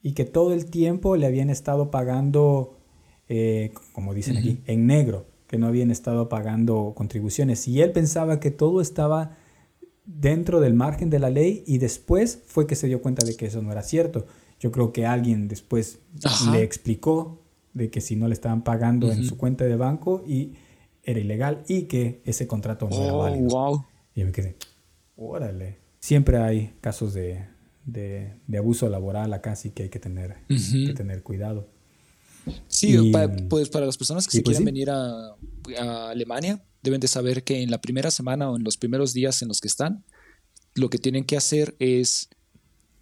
Y 0.02 0.12
que 0.12 0.26
todo 0.26 0.52
el 0.52 0.66
tiempo 0.66 1.16
le 1.16 1.24
habían 1.24 1.48
estado 1.48 1.90
pagando, 1.90 2.76
eh, 3.28 3.72
como 3.92 4.12
dicen 4.12 4.36
aquí, 4.36 4.60
en 4.66 4.86
negro, 4.86 5.24
que 5.46 5.56
no 5.56 5.66
habían 5.66 5.90
estado 5.90 6.28
pagando 6.28 6.92
contribuciones. 6.94 7.66
Y 7.68 7.80
él 7.80 7.92
pensaba 7.92 8.38
que 8.38 8.50
todo 8.50 8.82
estaba 8.82 9.38
dentro 10.04 10.60
del 10.60 10.74
margen 10.74 11.10
de 11.10 11.18
la 11.18 11.30
ley 11.30 11.64
y 11.66 11.78
después 11.78 12.42
fue 12.46 12.66
que 12.66 12.74
se 12.74 12.86
dio 12.86 13.02
cuenta 13.02 13.24
de 13.24 13.36
que 13.36 13.46
eso 13.46 13.62
no 13.62 13.72
era 13.72 13.82
cierto. 13.82 14.26
Yo 14.58 14.70
creo 14.70 14.92
que 14.92 15.06
alguien 15.06 15.48
después 15.48 15.98
le 16.50 16.62
explicó 16.62 17.42
de 17.74 17.90
que 17.90 18.00
si 18.00 18.16
no 18.16 18.28
le 18.28 18.34
estaban 18.34 18.62
pagando 18.62 19.10
en 19.10 19.24
su 19.24 19.36
cuenta 19.36 19.64
de 19.64 19.76
banco 19.76 20.22
y 20.26 20.54
era 21.02 21.18
ilegal 21.18 21.64
y 21.68 21.82
que 21.82 22.22
ese 22.24 22.46
contrato 22.46 22.88
no 22.88 23.02
era 23.02 23.14
oh, 23.14 23.18
válido. 23.18 23.48
Wow. 23.48 23.84
Y 24.14 24.24
me 24.24 24.32
quedé, 24.32 24.56
órale. 25.16 25.78
Siempre 26.00 26.38
hay 26.38 26.74
casos 26.80 27.14
de, 27.14 27.46
de, 27.84 28.34
de 28.46 28.58
abuso 28.58 28.88
laboral 28.88 29.32
acá, 29.32 29.52
así 29.52 29.70
que 29.70 29.84
hay 29.84 29.88
que 29.88 29.98
tener, 29.98 30.36
que 30.48 30.94
tener 30.94 31.22
cuidado. 31.22 31.68
Sí, 32.66 33.12
pues 33.48 33.68
para 33.68 33.86
las 33.86 33.96
personas 33.96 34.26
que 34.26 34.38
se 34.38 34.42
pues 34.42 34.56
quieran 34.56 34.64
venir 34.64 34.90
a, 34.90 35.36
a, 35.78 36.10
Alemania, 36.10 36.62
deben 36.82 37.00
de 37.00 37.08
saber 37.08 37.44
que 37.44 37.62
en 37.62 37.70
la 37.70 37.80
primera 37.80 38.10
semana 38.10 38.50
o 38.50 38.56
en 38.56 38.64
los 38.64 38.76
primeros 38.76 39.12
días 39.12 39.42
en 39.42 39.48
los 39.48 39.60
que 39.60 39.68
están, 39.68 40.04
lo 40.74 40.90
que 40.90 40.98
tienen 40.98 41.24
que 41.24 41.36
hacer 41.36 41.74
es 41.78 42.28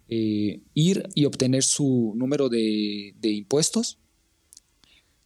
eh, 0.09 0.61
ir 0.73 1.09
y 1.15 1.25
obtener 1.25 1.63
su 1.63 2.13
número 2.15 2.49
de, 2.49 3.15
de 3.19 3.29
impuestos. 3.29 3.97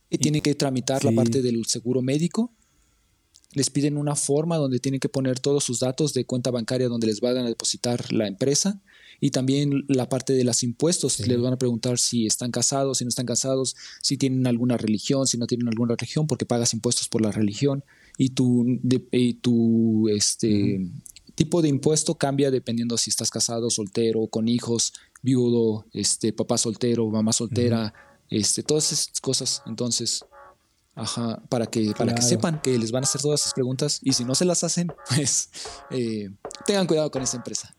Y 0.09 0.17
tienen 0.19 0.41
que 0.41 0.55
tramitar 0.55 1.03
la 1.03 1.11
parte 1.11 1.41
del 1.41 1.65
seguro 1.65 2.01
médico 2.01 2.53
les 3.55 3.69
piden 3.69 3.97
una 3.97 4.15
forma 4.15 4.57
donde 4.57 4.79
tienen 4.79 4.99
que 4.99 5.09
poner 5.09 5.39
todos 5.39 5.63
sus 5.63 5.79
datos 5.79 6.13
de 6.13 6.25
cuenta 6.25 6.51
bancaria 6.51 6.89
donde 6.89 7.07
les 7.07 7.21
van 7.21 7.37
a 7.37 7.47
depositar 7.47 8.11
la 8.11 8.27
empresa 8.27 8.81
y 9.21 9.31
también 9.31 9.85
la 9.87 10.09
parte 10.09 10.33
de 10.33 10.43
los 10.43 10.61
impuestos. 10.61 11.25
Les 11.25 11.39
van 11.39 11.53
a 11.53 11.57
preguntar 11.57 11.97
si 11.97 12.25
están 12.25 12.51
casados, 12.51 12.97
si 12.97 13.05
no 13.05 13.09
están 13.09 13.25
casados, 13.25 13.77
si 14.01 14.17
tienen 14.17 14.45
alguna 14.45 14.77
religión, 14.77 15.25
si 15.25 15.37
no 15.37 15.47
tienen 15.47 15.69
alguna 15.69 15.95
religión, 15.95 16.27
porque 16.27 16.45
pagas 16.45 16.73
impuestos 16.73 17.07
por 17.07 17.21
la 17.21 17.31
religión 17.31 17.85
y 18.17 18.29
tu, 18.29 18.79
tu 19.41 20.09
este, 20.09 20.89
tipo 21.35 21.61
de 21.61 21.69
impuesto 21.69 22.15
cambia 22.15 22.51
dependiendo 22.51 22.97
si 22.97 23.09
estás 23.09 23.29
casado, 23.29 23.69
soltero, 23.69 24.27
con 24.27 24.47
hijos, 24.47 24.93
viudo, 25.21 25.85
este, 25.93 26.33
papá 26.33 26.57
soltero, 26.57 27.07
mamá 27.09 27.33
soltera, 27.33 27.93
este, 28.29 28.63
todas 28.63 28.91
esas 28.91 29.19
cosas. 29.21 29.61
Entonces, 29.65 30.25
Ajá, 30.97 31.41
para 31.49 31.65
que, 31.65 31.91
para 31.91 32.15
que 32.15 32.21
sepan 32.21 32.61
que 32.61 32.79
les 32.79 32.93
van 32.93 33.03
a 33.03 33.05
hacer 33.05 33.21
todas 33.21 33.41
esas 33.41 33.53
preguntas 33.53 33.99
y 34.01 34.13
si 34.13 34.23
no 34.23 34.33
se 34.33 34.45
las 34.45 34.63
hacen, 34.63 34.87
pues 35.13 35.49
eh, 35.89 36.29
tengan 36.65 36.87
cuidado 36.87 37.11
con 37.11 37.21
esa 37.21 37.35
empresa. 37.35 37.75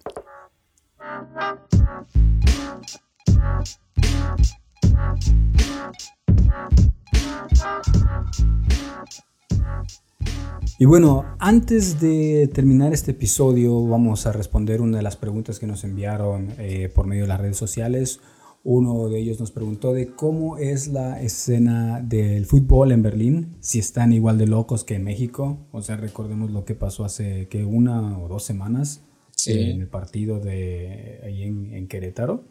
Y 10.78 10.84
bueno, 10.84 11.24
antes 11.38 12.00
de 12.00 12.50
terminar 12.52 12.92
este 12.92 13.12
episodio, 13.12 13.86
vamos 13.86 14.26
a 14.26 14.32
responder 14.32 14.82
una 14.82 14.98
de 14.98 15.02
las 15.02 15.16
preguntas 15.16 15.58
que 15.58 15.66
nos 15.66 15.84
enviaron 15.84 16.52
eh, 16.58 16.90
por 16.94 17.06
medio 17.06 17.22
de 17.22 17.28
las 17.28 17.40
redes 17.40 17.56
sociales. 17.56 18.20
Uno 18.62 19.08
de 19.08 19.20
ellos 19.20 19.40
nos 19.40 19.52
preguntó 19.52 19.94
de 19.94 20.08
cómo 20.08 20.58
es 20.58 20.88
la 20.88 21.22
escena 21.22 22.00
del 22.00 22.44
fútbol 22.44 22.92
en 22.92 23.02
Berlín, 23.02 23.56
si 23.60 23.78
están 23.78 24.12
igual 24.12 24.36
de 24.36 24.48
locos 24.48 24.84
que 24.84 24.96
en 24.96 25.04
México. 25.04 25.66
O 25.72 25.80
sea, 25.80 25.96
recordemos 25.96 26.50
lo 26.50 26.66
que 26.66 26.74
pasó 26.74 27.06
hace 27.06 27.48
que 27.48 27.64
una 27.64 28.18
o 28.18 28.28
dos 28.28 28.42
semanas 28.42 29.02
en 29.46 29.80
el 29.80 29.86
partido 29.86 30.40
de 30.40 31.20
ahí 31.24 31.42
en, 31.44 31.88
Querétaro. 31.88 32.44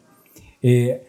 Eh, 0.62 1.06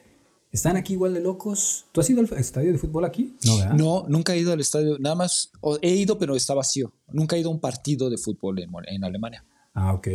¿Están 0.51 0.77
aquí 0.77 0.93
igual 0.93 1.13
de 1.13 1.19
locos? 1.19 1.85
¿Tú 1.91 2.01
has 2.01 2.09
ido 2.09 2.21
al 2.21 2.39
estadio 2.39 2.71
de 2.71 2.77
fútbol 2.77 3.05
aquí? 3.05 3.35
No, 3.45 3.73
no 3.73 4.05
nunca 4.07 4.33
he 4.33 4.39
ido 4.39 4.53
al 4.53 4.61
estadio. 4.61 4.97
Nada 4.99 5.15
más 5.15 5.51
he 5.81 5.95
ido, 5.95 6.17
pero 6.17 6.35
está 6.35 6.53
vacío. 6.53 6.93
Nunca 7.11 7.35
he 7.35 7.39
ido 7.39 7.49
a 7.49 7.53
un 7.53 7.59
partido 7.59 8.09
de 8.09 8.17
fútbol 8.17 8.59
en, 8.59 8.69
en 8.87 9.03
Alemania. 9.03 9.43
Ah, 9.73 9.93
ok. 9.93 10.07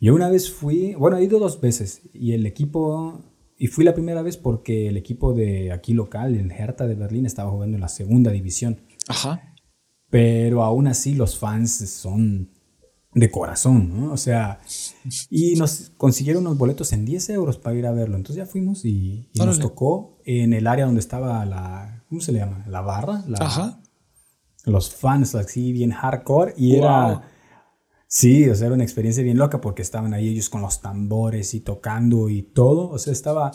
Yo 0.00 0.14
una 0.14 0.28
vez 0.28 0.50
fui, 0.50 0.94
bueno, 0.94 1.16
he 1.16 1.24
ido 1.24 1.38
dos 1.38 1.60
veces 1.60 2.02
y 2.12 2.32
el 2.32 2.46
equipo 2.46 3.22
y 3.56 3.68
fui 3.68 3.84
la 3.84 3.94
primera 3.94 4.22
vez 4.22 4.36
porque 4.36 4.88
el 4.88 4.96
equipo 4.96 5.32
de 5.32 5.72
aquí 5.72 5.94
local, 5.94 6.34
el 6.34 6.50
Hertha 6.50 6.86
de 6.86 6.94
Berlín, 6.94 7.24
estaba 7.24 7.50
jugando 7.50 7.76
en 7.76 7.80
la 7.80 7.88
segunda 7.88 8.30
división. 8.30 8.80
Ajá. 9.08 9.54
Pero 10.10 10.62
aún 10.62 10.86
así 10.86 11.14
los 11.14 11.38
fans 11.38 11.88
son 11.90 12.50
de 13.14 13.30
corazón, 13.30 14.00
¿no? 14.00 14.12
O 14.12 14.16
sea, 14.16 14.60
y 15.30 15.54
nos 15.56 15.92
consiguieron 15.96 16.46
unos 16.46 16.58
boletos 16.58 16.92
en 16.92 17.04
10 17.04 17.30
euros 17.30 17.58
para 17.58 17.76
ir 17.76 17.86
a 17.86 17.92
verlo. 17.92 18.16
Entonces 18.16 18.44
ya 18.44 18.46
fuimos 18.46 18.84
y, 18.84 19.28
nos 19.34 19.58
tocó 19.58 20.18
en 20.24 20.52
el 20.52 20.66
área 20.66 20.86
donde 20.86 21.00
estaba 21.00 21.44
la, 21.44 22.04
¿cómo 22.08 22.20
se 22.20 22.32
le 22.32 22.40
llama? 22.40 22.64
La 22.68 22.80
barra. 22.80 23.24
Ajá. 23.38 23.80
Los 24.64 24.94
fans 24.94 25.34
así 25.34 25.72
bien 25.72 25.90
hardcore 25.90 26.54
y 26.56 26.76
era 26.76 27.22
Sí, 28.14 28.48
o 28.48 28.54
sea, 28.54 28.66
era 28.66 28.76
una 28.76 28.84
experiencia 28.84 29.24
bien 29.24 29.38
loca 29.38 29.60
porque 29.60 29.82
estaban 29.82 30.14
ahí 30.14 30.28
ellos 30.28 30.48
con 30.48 30.62
los 30.62 30.80
tambores 30.80 31.52
y 31.52 31.58
tocando 31.58 32.30
y 32.30 32.42
todo. 32.42 32.88
O 32.90 32.96
sea, 32.96 33.12
estaba, 33.12 33.50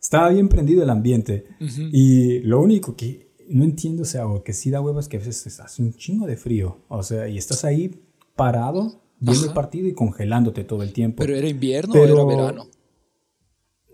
estaba 0.00 0.28
bien 0.28 0.48
prendido 0.48 0.84
el 0.84 0.90
ambiente. 0.90 1.46
Y 1.58 2.38
lo 2.42 2.60
único 2.60 2.94
que 2.94 3.34
no 3.48 3.64
entiendo, 3.64 4.02
o 4.02 4.06
sea, 4.06 4.28
o 4.28 4.44
que 4.44 4.52
sí 4.52 4.70
da 4.70 4.80
huevos 4.80 5.08
que 5.08 5.16
a 5.16 5.18
veces 5.18 5.58
hace 5.58 5.82
un 5.82 5.92
chingo 5.94 6.24
de 6.24 6.36
frío. 6.36 6.84
O 6.86 7.02
sea, 7.02 7.26
y 7.26 7.36
estás 7.36 7.64
ahí 7.64 8.00
parado 8.36 9.02
viendo 9.18 9.46
el 9.46 9.52
partido 9.52 9.88
y 9.88 9.94
congelándote 9.94 10.64
todo 10.64 10.82
el 10.82 10.92
tiempo. 10.92 11.16
¿Pero 11.18 11.34
era 11.34 11.48
invierno 11.48 11.94
o 11.94 12.04
era 12.04 12.24
verano? 12.24 12.66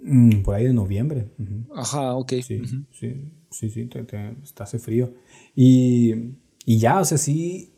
Mm, 0.02 0.42
por 0.42 0.54
ahí 0.54 0.64
de 0.64 0.72
noviembre. 0.72 1.30
Ajá, 1.74 2.14
ok. 2.16 2.32
Sí, 2.42 2.62
sí, 2.90 3.32
sí, 3.50 3.70
sí, 3.70 3.88
está 4.42 4.64
hace 4.64 4.78
frío. 4.78 5.14
Y, 5.54 6.12
y 6.66 6.78
ya, 6.78 7.00
o 7.00 7.04
sea, 7.04 7.18
sí 7.18 7.72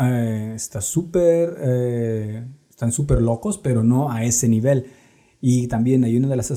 eh, 0.00 0.52
está 0.54 0.80
súper, 0.80 1.56
eh, 1.60 2.46
están 2.68 2.92
súper 2.92 3.22
locos, 3.22 3.58
pero 3.58 3.82
no 3.84 4.10
a 4.10 4.24
ese 4.24 4.48
nivel. 4.48 4.86
Y 5.40 5.68
también 5.68 6.02
hay 6.02 6.16
una 6.16 6.26
de, 6.26 6.36
las 6.36 6.52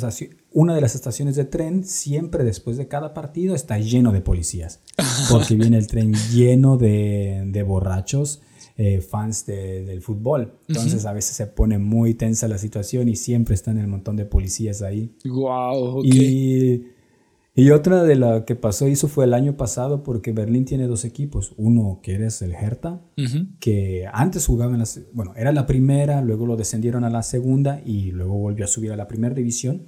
una 0.51 0.73
de 0.73 0.81
las 0.81 0.95
estaciones 0.95 1.35
de 1.35 1.45
tren, 1.45 1.83
siempre 1.83 2.43
después 2.43 2.77
de 2.77 2.87
cada 2.87 3.13
partido, 3.13 3.53
está 3.53 3.77
lleno 3.77 4.11
de 4.11 4.21
policías. 4.21 4.81
Porque 5.29 5.55
viene 5.55 5.77
el 5.77 5.85
tren 5.85 6.13
lleno 6.33 6.77
de, 6.77 7.43
de 7.45 7.63
borrachos, 7.63 8.41
eh, 8.83 9.01
fans 9.01 9.45
del 9.45 10.01
fútbol. 10.01 10.53
Entonces 10.67 11.05
a 11.05 11.13
veces 11.13 11.35
se 11.35 11.45
pone 11.45 11.77
muy 11.77 12.13
tensa 12.15 12.47
la 12.47 12.57
situación 12.57 13.09
y 13.09 13.15
siempre 13.15 13.53
están 13.53 13.77
el 13.77 13.87
montón 13.87 14.15
de 14.15 14.25
policías 14.25 14.81
ahí. 14.81 15.11
Wow, 15.25 16.03
Y 16.03 16.83
y 17.53 17.71
otra 17.71 18.03
de 18.03 18.15
la 18.15 18.45
que 18.45 18.55
pasó 18.55 18.87
eso 18.87 19.09
fue 19.09 19.25
el 19.25 19.33
año 19.33 19.57
pasado 19.57 20.03
porque 20.03 20.31
Berlín 20.31 20.63
tiene 20.63 20.87
dos 20.87 21.03
equipos. 21.03 21.53
Uno 21.57 21.99
que 22.01 22.15
eres 22.15 22.41
el 22.41 22.53
Hertha, 22.53 23.01
que 23.59 24.07
antes 24.13 24.45
jugaba 24.47 24.71
en 24.73 24.79
la... 24.79 24.85
Bueno, 25.11 25.33
era 25.35 25.51
la 25.51 25.67
primera, 25.67 26.21
luego 26.21 26.45
lo 26.45 26.55
descendieron 26.55 27.03
a 27.03 27.09
la 27.09 27.23
segunda 27.23 27.81
y 27.85 28.11
luego 28.11 28.35
volvió 28.35 28.63
a 28.63 28.69
subir 28.69 28.93
a 28.93 28.95
la 28.95 29.07
primera 29.07 29.35
división. 29.35 29.83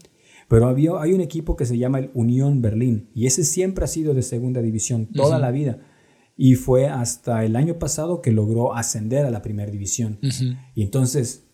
Pero 0.49 0.67
había, 0.67 0.91
hay 0.99 1.13
un 1.13 1.21
equipo 1.21 1.55
que 1.55 1.65
se 1.65 1.77
llama 1.77 1.99
el 1.99 2.11
Unión 2.13 2.61
Berlín 2.61 3.07
y 3.15 3.27
ese 3.27 3.45
siempre 3.45 3.85
ha 3.85 3.87
sido 3.87 4.13
de 4.13 4.23
segunda 4.23 4.61
división 4.61 5.07
toda 5.07 5.39
la 5.39 5.49
vida. 5.51 5.79
Y 6.35 6.55
fue 6.55 6.87
hasta 6.87 7.45
el 7.45 7.55
año 7.55 7.77
pasado 7.77 8.21
que 8.21 8.31
logró 8.31 8.75
ascender 8.75 9.25
a 9.25 9.31
la 9.31 9.41
primera 9.41 9.71
división. 9.71 10.19
Y 10.73 10.83
entonces 10.83 11.45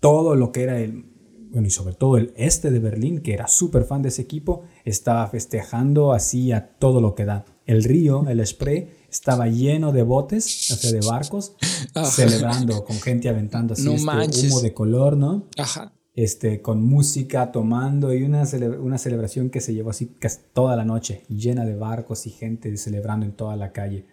todo 0.00 0.36
lo 0.36 0.52
que 0.52 0.62
era 0.62 0.80
el 0.80 1.16
bueno, 1.50 1.68
y 1.68 1.70
sobre 1.70 1.94
todo 1.94 2.18
el 2.18 2.34
este 2.36 2.70
de 2.70 2.78
Berlín, 2.80 3.22
que 3.22 3.32
era 3.32 3.48
súper 3.48 3.84
fan 3.84 4.02
de 4.02 4.08
ese 4.08 4.20
equipo, 4.20 4.64
estaba 4.84 5.26
festejando 5.28 6.12
así 6.12 6.52
a 6.52 6.76
todo 6.78 7.00
lo 7.00 7.14
que 7.14 7.24
da. 7.24 7.46
El 7.64 7.82
río, 7.82 8.28
el 8.28 8.46
spray, 8.46 8.90
estaba 9.10 9.48
lleno 9.48 9.92
de 9.92 10.02
botes, 10.02 10.70
o 10.70 10.76
sea, 10.76 10.92
de 10.92 11.00
barcos, 11.00 11.56
celebrando, 12.04 12.84
con 12.84 13.00
gente 13.00 13.28
aventando 13.28 13.72
así 13.72 13.88
este 13.88 14.48
humo 14.48 14.60
de 14.60 14.74
color, 14.74 15.16
¿no? 15.16 15.46
Ajá. 15.56 15.92
Este, 16.16 16.62
con 16.62 16.82
música, 16.82 17.52
tomando 17.52 18.12
y 18.14 18.22
una, 18.22 18.44
una 18.80 18.96
celebración 18.96 19.50
que 19.50 19.60
se 19.60 19.74
llevó 19.74 19.90
así 19.90 20.06
casi 20.18 20.38
toda 20.54 20.74
la 20.74 20.86
noche, 20.86 21.20
llena 21.28 21.66
de 21.66 21.76
barcos 21.76 22.26
y 22.26 22.30
gente 22.30 22.74
celebrando 22.78 23.26
en 23.26 23.32
toda 23.32 23.54
la 23.54 23.70
calle. 23.72 24.06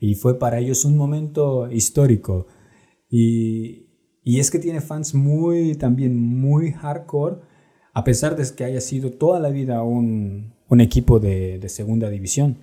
Y 0.00 0.16
fue 0.16 0.36
para 0.38 0.58
ellos 0.58 0.84
un 0.84 0.96
momento 0.96 1.70
histórico. 1.70 2.48
Y, 3.08 3.86
y 4.24 4.40
es 4.40 4.50
que 4.50 4.58
tiene 4.58 4.80
fans 4.80 5.14
muy, 5.14 5.76
también 5.76 6.20
muy 6.20 6.72
hardcore, 6.72 7.36
a 7.92 8.02
pesar 8.02 8.34
de 8.34 8.44
que 8.56 8.64
haya 8.64 8.80
sido 8.80 9.12
toda 9.12 9.38
la 9.38 9.50
vida 9.50 9.84
un, 9.84 10.54
un 10.68 10.80
equipo 10.80 11.20
de, 11.20 11.60
de, 11.60 11.68
segunda 11.68 12.10
división. 12.10 12.58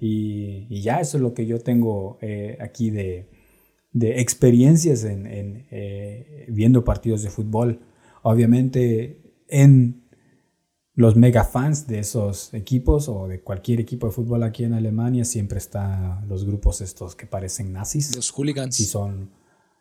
Y, 0.00 0.80
ya 0.82 1.00
eso 1.00 1.16
es 1.16 1.22
lo 1.22 1.34
que 1.34 1.46
yo 1.46 1.58
tengo 1.58 2.18
eh, 2.20 2.58
aquí 2.60 2.90
de, 2.90 3.28
de, 3.92 4.20
experiencias 4.20 5.02
en, 5.02 5.26
en 5.26 5.66
eh, 5.72 6.46
viendo 6.48 6.84
partidos 6.84 7.24
de 7.24 7.30
fútbol 7.30 7.80
obviamente 8.26 9.20
en 9.48 10.02
los 10.94 11.14
mega 11.14 11.44
fans 11.44 11.86
de 11.86 12.00
esos 12.00 12.52
equipos 12.54 13.08
o 13.08 13.28
de 13.28 13.40
cualquier 13.40 13.80
equipo 13.80 14.06
de 14.06 14.12
fútbol 14.12 14.42
aquí 14.42 14.64
en 14.64 14.72
Alemania 14.72 15.24
siempre 15.24 15.58
están 15.58 16.26
los 16.28 16.44
grupos 16.44 16.80
estos 16.80 17.14
que 17.14 17.26
parecen 17.26 17.72
nazis. 17.72 18.16
Los 18.16 18.32
hooligans. 18.32 18.80
Y 18.80 18.84
son 18.84 19.30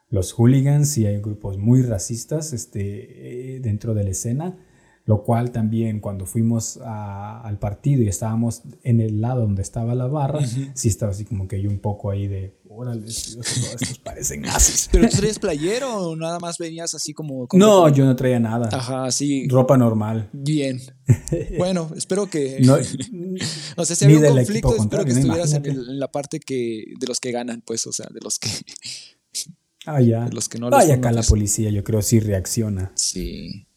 los 0.10 0.34
hooligans 0.34 0.96
y 1.00 1.08
hay 1.08 1.20
grupos 1.22 1.58
muy 1.58 1.82
racistas 1.82 2.54
este, 2.54 3.56
eh, 3.56 3.60
dentro 3.62 3.96
de 3.96 4.04
la 4.04 4.10
escena 4.12 4.58
lo 5.06 5.24
cual 5.24 5.52
también 5.52 6.00
cuando 6.00 6.26
fuimos 6.26 6.80
al 6.84 7.60
partido 7.60 8.02
y 8.02 8.08
estábamos 8.08 8.64
en 8.84 9.00
el 9.00 9.22
lado 9.22 9.42
donde 9.42 9.62
estaba 9.62 9.94
la 9.94 10.08
barra, 10.08 10.46
sí 10.46 10.88
estaba 10.88 11.12
así 11.12 11.26
como 11.26 11.48
que 11.48 11.62
yo 11.62 11.70
un 11.70 11.78
poco 11.80 12.10
ahí 12.10 12.28
de, 12.28 12.58
órale, 12.76 13.08
estos 13.08 14.00
parecen 14.04 14.42
nazis. 14.42 14.90
¿Pero 14.92 15.10
tú 15.10 15.18
traías 15.18 15.40
playero 15.40 15.94
o 15.96 16.16
nada 16.16 16.40
más 16.40 16.58
venías 16.58 16.94
así 16.94 17.14
como... 17.14 17.48
no, 17.54 17.90
yo 17.90 18.06
no 18.06 18.16
traía 18.16 18.40
nada. 18.40 18.70
Ajá, 18.72 19.10
sí. 19.12 19.48
Ropa 19.48 19.78
normal. 19.78 20.30
Bien. 20.34 20.82
Bueno, 21.58 21.92
espero 21.96 22.28
que... 22.28 22.60
No, 22.62 22.76
o 23.78 23.86
sea, 23.86 23.96
si 23.96 24.06
había 24.06 24.18
un 24.20 24.26
conflicto, 24.26 24.76
espero 24.76 25.06
que 25.06 25.12
estuvieras 25.12 25.54
en, 25.54 26.00
la 26.00 26.12
parte 26.12 26.40
que 26.40 26.84
de 27.00 27.08
los 27.08 27.20
que 27.20 27.32
ganan, 27.32 27.62
pues, 27.66 27.86
o 27.88 27.92
sea, 27.92 28.08
de 28.12 28.20
los 28.22 28.40
que... 28.40 28.50
Ah, 29.86 30.02
ya. 30.02 30.26
De 30.26 30.34
los 30.34 30.50
que 30.50 30.58
no 30.58 30.70
Vaya 30.70 30.96
acá 30.96 31.12
la 31.12 31.22
policía, 31.22 31.70
yo 31.70 31.84
creo, 31.84 32.02
sí 32.02 32.20
reacciona. 32.20 32.92
Sí. 32.96 33.68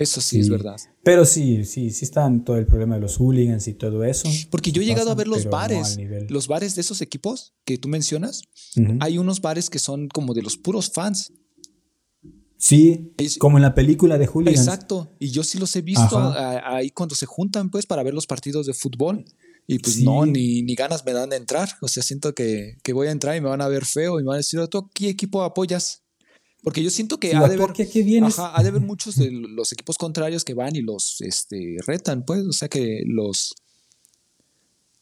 Eso 0.00 0.22
sí, 0.22 0.40
es 0.40 0.48
verdad. 0.48 0.80
Pero 1.04 1.26
sí, 1.26 1.66
sí, 1.66 1.90
sí 1.90 2.06
están 2.06 2.42
todo 2.42 2.56
el 2.56 2.64
problema 2.64 2.94
de 2.94 3.02
los 3.02 3.18
hooligans 3.18 3.68
y 3.68 3.74
todo 3.74 4.02
eso. 4.02 4.30
Porque 4.50 4.72
yo 4.72 4.80
he 4.80 4.86
llegado 4.86 5.10
a 5.10 5.14
ver 5.14 5.28
los 5.28 5.44
bares, 5.44 5.98
los 6.30 6.48
bares 6.48 6.74
de 6.74 6.80
esos 6.80 7.02
equipos 7.02 7.52
que 7.66 7.76
tú 7.76 7.86
mencionas. 7.88 8.44
Hay 9.00 9.18
unos 9.18 9.42
bares 9.42 9.68
que 9.68 9.78
son 9.78 10.08
como 10.08 10.32
de 10.32 10.40
los 10.40 10.56
puros 10.56 10.90
fans. 10.90 11.34
Sí, 12.56 13.12
como 13.38 13.58
en 13.58 13.62
la 13.62 13.74
película 13.74 14.16
de 14.16 14.26
hooligans. 14.26 14.58
Exacto, 14.58 15.14
y 15.18 15.32
yo 15.32 15.44
sí 15.44 15.58
los 15.58 15.76
he 15.76 15.82
visto 15.82 16.18
ahí 16.34 16.88
cuando 16.90 17.14
se 17.14 17.26
juntan 17.26 17.68
pues 17.68 17.84
para 17.84 18.02
ver 18.02 18.14
los 18.14 18.26
partidos 18.26 18.64
de 18.64 18.72
fútbol. 18.72 19.26
Y 19.66 19.80
pues 19.80 20.00
no, 20.00 20.24
ni, 20.24 20.62
ni, 20.62 20.74
ganas 20.74 21.04
me 21.04 21.12
dan 21.12 21.28
de 21.28 21.36
entrar. 21.36 21.68
O 21.82 21.88
sea, 21.88 22.02
siento 22.02 22.34
que, 22.34 22.78
que, 22.82 22.94
voy 22.94 23.08
a 23.08 23.10
entrar 23.10 23.36
y 23.36 23.42
me 23.42 23.50
van 23.50 23.60
a 23.60 23.68
ver 23.68 23.84
feo 23.84 24.18
y 24.18 24.22
me 24.22 24.28
van 24.28 24.34
a 24.34 24.38
decir, 24.38 24.66
¿tú 24.68 24.90
qué 24.94 25.10
equipo 25.10 25.44
apoyas? 25.44 26.02
Porque 26.62 26.82
yo 26.82 26.90
siento 26.90 27.18
que 27.18 27.34
ha, 27.34 27.40
de 27.40 27.54
haber, 27.54 27.60
ha 27.62 28.62
de 28.62 28.68
haber 28.68 28.82
muchos 28.82 29.16
de 29.16 29.30
los 29.30 29.72
equipos 29.72 29.96
contrarios 29.96 30.44
que 30.44 30.54
van 30.54 30.76
y 30.76 30.82
los 30.82 31.20
este, 31.22 31.76
retan, 31.86 32.24
pues. 32.24 32.44
O 32.46 32.52
sea 32.52 32.68
que 32.68 33.02
los. 33.06 33.54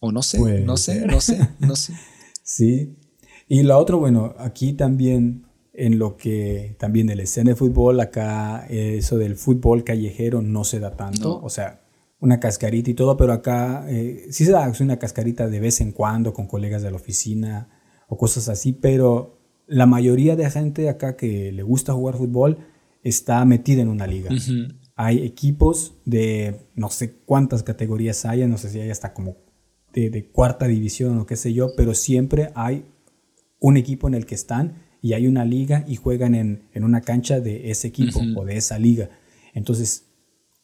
O 0.01 0.13
no 0.13 0.23
sé, 0.23 0.39
no 0.61 0.77
sé, 0.77 1.07
no 1.07 1.21
sé, 1.21 1.49
no 1.59 1.75
sé. 1.77 1.95
sí. 2.43 2.97
Y 3.49 3.63
lo 3.63 3.77
otro, 3.79 3.99
bueno, 3.99 4.35
aquí 4.39 4.75
también 4.75 5.47
en 5.73 5.99
lo 5.99 6.17
que 6.17 6.77
también 6.79 7.09
el 7.09 7.21
escena 7.21 7.51
de 7.51 7.57
fútbol, 7.57 8.01
acá 8.01 8.67
eso 8.69 9.17
del 9.17 9.37
fútbol 9.37 9.85
callejero 9.85 10.43
no 10.43 10.65
se 10.65 10.81
da 10.81 10.97
tanto. 10.97 11.41
O 11.41 11.49
sea, 11.49 11.83
una 12.21 12.41
cascarita 12.41 12.91
y 12.91 12.95
todo, 12.95 13.17
pero 13.17 13.33
acá 13.33 13.87
eh, 13.89 14.27
sí 14.31 14.45
se 14.45 14.53
da 14.53 14.73
una 14.81 14.99
cascarita 14.99 15.49
de 15.49 15.61
vez 15.61 15.81
en 15.81 15.93
cuando 15.93 16.33
con 16.33 16.49
colegas 16.49 16.83
de 16.83 16.91
la 16.91 16.97
oficina 16.97 17.71
o 18.09 18.17
cosas 18.17 18.49
así, 18.49 18.73
pero 18.73 19.38
la 19.69 19.87
mayoría 19.87 20.35
de 20.35 20.51
gente 20.51 20.89
acá 20.89 21.17
que 21.17 21.53
le 21.53 21.63
gusta 21.63 21.93
jugar 21.93 22.17
fútbol 22.17 22.59
está 23.03 23.45
metida 23.45 23.83
en 23.83 23.89
una 23.89 24.07
liga. 24.07 24.31
Hay 24.97 25.25
equipos 25.25 25.95
de 26.05 26.57
no 26.75 26.91
sé 26.91 27.13
cuántas 27.25 27.63
categorías 27.63 28.25
hay, 28.25 28.45
no 28.47 28.59
sé 28.59 28.71
si 28.71 28.81
hay 28.81 28.91
hasta 28.91 29.13
como 29.13 29.37
de, 29.93 30.31
cuarta 30.33 30.67
división 30.67 31.19
o 31.19 31.27
qué 31.27 31.37
sé 31.37 31.53
yo, 31.53 31.71
pero 31.77 31.95
siempre 31.95 32.51
hay 32.55 32.87
un 33.61 33.77
equipo 33.77 34.09
en 34.09 34.15
el 34.15 34.27
que 34.27 34.35
están 34.35 34.83
y 35.03 35.13
hay 35.13 35.27
una 35.27 35.45
liga 35.45 35.85
y 35.87 35.97
juegan 35.97 36.35
en, 36.35 36.63
una 36.75 37.03
cancha 37.03 37.41
de 37.41 37.71
ese 37.71 37.89
equipo 37.89 38.21
o 38.37 38.45
de 38.45 38.57
esa 38.57 38.79
liga. 38.79 39.11
Entonces, 39.53 40.07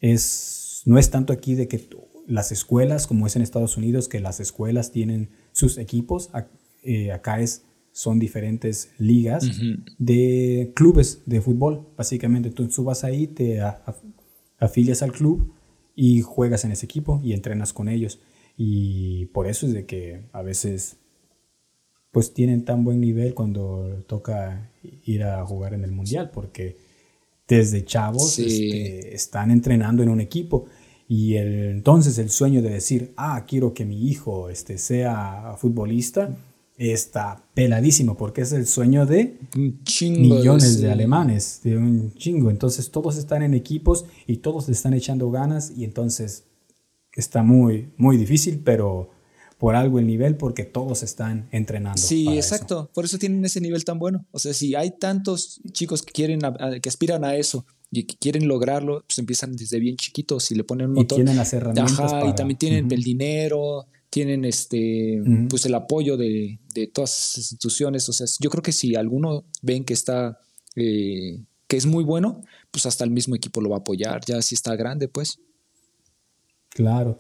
es, 0.00 0.82
no 0.86 0.98
es 0.98 1.10
tanto 1.10 1.32
aquí 1.32 1.54
de 1.54 1.68
que 1.68 1.88
las 2.26 2.52
escuelas, 2.52 3.06
como 3.06 3.26
es 3.26 3.36
en 3.36 3.42
Estados 3.42 3.76
Unidos, 3.76 4.08
que 4.08 4.20
las 4.20 4.40
escuelas 4.40 4.92
tienen 4.92 5.30
sus 5.52 5.78
equipos, 5.78 6.30
eh, 6.82 7.12
acá 7.12 7.40
es 7.40 7.63
son 7.94 8.18
diferentes 8.18 8.90
ligas 8.98 9.48
de 9.98 10.72
clubes 10.74 11.22
de 11.26 11.40
fútbol, 11.40 11.86
básicamente. 11.96 12.50
Tú, 12.50 12.82
vas 12.82 13.04
ahí, 13.04 13.28
te 13.28 13.60
afilias 14.58 15.00
al 15.02 15.12
club 15.12 15.54
y 15.94 16.20
juegas 16.20 16.64
en 16.64 16.72
ese 16.72 16.86
equipo 16.86 17.20
y 17.22 17.34
entrenas 17.34 17.72
con 17.72 17.88
ellos. 17.88 18.18
Y 18.56 19.26
por 19.26 19.46
eso 19.46 19.68
es 19.68 19.74
de 19.74 19.86
que 19.86 20.24
a 20.32 20.42
veces 20.42 20.96
pues 22.10 22.34
tienen 22.34 22.64
tan 22.64 22.82
buen 22.82 23.00
nivel 23.00 23.32
cuando 23.32 24.02
toca 24.08 24.72
ir 25.04 25.22
a 25.22 25.46
jugar 25.46 25.72
en 25.72 25.84
el 25.84 25.92
mundial, 25.92 26.32
porque 26.34 26.76
desde 27.46 27.84
chavos 27.84 28.40
este, 28.40 29.14
están 29.14 29.52
entrenando 29.52 30.02
en 30.02 30.08
un 30.08 30.20
equipo. 30.20 30.66
Y 31.06 31.36
entonces 31.36 32.18
el 32.18 32.30
sueño 32.30 32.60
de 32.60 32.70
decir, 32.70 33.12
ah, 33.16 33.44
quiero 33.46 33.72
que 33.72 33.84
mi 33.84 34.08
hijo 34.08 34.50
este, 34.50 34.78
sea 34.78 35.54
futbolista, 35.58 36.36
está 36.76 37.44
peladísimo 37.54 38.16
porque 38.16 38.40
es 38.40 38.52
el 38.52 38.66
sueño 38.66 39.06
de 39.06 39.38
millones 39.54 40.80
de, 40.80 40.90
alemanes, 40.90 41.60
de 41.62 41.76
un 41.76 42.12
chingo. 42.14 42.50
Entonces 42.50 42.90
todos 42.90 43.16
están 43.16 43.42
en 43.42 43.54
equipos 43.54 44.04
y 44.26 44.38
todos 44.38 44.66
le 44.68 44.74
están 44.74 44.94
echando 44.94 45.30
ganas 45.30 45.72
y 45.76 45.84
entonces 45.84 46.44
está 47.12 47.42
muy, 47.42 47.92
muy 47.96 48.16
difícil, 48.16 48.60
pero 48.64 49.10
por 49.58 49.76
algo 49.76 49.98
el 49.98 50.06
nivel 50.06 50.36
porque 50.36 50.64
todos 50.64 51.02
están 51.02 51.48
entrenando. 51.52 52.00
Sí, 52.00 52.28
exacto. 52.28 52.90
Por 52.92 53.04
eso 53.04 53.18
tienen 53.18 53.44
ese 53.44 53.60
nivel 53.60 53.84
tan 53.84 53.98
bueno. 53.98 54.26
O 54.32 54.38
sea, 54.38 54.52
si 54.52 54.74
hay 54.74 54.90
tantos 54.98 55.60
chicos 55.72 56.02
que 56.02 56.12
quieren, 56.12 56.40
que 56.82 56.88
aspiran 56.88 57.24
a 57.24 57.36
eso 57.36 57.64
y 57.90 58.02
que 58.02 58.16
quieren 58.16 58.48
lograrlo, 58.48 59.04
pues 59.06 59.18
empiezan 59.18 59.54
desde 59.54 59.78
bien 59.78 59.96
chiquitos 59.96 60.50
y 60.50 60.56
le 60.56 60.64
ponen 60.64 60.88
un 60.88 60.94
montón. 60.94 61.16
Y 61.16 61.22
tienen 61.22 61.36
las 61.36 61.52
herramientas. 61.52 62.12
y 62.28 62.34
también 62.34 62.58
tienen 62.58 62.90
el 62.90 63.02
dinero, 63.02 63.86
tienen 64.14 64.44
este, 64.44 65.20
pues 65.50 65.66
el 65.66 65.74
apoyo 65.74 66.16
de, 66.16 66.60
todas 66.92 67.10
las 67.10 67.38
instituciones. 67.38 68.08
O 68.08 68.12
sea, 68.12 68.28
yo 68.38 68.48
creo 68.48 68.62
que 68.62 68.70
si 68.70 68.94
alguno 68.94 69.44
ven 69.60 69.84
que 69.84 69.92
está, 69.92 70.38
eh, 70.76 71.42
que 71.66 71.76
es 71.76 71.84
muy 71.84 72.04
bueno, 72.04 72.44
pues 72.70 72.86
hasta 72.86 73.02
el 73.02 73.10
mismo 73.10 73.34
equipo 73.34 73.60
lo 73.60 73.70
va 73.70 73.78
a 73.78 73.78
apoyar, 73.80 74.20
ya 74.24 74.40
si 74.40 74.54
está 74.54 74.76
grande, 74.76 75.08
pues. 75.08 75.40
Claro. 76.68 77.18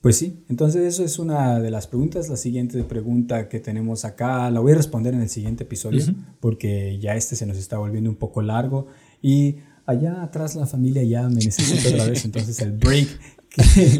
Pues 0.00 0.16
sí, 0.16 0.44
entonces 0.48 0.84
eso 0.84 1.02
es 1.02 1.18
una 1.18 1.58
de 1.58 1.72
las 1.72 1.88
preguntas. 1.88 2.28
La 2.28 2.36
siguiente 2.36 2.84
pregunta 2.84 3.48
que 3.48 3.58
tenemos 3.58 4.04
acá 4.04 4.48
la 4.52 4.60
voy 4.60 4.70
a 4.70 4.76
responder 4.76 5.14
en 5.14 5.22
el 5.22 5.28
siguiente 5.28 5.64
episodio 5.64 6.04
porque 6.38 7.00
ya 7.00 7.16
este 7.16 7.34
se 7.34 7.46
nos 7.46 7.56
está 7.56 7.78
volviendo 7.78 8.08
un 8.08 8.16
poco 8.16 8.42
largo 8.42 8.86
y 9.20 9.56
allá 9.86 10.22
atrás 10.22 10.54
la 10.54 10.66
familia 10.66 11.02
ya 11.02 11.28
me 11.28 11.40
necesita 11.40 11.88
otra 11.88 12.06
vez, 12.06 12.24
entonces 12.26 12.60
el 12.60 12.70
break 12.70 13.08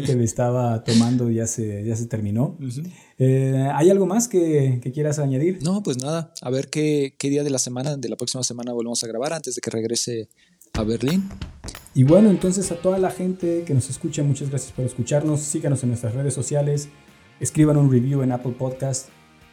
que, 0.05 0.15
me 0.15 0.23
estaba 0.23 0.83
tomando 0.83 1.29
ya 1.29 1.47
se, 1.47 1.83
ya 1.83 1.95
se 1.95 2.05
terminó. 2.05 2.57
Eh, 3.17 3.69
¿Hay 3.73 3.89
algo 3.89 4.05
más 4.05 4.27
que, 4.27 4.79
quieras 4.93 5.19
añadir? 5.19 5.59
No, 5.61 5.83
pues 5.83 5.97
nada. 5.97 6.33
A 6.41 6.49
ver 6.49 6.69
qué, 6.69 7.15
qué 7.17 7.29
día 7.29 7.43
de 7.43 7.49
la 7.49 7.59
semana, 7.59 7.97
de 7.97 8.09
la 8.09 8.15
próxima 8.15 8.43
semana 8.43 8.73
volvemos 8.73 9.03
a 9.03 9.07
grabar 9.07 9.33
antes 9.33 9.55
de 9.55 9.61
que 9.61 9.69
regrese 9.69 10.29
a 10.73 10.83
Berlín. 10.83 11.29
Y 11.93 12.03
bueno, 12.03 12.29
entonces 12.29 12.71
a 12.71 12.75
toda 12.75 12.97
la 12.99 13.11
gente 13.11 13.63
que 13.65 13.73
nos 13.73 13.89
escucha, 13.89 14.23
muchas 14.23 14.49
gracias 14.49 14.71
por 14.71 14.85
escucharnos. 14.85 15.41
Síganos 15.41 15.83
en 15.83 15.89
nuestras 15.89 16.13
redes 16.13 16.33
sociales. 16.33 16.89
Escriban 17.39 17.77
un 17.77 17.91
review 17.91 18.21
en 18.21 18.31
Apple 18.31 18.55
Podcast 18.57 19.09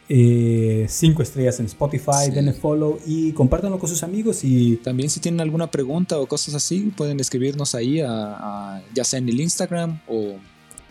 eh, 0.09 0.85
cinco 0.87 1.21
estrellas 1.21 1.59
en 1.59 1.65
Spotify, 1.65 2.31
denle 2.33 2.53
follow 2.53 2.99
y 3.05 3.33
compártanlo 3.33 3.77
con 3.77 3.89
sus 3.89 4.03
amigos. 4.03 4.43
Y 4.43 4.77
también, 4.77 5.09
si 5.09 5.19
tienen 5.19 5.41
alguna 5.41 5.69
pregunta 5.69 6.17
o 6.17 6.27
cosas 6.27 6.55
así, 6.55 6.91
pueden 6.95 7.19
escribirnos 7.19 7.75
ahí, 7.75 8.01
a, 8.01 8.81
ya 8.93 9.03
sea 9.03 9.19
en 9.19 9.29
el 9.29 9.39
Instagram 9.39 9.99
o. 10.07 10.35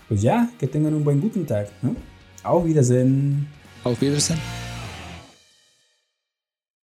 Pues 0.08 0.22
ya, 0.22 0.52
que 0.58 0.66
tengan 0.66 0.94
un 0.94 1.02
buen 1.02 1.20
Guten 1.20 1.46
Tag, 1.46 1.68
¿no? 1.82 1.96
Auf 2.42 2.64
Wiedersehen. 2.64 3.48
Auf 3.82 4.00
Wiedersehen. 4.00 4.65